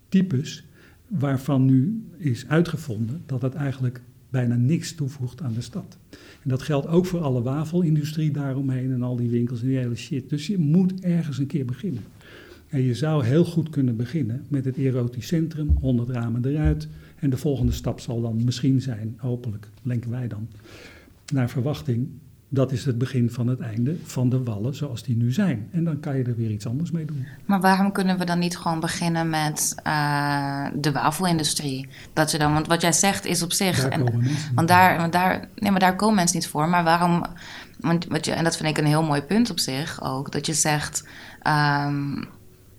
types 0.09 0.63
waarvan 1.07 1.65
nu 1.65 2.03
is 2.17 2.47
uitgevonden 2.47 3.21
dat 3.25 3.41
het 3.41 3.53
eigenlijk 3.53 4.01
bijna 4.29 4.55
niks 4.55 4.95
toevoegt 4.95 5.41
aan 5.41 5.53
de 5.53 5.61
stad. 5.61 5.97
En 6.43 6.49
dat 6.49 6.61
geldt 6.61 6.87
ook 6.87 7.05
voor 7.05 7.19
alle 7.19 7.41
wafelindustrie 7.41 8.31
daaromheen 8.31 8.91
en 8.91 9.01
al 9.01 9.15
die 9.15 9.29
winkels 9.29 9.61
en 9.61 9.67
die 9.67 9.77
hele 9.77 9.95
shit. 9.95 10.29
Dus 10.29 10.47
je 10.47 10.57
moet 10.57 11.01
ergens 11.01 11.37
een 11.37 11.47
keer 11.47 11.65
beginnen. 11.65 12.03
En 12.67 12.81
je 12.81 12.93
zou 12.93 13.25
heel 13.25 13.45
goed 13.45 13.69
kunnen 13.69 13.95
beginnen 13.95 14.43
met 14.47 14.65
het 14.65 14.77
erotisch 14.77 15.27
centrum, 15.27 15.69
100 15.79 16.09
ramen 16.09 16.45
eruit. 16.45 16.87
En 17.15 17.29
de 17.29 17.37
volgende 17.37 17.71
stap 17.71 17.99
zal 17.99 18.21
dan 18.21 18.43
misschien 18.43 18.81
zijn, 18.81 19.13
hopelijk, 19.17 19.67
denken 19.81 20.11
wij 20.11 20.27
dan, 20.27 20.47
naar 21.33 21.49
verwachting, 21.49 22.09
dat 22.49 22.71
is 22.71 22.85
het 22.85 22.97
begin 22.97 23.31
van 23.31 23.47
het 23.47 23.59
einde 23.59 23.95
van 24.03 24.29
de 24.29 24.43
wallen 24.43 24.75
zoals 24.75 25.03
die 25.03 25.15
nu 25.15 25.31
zijn. 25.31 25.67
En 25.71 25.83
dan 25.83 25.99
kan 25.99 26.17
je 26.17 26.23
er 26.23 26.35
weer 26.35 26.49
iets 26.51 26.67
anders 26.67 26.91
mee 26.91 27.05
doen. 27.05 27.25
Maar 27.45 27.61
waarom 27.61 27.91
kunnen 27.91 28.17
we 28.17 28.25
dan 28.25 28.39
niet 28.39 28.57
gewoon 28.57 28.79
beginnen 28.79 29.29
met 29.29 29.75
uh, 29.87 30.67
de 30.75 30.91
wafelindustrie? 30.91 31.87
Dat 32.13 32.31
je 32.31 32.37
dan, 32.37 32.53
want 32.53 32.67
wat 32.67 32.81
jij 32.81 32.93
zegt 32.93 33.25
is 33.25 33.41
op 33.41 33.53
zich. 33.53 33.81
Daar 33.81 33.91
en, 33.91 34.03
komen 34.05 34.23
mensen 34.23 34.55
want 34.55 34.67
daar, 34.67 34.97
want 34.97 35.11
daar, 35.13 35.47
nee, 35.55 35.71
maar 35.71 35.79
daar 35.79 35.95
komen 35.95 36.15
mensen 36.15 36.37
niet 36.37 36.47
voor. 36.47 36.69
Maar 36.69 36.83
waarom? 36.83 37.25
Want 37.79 38.05
wat 38.05 38.25
je, 38.25 38.31
en 38.31 38.43
dat 38.43 38.57
vind 38.57 38.69
ik 38.69 38.77
een 38.77 38.89
heel 38.89 39.03
mooi 39.03 39.21
punt 39.21 39.49
op 39.49 39.59
zich 39.59 40.03
ook. 40.03 40.31
Dat 40.31 40.45
je 40.45 40.53
zegt. 40.53 41.07
Um, 41.87 42.27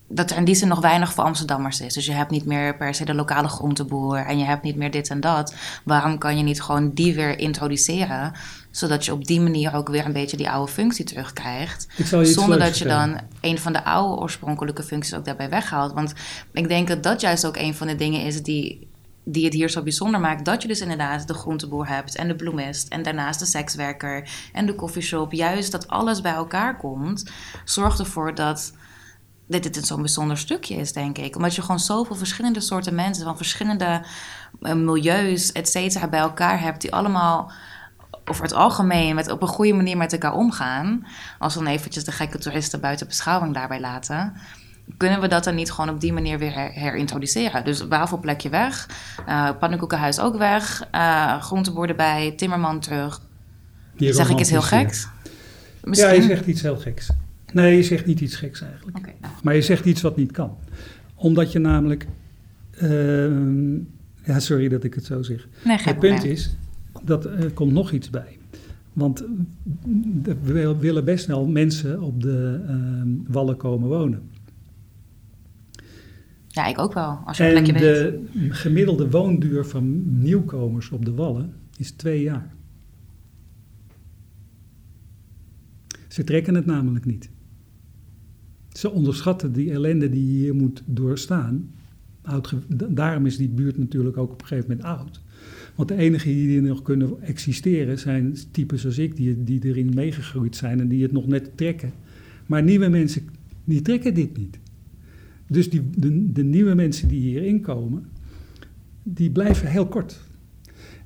dat 0.08 0.30
er 0.30 0.36
in 0.36 0.44
die 0.44 0.54
zin 0.54 0.68
nog 0.68 0.80
weinig 0.80 1.12
voor 1.12 1.24
Amsterdammers 1.24 1.80
is. 1.80 1.94
Dus 1.94 2.06
je 2.06 2.12
hebt 2.12 2.30
niet 2.30 2.44
meer 2.44 2.76
per 2.76 2.94
se 2.94 3.04
de 3.04 3.14
lokale 3.14 3.48
groenteboer 3.48 4.18
en 4.18 4.38
je 4.38 4.44
hebt 4.44 4.62
niet 4.62 4.76
meer 4.76 4.90
dit 4.90 5.10
en 5.10 5.20
dat. 5.20 5.54
Waarom 5.84 6.18
kan 6.18 6.36
je 6.36 6.42
niet 6.42 6.62
gewoon 6.62 6.90
die 6.92 7.14
weer 7.14 7.38
introduceren, 7.38 8.32
zodat 8.70 9.04
je 9.04 9.12
op 9.12 9.26
die 9.26 9.40
manier 9.40 9.74
ook 9.74 9.88
weer 9.88 10.04
een 10.04 10.12
beetje 10.12 10.36
die 10.36 10.50
oude 10.50 10.72
functie 10.72 11.04
terugkrijgt? 11.04 11.86
Zonder 12.22 12.58
dat 12.58 12.78
je 12.78 12.84
dan 12.84 13.20
een 13.40 13.58
van 13.58 13.72
de 13.72 13.84
oude 13.84 14.20
oorspronkelijke 14.20 14.82
functies 14.82 15.14
ook 15.14 15.24
daarbij 15.24 15.50
weghaalt. 15.50 15.92
Want 15.92 16.12
ik 16.52 16.68
denk 16.68 16.88
dat 16.88 17.02
dat 17.02 17.20
juist 17.20 17.46
ook 17.46 17.56
een 17.56 17.74
van 17.74 17.86
de 17.86 17.96
dingen 17.96 18.20
is 18.20 18.42
die 18.42 18.88
die 19.28 19.44
het 19.44 19.54
hier 19.54 19.70
zo 19.70 19.82
bijzonder 19.82 20.20
maakt. 20.20 20.44
Dat 20.44 20.62
je 20.62 20.68
dus 20.68 20.80
inderdaad 20.80 21.28
de 21.28 21.34
groenteboer 21.34 21.88
hebt 21.88 22.16
en 22.16 22.28
de 22.28 22.34
bloemist 22.34 22.88
en 22.88 23.02
daarnaast 23.02 23.38
de 23.38 23.46
sekswerker 23.46 24.28
en 24.52 24.66
de 24.66 24.74
koffieshop. 24.74 25.32
Juist 25.32 25.72
dat 25.72 25.88
alles 25.88 26.20
bij 26.20 26.32
elkaar 26.32 26.76
komt, 26.76 27.30
zorgt 27.64 27.98
ervoor 27.98 28.34
dat 28.34 28.72
dit 29.46 29.64
het 29.64 29.86
zo'n 29.86 30.00
bijzonder 30.00 30.38
stukje 30.38 30.74
is, 30.74 30.92
denk 30.92 31.18
ik. 31.18 31.36
Omdat 31.36 31.54
je 31.54 31.60
gewoon 31.60 31.80
zoveel 31.80 32.16
verschillende 32.16 32.60
soorten 32.60 32.94
mensen 32.94 33.24
van 33.24 33.36
verschillende 33.36 34.04
uh, 34.60 34.72
milieus, 34.72 35.52
et 35.52 35.68
cetera, 35.68 36.08
bij 36.08 36.20
elkaar 36.20 36.60
hebt, 36.60 36.80
die 36.80 36.92
allemaal 36.92 37.52
over 38.24 38.42
het 38.42 38.52
algemeen 38.52 39.14
met, 39.14 39.30
op 39.30 39.42
een 39.42 39.48
goede 39.48 39.72
manier 39.72 39.96
met 39.96 40.12
elkaar 40.12 40.34
omgaan. 40.34 41.06
Als 41.38 41.54
we 41.54 41.62
dan 41.62 41.72
eventjes 41.72 42.04
de 42.04 42.12
gekke 42.12 42.38
toeristen 42.38 42.80
buiten 42.80 43.06
beschouwing 43.06 43.54
daarbij 43.54 43.80
laten. 43.80 44.34
Kunnen 44.96 45.20
we 45.20 45.28
dat 45.28 45.44
dan 45.44 45.54
niet 45.54 45.72
gewoon 45.72 45.90
op 45.90 46.00
die 46.00 46.12
manier 46.12 46.38
weer 46.38 46.54
her 46.54 46.70
herintroduceren? 46.72 47.64
Dus 47.64 47.86
wafelplekje 47.86 48.48
weg, 48.48 48.88
uh, 49.28 49.50
pannenkoekenhuis 49.58 50.20
ook 50.20 50.36
weg, 50.36 50.84
uh, 50.94 51.42
groenteboer 51.42 51.88
erbij, 51.88 52.32
timmerman 52.36 52.80
terug. 52.80 53.20
zeg 53.96 54.28
ik 54.28 54.38
iets 54.38 54.50
heel 54.50 54.62
geks? 54.62 55.08
Misschien? 55.84 56.10
Ja, 56.10 56.14
je 56.14 56.22
zegt 56.22 56.46
iets 56.46 56.62
heel 56.62 56.76
geks. 56.76 57.10
Nee, 57.52 57.76
je 57.76 57.82
zegt 57.82 58.06
niet 58.06 58.20
iets 58.20 58.36
geks 58.36 58.60
eigenlijk. 58.60 58.98
Okay. 58.98 59.14
Maar 59.42 59.54
je 59.54 59.62
zegt 59.62 59.84
iets 59.84 60.00
wat 60.02 60.16
niet 60.16 60.32
kan. 60.32 60.56
Omdat 61.14 61.52
je 61.52 61.58
namelijk. 61.58 62.06
Uh, 62.82 63.78
ja, 64.24 64.40
sorry 64.40 64.68
dat 64.68 64.84
ik 64.84 64.94
het 64.94 65.04
zo 65.04 65.22
zeg. 65.22 65.48
Nee, 65.64 65.76
het 65.80 65.98
punt 65.98 66.24
is 66.24 66.56
dat 67.04 67.24
er 67.24 67.52
komt 67.52 67.72
nog 67.72 67.92
iets 67.92 68.10
bij. 68.10 68.38
Want 68.92 69.24
we 70.42 70.76
willen 70.78 71.04
best 71.04 71.26
wel 71.26 71.46
mensen 71.46 72.02
op 72.02 72.22
de 72.22 72.60
uh, 72.68 73.32
wallen 73.32 73.56
komen 73.56 73.88
wonen. 73.88 74.22
Ja, 76.48 76.66
ik 76.66 76.78
ook 76.78 76.92
wel, 76.92 77.20
als 77.24 77.36
je 77.36 77.44
een 77.44 77.62
plekje 77.62 77.72
de 77.72 78.24
gemiddelde 78.48 79.10
woonduur 79.10 79.64
van 79.64 80.18
nieuwkomers 80.20 80.90
op 80.90 81.04
de 81.04 81.14
wallen 81.14 81.52
is 81.76 81.90
twee 81.90 82.22
jaar. 82.22 82.54
Ze 86.08 86.24
trekken 86.24 86.54
het 86.54 86.66
namelijk 86.66 87.04
niet. 87.04 87.30
Ze 88.76 88.90
onderschatten 88.90 89.52
die 89.52 89.70
ellende 89.70 90.08
die 90.08 90.26
je 90.26 90.38
hier 90.38 90.54
moet 90.54 90.82
doorstaan. 90.86 91.70
Daarom 92.88 93.26
is 93.26 93.36
die 93.36 93.48
buurt 93.48 93.78
natuurlijk 93.78 94.16
ook 94.16 94.32
op 94.32 94.40
een 94.40 94.46
gegeven 94.46 94.70
moment 94.70 94.86
oud. 94.86 95.20
Want 95.74 95.88
de 95.88 95.96
enigen 95.96 96.30
die 96.30 96.60
nog 96.60 96.82
kunnen 96.82 97.22
existeren 97.22 97.98
zijn 97.98 98.36
types 98.50 98.80
zoals 98.80 98.98
ik, 98.98 99.16
die, 99.16 99.44
die 99.44 99.64
erin 99.64 99.94
meegegroeid 99.94 100.56
zijn 100.56 100.80
en 100.80 100.88
die 100.88 101.02
het 101.02 101.12
nog 101.12 101.26
net 101.26 101.56
trekken. 101.56 101.92
Maar 102.46 102.62
nieuwe 102.62 102.88
mensen, 102.88 103.22
die 103.64 103.82
trekken 103.82 104.14
dit 104.14 104.36
niet. 104.36 104.58
Dus 105.46 105.70
die, 105.70 105.82
de, 105.96 106.32
de 106.32 106.44
nieuwe 106.44 106.74
mensen 106.74 107.08
die 107.08 107.20
hierin 107.20 107.60
komen, 107.60 108.06
die 109.02 109.30
blijven 109.30 109.70
heel 109.70 109.86
kort. 109.86 110.20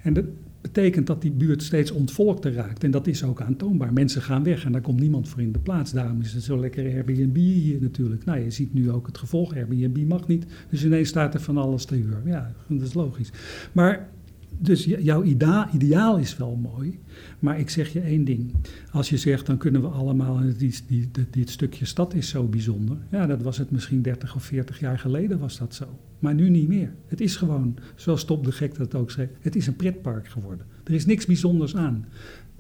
En 0.03 0.13
de, 0.13 0.25
betekent 0.61 1.07
dat 1.07 1.23
die 1.23 1.31
buurt 1.31 1.63
steeds 1.63 1.91
ontvolkter 1.91 2.53
raakt. 2.53 2.85
En 2.85 2.91
dat 2.91 3.07
is 3.07 3.25
ook 3.25 3.41
aantoonbaar. 3.41 3.93
Mensen 3.93 4.23
gaan 4.23 4.43
weg 4.43 4.65
en 4.65 4.73
daar 4.73 4.81
komt 4.81 5.01
niemand 5.01 5.29
voor 5.29 5.41
in 5.41 5.53
de 5.53 5.59
plaats. 5.59 5.93
Daarom 5.93 6.21
is 6.21 6.33
het 6.33 6.43
zo 6.43 6.59
lekker 6.59 6.85
Airbnb 6.85 7.37
hier 7.37 7.81
natuurlijk. 7.81 8.25
Nou, 8.25 8.39
je 8.39 8.51
ziet 8.51 8.75
nu 8.75 8.91
ook 8.91 9.07
het 9.07 9.19
gevolg. 9.19 9.55
Airbnb 9.55 10.09
mag 10.09 10.27
niet. 10.27 10.47
Dus 10.71 10.85
ineens 10.85 11.09
staat 11.09 11.35
er 11.35 11.41
van 11.41 11.57
alles 11.57 11.85
te 11.85 11.95
huur. 11.95 12.23
Ja, 12.25 12.53
dat 12.67 12.81
is 12.81 12.95
logisch. 12.95 13.31
Maar 13.73 14.09
dus 14.63 14.85
jouw 14.85 15.23
ideaal 15.73 16.19
is 16.19 16.37
wel 16.37 16.57
mooi, 16.57 16.99
maar 17.39 17.59
ik 17.59 17.71
zeg 17.71 17.93
je 17.93 18.01
één 18.01 18.25
ding. 18.25 18.55
Als 18.93 19.09
je 19.09 19.17
zegt, 19.17 19.47
dan 19.47 19.57
kunnen 19.57 19.81
we 19.81 19.89
allemaal, 19.89 20.41
dit, 20.59 20.85
dit, 21.31 21.51
stukje 21.51 21.85
stad 21.85 22.15
is 22.15 22.29
zo 22.29 22.45
bijzonder. 22.45 22.97
Ja, 23.11 23.27
dat 23.27 23.43
was 23.43 23.59
het 23.59 23.71
misschien 23.71 24.03
30 24.03 24.35
of 24.35 24.45
40 24.45 24.81
jaar 24.81 24.99
geleden 24.99 25.39
was 25.39 25.59
dat 25.59 25.75
zo. 25.75 25.99
Maar 26.19 26.35
nu 26.35 26.49
niet 26.49 26.69
meer. 26.69 26.93
Het 27.07 27.21
is 27.21 27.37
gewoon, 27.37 27.77
zoals 27.95 28.25
Top 28.25 28.45
de 28.45 28.53
Gek 28.53 28.75
dat 28.75 28.95
ook 28.95 29.11
zei, 29.11 29.29
het 29.41 29.57
is 29.57 29.67
een 29.67 29.77
pretpark 29.77 30.29
geworden. 30.29 30.67
Er 30.85 30.95
is 30.95 31.07
niks 31.07 31.27
bijzonders 31.27 31.77
aan. 31.77 32.07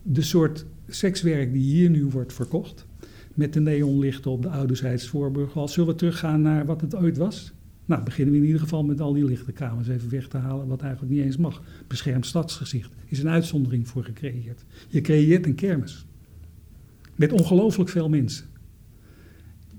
De 0.03 0.23
soort 0.23 0.67
sekswerk 0.89 1.53
die 1.53 1.63
hier 1.63 1.91
nu 1.91 2.05
wordt 2.05 2.33
verkocht, 2.33 2.87
met 3.35 3.53
de 3.53 3.61
neonlichten 3.61 4.31
op 4.31 4.43
de 4.43 4.49
ouderzijds 4.49 5.09
voorburg, 5.09 5.71
zullen 5.71 5.89
we 5.89 5.95
teruggaan 5.95 6.43
naar 6.43 6.67
wat 6.67 6.81
het 6.81 6.95
ooit 6.95 7.17
was? 7.17 7.53
Nou, 7.85 8.03
beginnen 8.03 8.33
we 8.33 8.41
in 8.41 8.47
ieder 8.47 8.61
geval 8.61 8.85
met 8.85 9.01
al 9.01 9.13
die 9.13 9.25
lichte 9.25 9.53
kamers 9.53 9.89
even 9.89 10.11
weg 10.11 10.29
te 10.29 10.37
halen, 10.37 10.67
wat 10.67 10.83
eigenlijk 10.83 11.13
niet 11.13 11.25
eens 11.25 11.37
mag. 11.37 11.63
Beschermd 11.87 12.27
stadsgezicht 12.27 12.95
is 13.07 13.19
een 13.19 13.29
uitzondering 13.29 13.89
voor 13.89 14.05
gecreëerd. 14.05 14.65
Je 14.89 15.01
creëert 15.01 15.47
een 15.47 15.55
kermis. 15.55 16.07
Met 17.15 17.33
ongelooflijk 17.33 17.91
veel 17.91 18.09
mensen. 18.09 18.47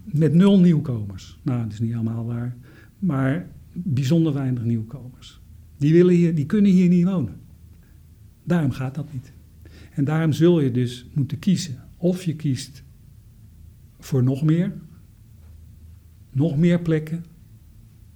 Met 0.03 0.33
nul 0.33 0.59
nieuwkomers. 0.59 1.39
Nou, 1.41 1.63
dat 1.63 1.71
is 1.71 1.79
niet 1.79 1.93
allemaal 1.93 2.25
waar. 2.25 2.57
Maar 2.99 3.51
bijzonder 3.73 4.33
weinig 4.33 4.63
nieuwkomers. 4.63 5.41
Die, 5.77 5.93
willen 5.93 6.15
hier, 6.15 6.35
die 6.35 6.45
kunnen 6.45 6.71
hier 6.71 6.89
niet 6.89 7.05
wonen. 7.05 7.39
Daarom 8.43 8.71
gaat 8.71 8.95
dat 8.95 9.13
niet. 9.13 9.33
En 9.91 10.03
daarom 10.03 10.33
zul 10.33 10.59
je 10.59 10.71
dus 10.71 11.05
moeten 11.13 11.39
kiezen. 11.39 11.75
Of 11.97 12.23
je 12.23 12.35
kiest 12.35 12.83
voor 13.99 14.23
nog 14.23 14.43
meer, 14.43 14.73
nog 16.31 16.57
meer 16.57 16.81
plekken, 16.81 17.23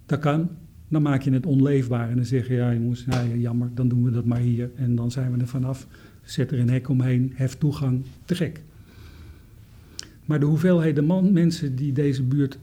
dat 0.06 0.20
kan. 0.20 0.50
Dan 0.88 1.02
maak 1.02 1.22
je 1.22 1.32
het 1.32 1.46
onleefbaar 1.46 2.10
en 2.10 2.16
dan 2.16 2.26
zeg 2.26 2.48
je, 2.48 2.54
ja 2.54 2.74
jongens, 2.74 3.06
jammer, 3.38 3.70
dan 3.74 3.88
doen 3.88 4.04
we 4.04 4.12
dat 4.12 4.26
maar 4.26 4.40
hier. 4.40 4.72
En 4.76 4.96
dan 4.96 5.12
zijn 5.12 5.32
we 5.32 5.40
er 5.40 5.48
vanaf. 5.48 5.88
Zet 6.24 6.52
er 6.52 6.60
een 6.60 6.70
hek 6.70 6.90
omheen, 6.90 7.32
hef 7.36 7.56
toegang, 7.56 8.02
te 8.26 8.36
gek. 8.36 8.62
Maar 10.26 10.40
de 10.40 10.46
hoeveelheid 10.46 11.06
man, 11.06 11.34
mensen 11.34 11.76
die 11.76 11.92
deze 11.92 12.24
buurt 12.24 12.60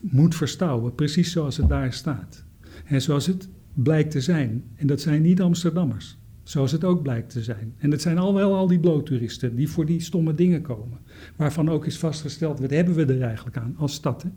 moet 0.00 0.34
verstouwen, 0.34 0.94
precies 0.94 1.32
zoals 1.32 1.56
het 1.56 1.68
daar 1.68 1.92
staat. 1.92 2.44
En 2.84 3.02
zoals 3.02 3.26
het 3.26 3.48
blijkt 3.74 4.10
te 4.10 4.20
zijn. 4.20 4.64
En 4.74 4.86
dat 4.86 5.00
zijn 5.00 5.22
niet 5.22 5.40
Amsterdammers. 5.40 6.16
Zoals 6.42 6.72
het 6.72 6.84
ook 6.84 7.02
blijkt 7.02 7.30
te 7.30 7.42
zijn. 7.42 7.74
En 7.78 7.90
het 7.90 8.02
zijn 8.02 8.18
al 8.18 8.34
wel 8.34 8.54
al 8.54 8.66
die 8.66 8.80
bloottoeristen 8.80 9.56
die 9.56 9.68
voor 9.68 9.86
die 9.86 10.00
stomme 10.00 10.34
dingen 10.34 10.62
komen. 10.62 10.98
Waarvan 11.36 11.68
ook 11.68 11.86
is 11.86 11.98
vastgesteld, 11.98 12.60
wat 12.60 12.70
hebben 12.70 12.94
we 12.94 13.04
er 13.04 13.22
eigenlijk 13.22 13.56
aan 13.56 13.74
als 13.76 13.94
stad? 13.94 14.22
Hè? 14.22 14.28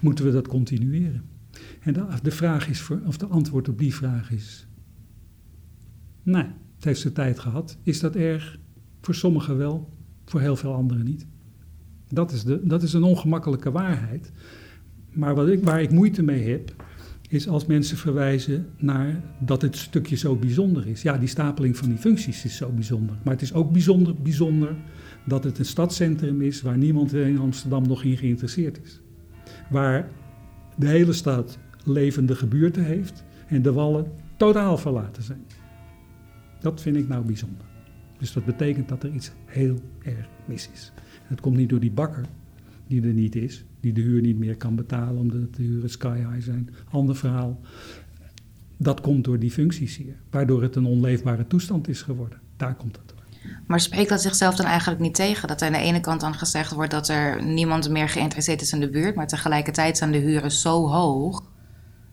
Moeten 0.00 0.24
we 0.24 0.30
dat 0.30 0.48
continueren? 0.48 1.22
En 1.80 1.92
de, 1.92 2.06
de 2.22 2.30
vraag 2.30 2.68
is, 2.68 2.80
voor, 2.80 3.00
of 3.06 3.16
de 3.16 3.26
antwoord 3.26 3.68
op 3.68 3.78
die 3.78 3.94
vraag 3.94 4.30
is, 4.30 4.66
nee, 6.22 6.46
het 6.74 6.84
heeft 6.84 7.00
zijn 7.00 7.14
tijd 7.14 7.38
gehad. 7.38 7.78
Is 7.82 8.00
dat 8.00 8.16
erg? 8.16 8.58
Voor 9.00 9.14
sommigen 9.14 9.56
wel, 9.56 9.88
voor 10.24 10.40
heel 10.40 10.56
veel 10.56 10.74
anderen 10.74 11.04
niet. 11.04 11.26
Dat 12.08 12.32
is, 12.32 12.44
de, 12.44 12.66
dat 12.66 12.82
is 12.82 12.92
een 12.92 13.02
ongemakkelijke 13.02 13.70
waarheid. 13.70 14.32
Maar 15.12 15.34
wat 15.34 15.48
ik, 15.48 15.64
waar 15.64 15.82
ik 15.82 15.90
moeite 15.90 16.22
mee 16.22 16.48
heb, 16.48 16.74
is 17.28 17.48
als 17.48 17.66
mensen 17.66 17.96
verwijzen 17.96 18.66
naar 18.76 19.22
dat 19.38 19.62
het 19.62 19.76
stukje 19.76 20.16
zo 20.16 20.36
bijzonder 20.36 20.86
is. 20.86 21.02
Ja, 21.02 21.18
die 21.18 21.28
stapeling 21.28 21.76
van 21.76 21.88
die 21.88 21.98
functies 21.98 22.44
is 22.44 22.56
zo 22.56 22.70
bijzonder. 22.70 23.16
Maar 23.24 23.32
het 23.32 23.42
is 23.42 23.52
ook 23.52 23.72
bijzonder, 23.72 24.14
bijzonder 24.22 24.76
dat 25.26 25.44
het 25.44 25.58
een 25.58 25.64
stadscentrum 25.64 26.42
is 26.42 26.62
waar 26.62 26.78
niemand 26.78 27.14
in 27.14 27.38
Amsterdam 27.38 27.86
nog 27.86 28.02
in 28.04 28.16
geïnteresseerd 28.16 28.80
is. 28.84 29.00
Waar 29.70 30.08
de 30.76 30.86
hele 30.86 31.12
stad 31.12 31.58
levende 31.84 32.34
gebuurten 32.34 32.84
heeft 32.84 33.24
en 33.46 33.62
de 33.62 33.72
wallen 33.72 34.12
totaal 34.36 34.78
verlaten 34.78 35.22
zijn. 35.22 35.44
Dat 36.60 36.80
vind 36.80 36.96
ik 36.96 37.08
nou 37.08 37.24
bijzonder. 37.24 37.66
Dus 38.18 38.32
dat 38.32 38.44
betekent 38.44 38.88
dat 38.88 39.02
er 39.02 39.10
iets 39.10 39.30
heel 39.44 39.78
erg 40.02 40.28
mis 40.44 40.70
is. 40.72 40.92
Het 41.22 41.40
komt 41.40 41.56
niet 41.56 41.68
door 41.68 41.80
die 41.80 41.90
bakker, 41.90 42.24
die 42.86 43.02
er 43.02 43.12
niet 43.12 43.36
is, 43.36 43.64
die 43.80 43.92
de 43.92 44.00
huur 44.00 44.20
niet 44.20 44.38
meer 44.38 44.56
kan 44.56 44.76
betalen 44.76 45.20
omdat 45.20 45.54
de 45.54 45.62
huren 45.62 45.90
sky 45.90 46.16
high 46.16 46.44
zijn. 46.44 46.70
Ander 46.90 47.16
verhaal. 47.16 47.60
Dat 48.76 49.00
komt 49.00 49.24
door 49.24 49.38
die 49.38 49.50
functies 49.50 49.96
hier, 49.96 50.16
waardoor 50.30 50.62
het 50.62 50.76
een 50.76 50.86
onleefbare 50.86 51.46
toestand 51.46 51.88
is 51.88 52.02
geworden. 52.02 52.40
Daar 52.56 52.74
komt 52.74 52.96
het 52.96 53.08
door. 53.08 53.18
Maar 53.66 53.80
spreekt 53.80 54.08
dat 54.08 54.22
zichzelf 54.22 54.56
dan 54.56 54.66
eigenlijk 54.66 55.00
niet 55.00 55.14
tegen? 55.14 55.48
Dat 55.48 55.62
aan 55.62 55.72
de 55.72 55.78
ene 55.78 56.00
kant 56.00 56.20
dan 56.20 56.34
gezegd 56.34 56.72
wordt 56.72 56.90
dat 56.90 57.08
er 57.08 57.44
niemand 57.44 57.90
meer 57.90 58.08
geïnteresseerd 58.08 58.60
is 58.60 58.72
in 58.72 58.80
de 58.80 58.90
buurt, 58.90 59.14
maar 59.14 59.26
tegelijkertijd 59.26 59.98
zijn 59.98 60.12
de 60.12 60.18
huren 60.18 60.50
zo 60.50 60.88
hoog. 60.88 61.49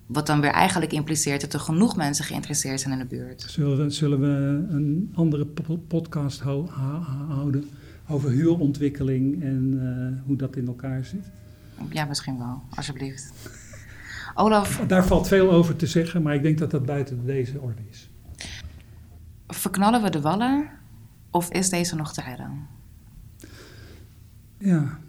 Wat 0.07 0.27
dan 0.27 0.41
weer 0.41 0.51
eigenlijk 0.51 0.91
impliceert 0.91 1.41
dat 1.41 1.53
er 1.53 1.59
genoeg 1.59 1.95
mensen 1.95 2.25
geïnteresseerd 2.25 2.79
zijn 2.79 2.93
in 2.93 2.99
de 2.99 3.15
buurt. 3.15 3.41
Zullen 3.41 3.77
we, 3.77 3.89
zullen 3.89 4.19
we 4.19 4.27
een 4.73 5.11
andere 5.13 5.45
podcast 5.87 6.39
houden 6.39 7.69
over 8.07 8.29
huurontwikkeling 8.29 9.43
en 9.43 9.73
uh, 9.73 10.21
hoe 10.25 10.35
dat 10.35 10.55
in 10.55 10.67
elkaar 10.67 11.05
zit? 11.05 11.29
Ja, 11.89 12.05
misschien 12.05 12.37
wel, 12.37 12.61
alsjeblieft. 12.75 13.33
Olaf. 14.35 14.83
Daar 14.87 15.05
valt 15.05 15.27
veel 15.27 15.51
over 15.51 15.75
te 15.75 15.87
zeggen, 15.87 16.21
maar 16.21 16.35
ik 16.35 16.41
denk 16.41 16.57
dat 16.57 16.71
dat 16.71 16.85
buiten 16.85 17.25
deze 17.25 17.59
orde 17.59 17.81
is. 17.89 18.09
Verknallen 19.47 20.03
we 20.03 20.09
de 20.09 20.21
wallen 20.21 20.69
of 21.31 21.51
is 21.51 21.69
deze 21.69 21.95
nog 21.95 22.13
te 22.13 22.21
redden? 22.21 22.67
Ja. 24.57 24.99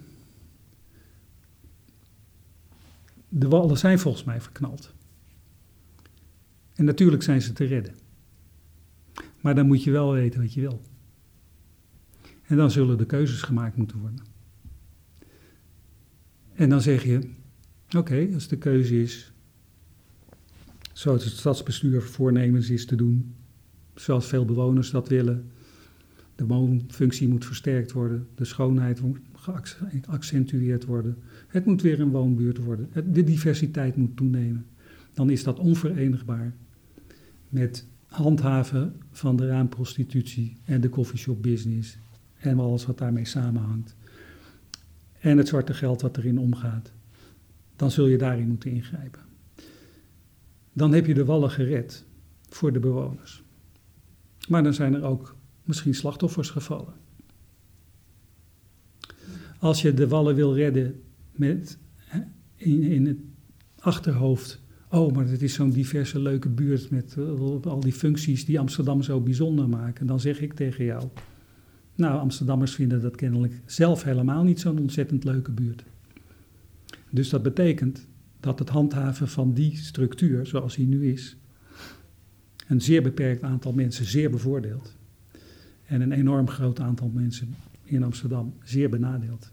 De 3.29 3.47
wallen 3.47 3.77
zijn 3.77 3.99
volgens 3.99 4.23
mij 4.23 4.41
verknald. 4.41 4.93
En 6.75 6.85
natuurlijk 6.85 7.23
zijn 7.23 7.41
ze 7.41 7.53
te 7.53 7.65
redden. 7.65 7.95
Maar 9.41 9.55
dan 9.55 9.67
moet 9.67 9.83
je 9.83 9.91
wel 9.91 10.11
weten 10.11 10.41
wat 10.41 10.53
je 10.53 10.61
wil. 10.61 10.81
En 12.45 12.57
dan 12.57 12.71
zullen 12.71 12.97
de 12.97 13.05
keuzes 13.05 13.41
gemaakt 13.41 13.75
moeten 13.75 13.99
worden. 13.99 14.25
En 16.53 16.69
dan 16.69 16.81
zeg 16.81 17.03
je, 17.03 17.29
oké, 17.97 18.29
als 18.33 18.47
de 18.47 18.57
keuze 18.57 19.01
is, 19.01 19.31
zoals 20.93 21.23
het 21.23 21.33
stadsbestuur 21.33 22.01
voornemens 22.01 22.69
is 22.69 22.85
te 22.85 22.95
doen, 22.95 23.35
zoals 23.95 24.27
veel 24.27 24.45
bewoners 24.45 24.91
dat 24.91 25.07
willen, 25.07 25.51
de 26.35 26.45
woonfunctie 26.45 27.27
moet 27.27 27.45
versterkt 27.45 27.91
worden, 27.91 28.27
de 28.35 28.45
schoonheid 28.45 29.01
moet 29.01 29.19
geaccentueerd 29.53 30.85
worden, 30.85 31.17
het 31.47 31.65
moet 31.65 31.81
weer 31.81 31.99
een 31.99 32.09
woonbuurt 32.09 32.57
worden, 32.57 32.89
de 33.13 33.23
diversiteit 33.23 33.95
moet 33.95 34.17
toenemen, 34.17 34.65
dan 35.13 35.29
is 35.29 35.43
dat 35.43 35.59
onverenigbaar 35.59 36.55
met 37.49 37.87
handhaven 38.05 38.95
van 39.11 39.35
de 39.35 39.47
raamprostitutie 39.47 40.57
en 40.65 40.81
de 40.81 40.89
coffeeshop 40.89 41.41
business 41.41 41.97
en 42.37 42.59
alles 42.59 42.85
wat 42.85 42.97
daarmee 42.97 43.25
samenhangt 43.25 43.95
en 45.19 45.37
het 45.37 45.47
zwarte 45.47 45.73
geld 45.73 46.01
wat 46.01 46.17
erin 46.17 46.39
omgaat, 46.39 46.91
dan 47.75 47.91
zul 47.91 48.07
je 48.07 48.17
daarin 48.17 48.47
moeten 48.47 48.71
ingrijpen. 48.71 49.21
Dan 50.73 50.93
heb 50.93 51.05
je 51.05 51.13
de 51.13 51.25
wallen 51.25 51.51
gered 51.51 52.05
voor 52.49 52.73
de 52.73 52.79
bewoners. 52.79 53.43
Maar 54.47 54.63
dan 54.63 54.73
zijn 54.73 54.93
er 54.93 55.03
ook 55.03 55.35
misschien 55.63 55.95
slachtoffers 55.95 56.49
gevallen. 56.49 56.93
Als 59.59 59.81
je 59.81 59.93
de 59.93 60.07
wallen 60.07 60.35
wil 60.35 60.55
redden 60.55 61.01
met 61.31 61.77
in, 62.55 62.83
in 62.83 63.07
het 63.07 63.17
achterhoofd. 63.79 64.61
Oh, 64.89 65.13
maar 65.15 65.27
het 65.27 65.41
is 65.41 65.53
zo'n 65.53 65.69
diverse 65.69 66.19
leuke 66.19 66.49
buurt 66.49 66.89
met 66.89 67.15
uh, 67.17 67.61
al 67.61 67.79
die 67.79 67.93
functies 67.93 68.45
die 68.45 68.59
Amsterdam 68.59 69.03
zo 69.03 69.21
bijzonder 69.21 69.69
maken. 69.69 70.07
Dan 70.07 70.19
zeg 70.19 70.41
ik 70.41 70.53
tegen 70.53 70.85
jou: 70.85 71.07
nou, 71.95 72.19
Amsterdammers 72.19 72.75
vinden 72.75 73.01
dat 73.01 73.15
kennelijk 73.15 73.61
zelf 73.65 74.03
helemaal 74.03 74.43
niet 74.43 74.59
zo'n 74.59 74.79
ontzettend 74.79 75.23
leuke 75.23 75.51
buurt. 75.51 75.83
Dus 77.09 77.29
dat 77.29 77.43
betekent 77.43 78.07
dat 78.39 78.59
het 78.59 78.69
handhaven 78.69 79.27
van 79.27 79.53
die 79.53 79.77
structuur, 79.77 80.45
zoals 80.45 80.75
die 80.75 80.87
nu 80.87 81.11
is, 81.11 81.37
een 82.67 82.81
zeer 82.81 83.01
beperkt 83.01 83.43
aantal 83.43 83.73
mensen 83.73 84.05
zeer 84.05 84.29
bevoordeelt. 84.29 84.97
En 85.85 86.01
een 86.01 86.11
enorm 86.11 86.47
groot 86.47 86.79
aantal 86.79 87.11
mensen 87.13 87.55
in 87.89 88.03
Amsterdam 88.03 88.53
zeer 88.63 88.89
benadeeld. 88.89 89.51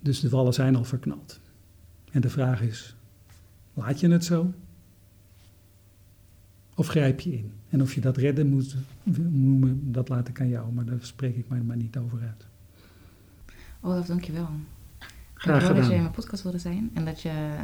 Dus 0.00 0.20
de 0.20 0.28
vallen 0.28 0.54
zijn 0.54 0.76
al 0.76 0.84
verknald. 0.84 1.40
En 2.10 2.20
de 2.20 2.30
vraag 2.30 2.60
is: 2.60 2.96
laat 3.74 4.00
je 4.00 4.08
het 4.08 4.24
zo? 4.24 4.52
Of 6.74 6.86
grijp 6.86 7.20
je 7.20 7.32
in? 7.32 7.52
En 7.68 7.82
of 7.82 7.94
je 7.94 8.00
dat 8.00 8.16
redden 8.16 8.48
moet 8.48 8.76
noemen, 9.30 9.92
dat 9.92 10.08
laat 10.08 10.28
ik 10.28 10.40
aan 10.40 10.48
jou, 10.48 10.72
maar 10.72 10.84
daar 10.84 10.98
spreek 11.00 11.36
ik 11.36 11.48
mij 11.48 11.60
maar 11.60 11.76
niet 11.76 11.96
over 11.96 12.20
uit. 12.20 12.46
Olaf, 13.80 14.06
dankjewel. 14.06 14.48
Graag 15.34 15.60
gedaan. 15.60 15.76
dat 15.76 15.86
je 15.86 15.94
in 15.94 16.00
mijn 16.00 16.12
podcast 16.12 16.42
wilde 16.42 16.58
zijn 16.58 16.90
en 16.94 17.04
dat 17.04 17.22
je 17.22 17.56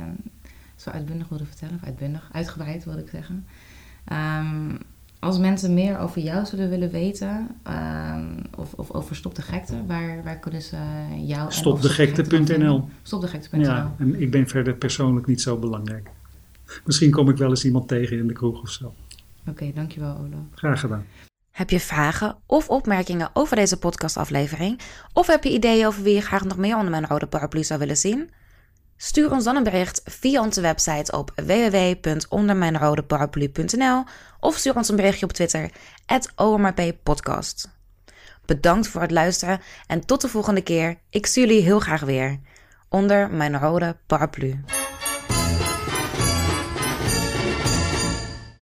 zo 0.76 0.90
uitbundig 0.90 1.28
wilde 1.28 1.46
vertellen, 1.46 1.74
of 1.74 1.82
uitbundig, 1.82 2.28
uitgebreid 2.32 2.84
wilde 2.84 3.00
ik 3.00 3.08
zeggen. 3.08 3.46
Ehm, 4.04 4.74
als 5.18 5.38
mensen 5.38 5.74
meer 5.74 5.98
over 5.98 6.22
jou 6.22 6.46
zullen 6.46 6.68
willen 6.68 6.90
weten, 6.90 7.48
um, 7.68 8.42
of, 8.56 8.72
of 8.72 8.90
over 8.90 9.16
Stop 9.16 9.34
de 9.34 9.42
Gekte, 9.42 9.86
waar, 9.86 10.24
waar 10.24 10.38
kunnen 10.38 10.62
ze 10.62 10.76
jou... 11.26 11.52
Stopdegekte.nl 11.52 12.88
Stopdegekte.nl 13.02 13.62
Ja, 13.62 13.94
en 13.98 14.20
ik 14.20 14.30
ben 14.30 14.48
verder 14.48 14.74
persoonlijk 14.74 15.26
niet 15.26 15.40
zo 15.40 15.56
belangrijk. 15.56 16.10
Misschien 16.84 17.10
kom 17.10 17.28
ik 17.28 17.36
wel 17.36 17.48
eens 17.48 17.64
iemand 17.64 17.88
tegen 17.88 18.18
in 18.18 18.26
de 18.26 18.32
kroeg 18.32 18.62
of 18.62 18.70
zo. 18.70 18.94
Oké, 19.48 19.72
dankjewel 19.74 20.16
Olaf. 20.16 20.44
Graag 20.54 20.80
gedaan. 20.80 21.06
Heb 21.50 21.70
je 21.70 21.80
vragen 21.80 22.36
of 22.46 22.68
opmerkingen 22.68 23.30
over 23.32 23.56
deze 23.56 23.76
podcastaflevering? 23.76 24.80
Of 25.12 25.26
heb 25.26 25.44
je 25.44 25.52
ideeën 25.52 25.86
over 25.86 26.02
wie 26.02 26.14
je 26.14 26.20
graag 26.20 26.44
nog 26.44 26.56
meer 26.56 26.76
onder 26.76 26.90
mijn 26.90 27.06
rode 27.06 27.26
paraplu 27.26 27.64
zou 27.64 27.78
willen 27.78 27.96
zien? 27.96 28.30
Stuur 28.96 29.30
ons 29.30 29.44
dan 29.44 29.56
een 29.56 29.62
bericht 29.62 30.00
via 30.04 30.40
onze 30.40 30.60
website 30.60 31.12
op 31.12 31.32
www.ondermijnrodeparaplu.nl 31.34 34.04
of 34.40 34.56
stuur 34.56 34.76
ons 34.76 34.88
een 34.88 34.96
berichtje 34.96 35.26
op 35.26 35.32
Twitter, 35.32 35.70
@omrppodcast. 36.36 37.68
Bedankt 38.44 38.88
voor 38.88 39.00
het 39.00 39.10
luisteren 39.10 39.60
en 39.86 40.06
tot 40.06 40.20
de 40.20 40.28
volgende 40.28 40.62
keer. 40.62 40.98
Ik 41.10 41.26
zie 41.26 41.46
jullie 41.46 41.62
heel 41.62 41.80
graag 41.80 42.00
weer. 42.00 42.40
Onder 42.88 43.30
mijn 43.30 43.58
rode 43.58 43.96
paraplu. 44.06 44.64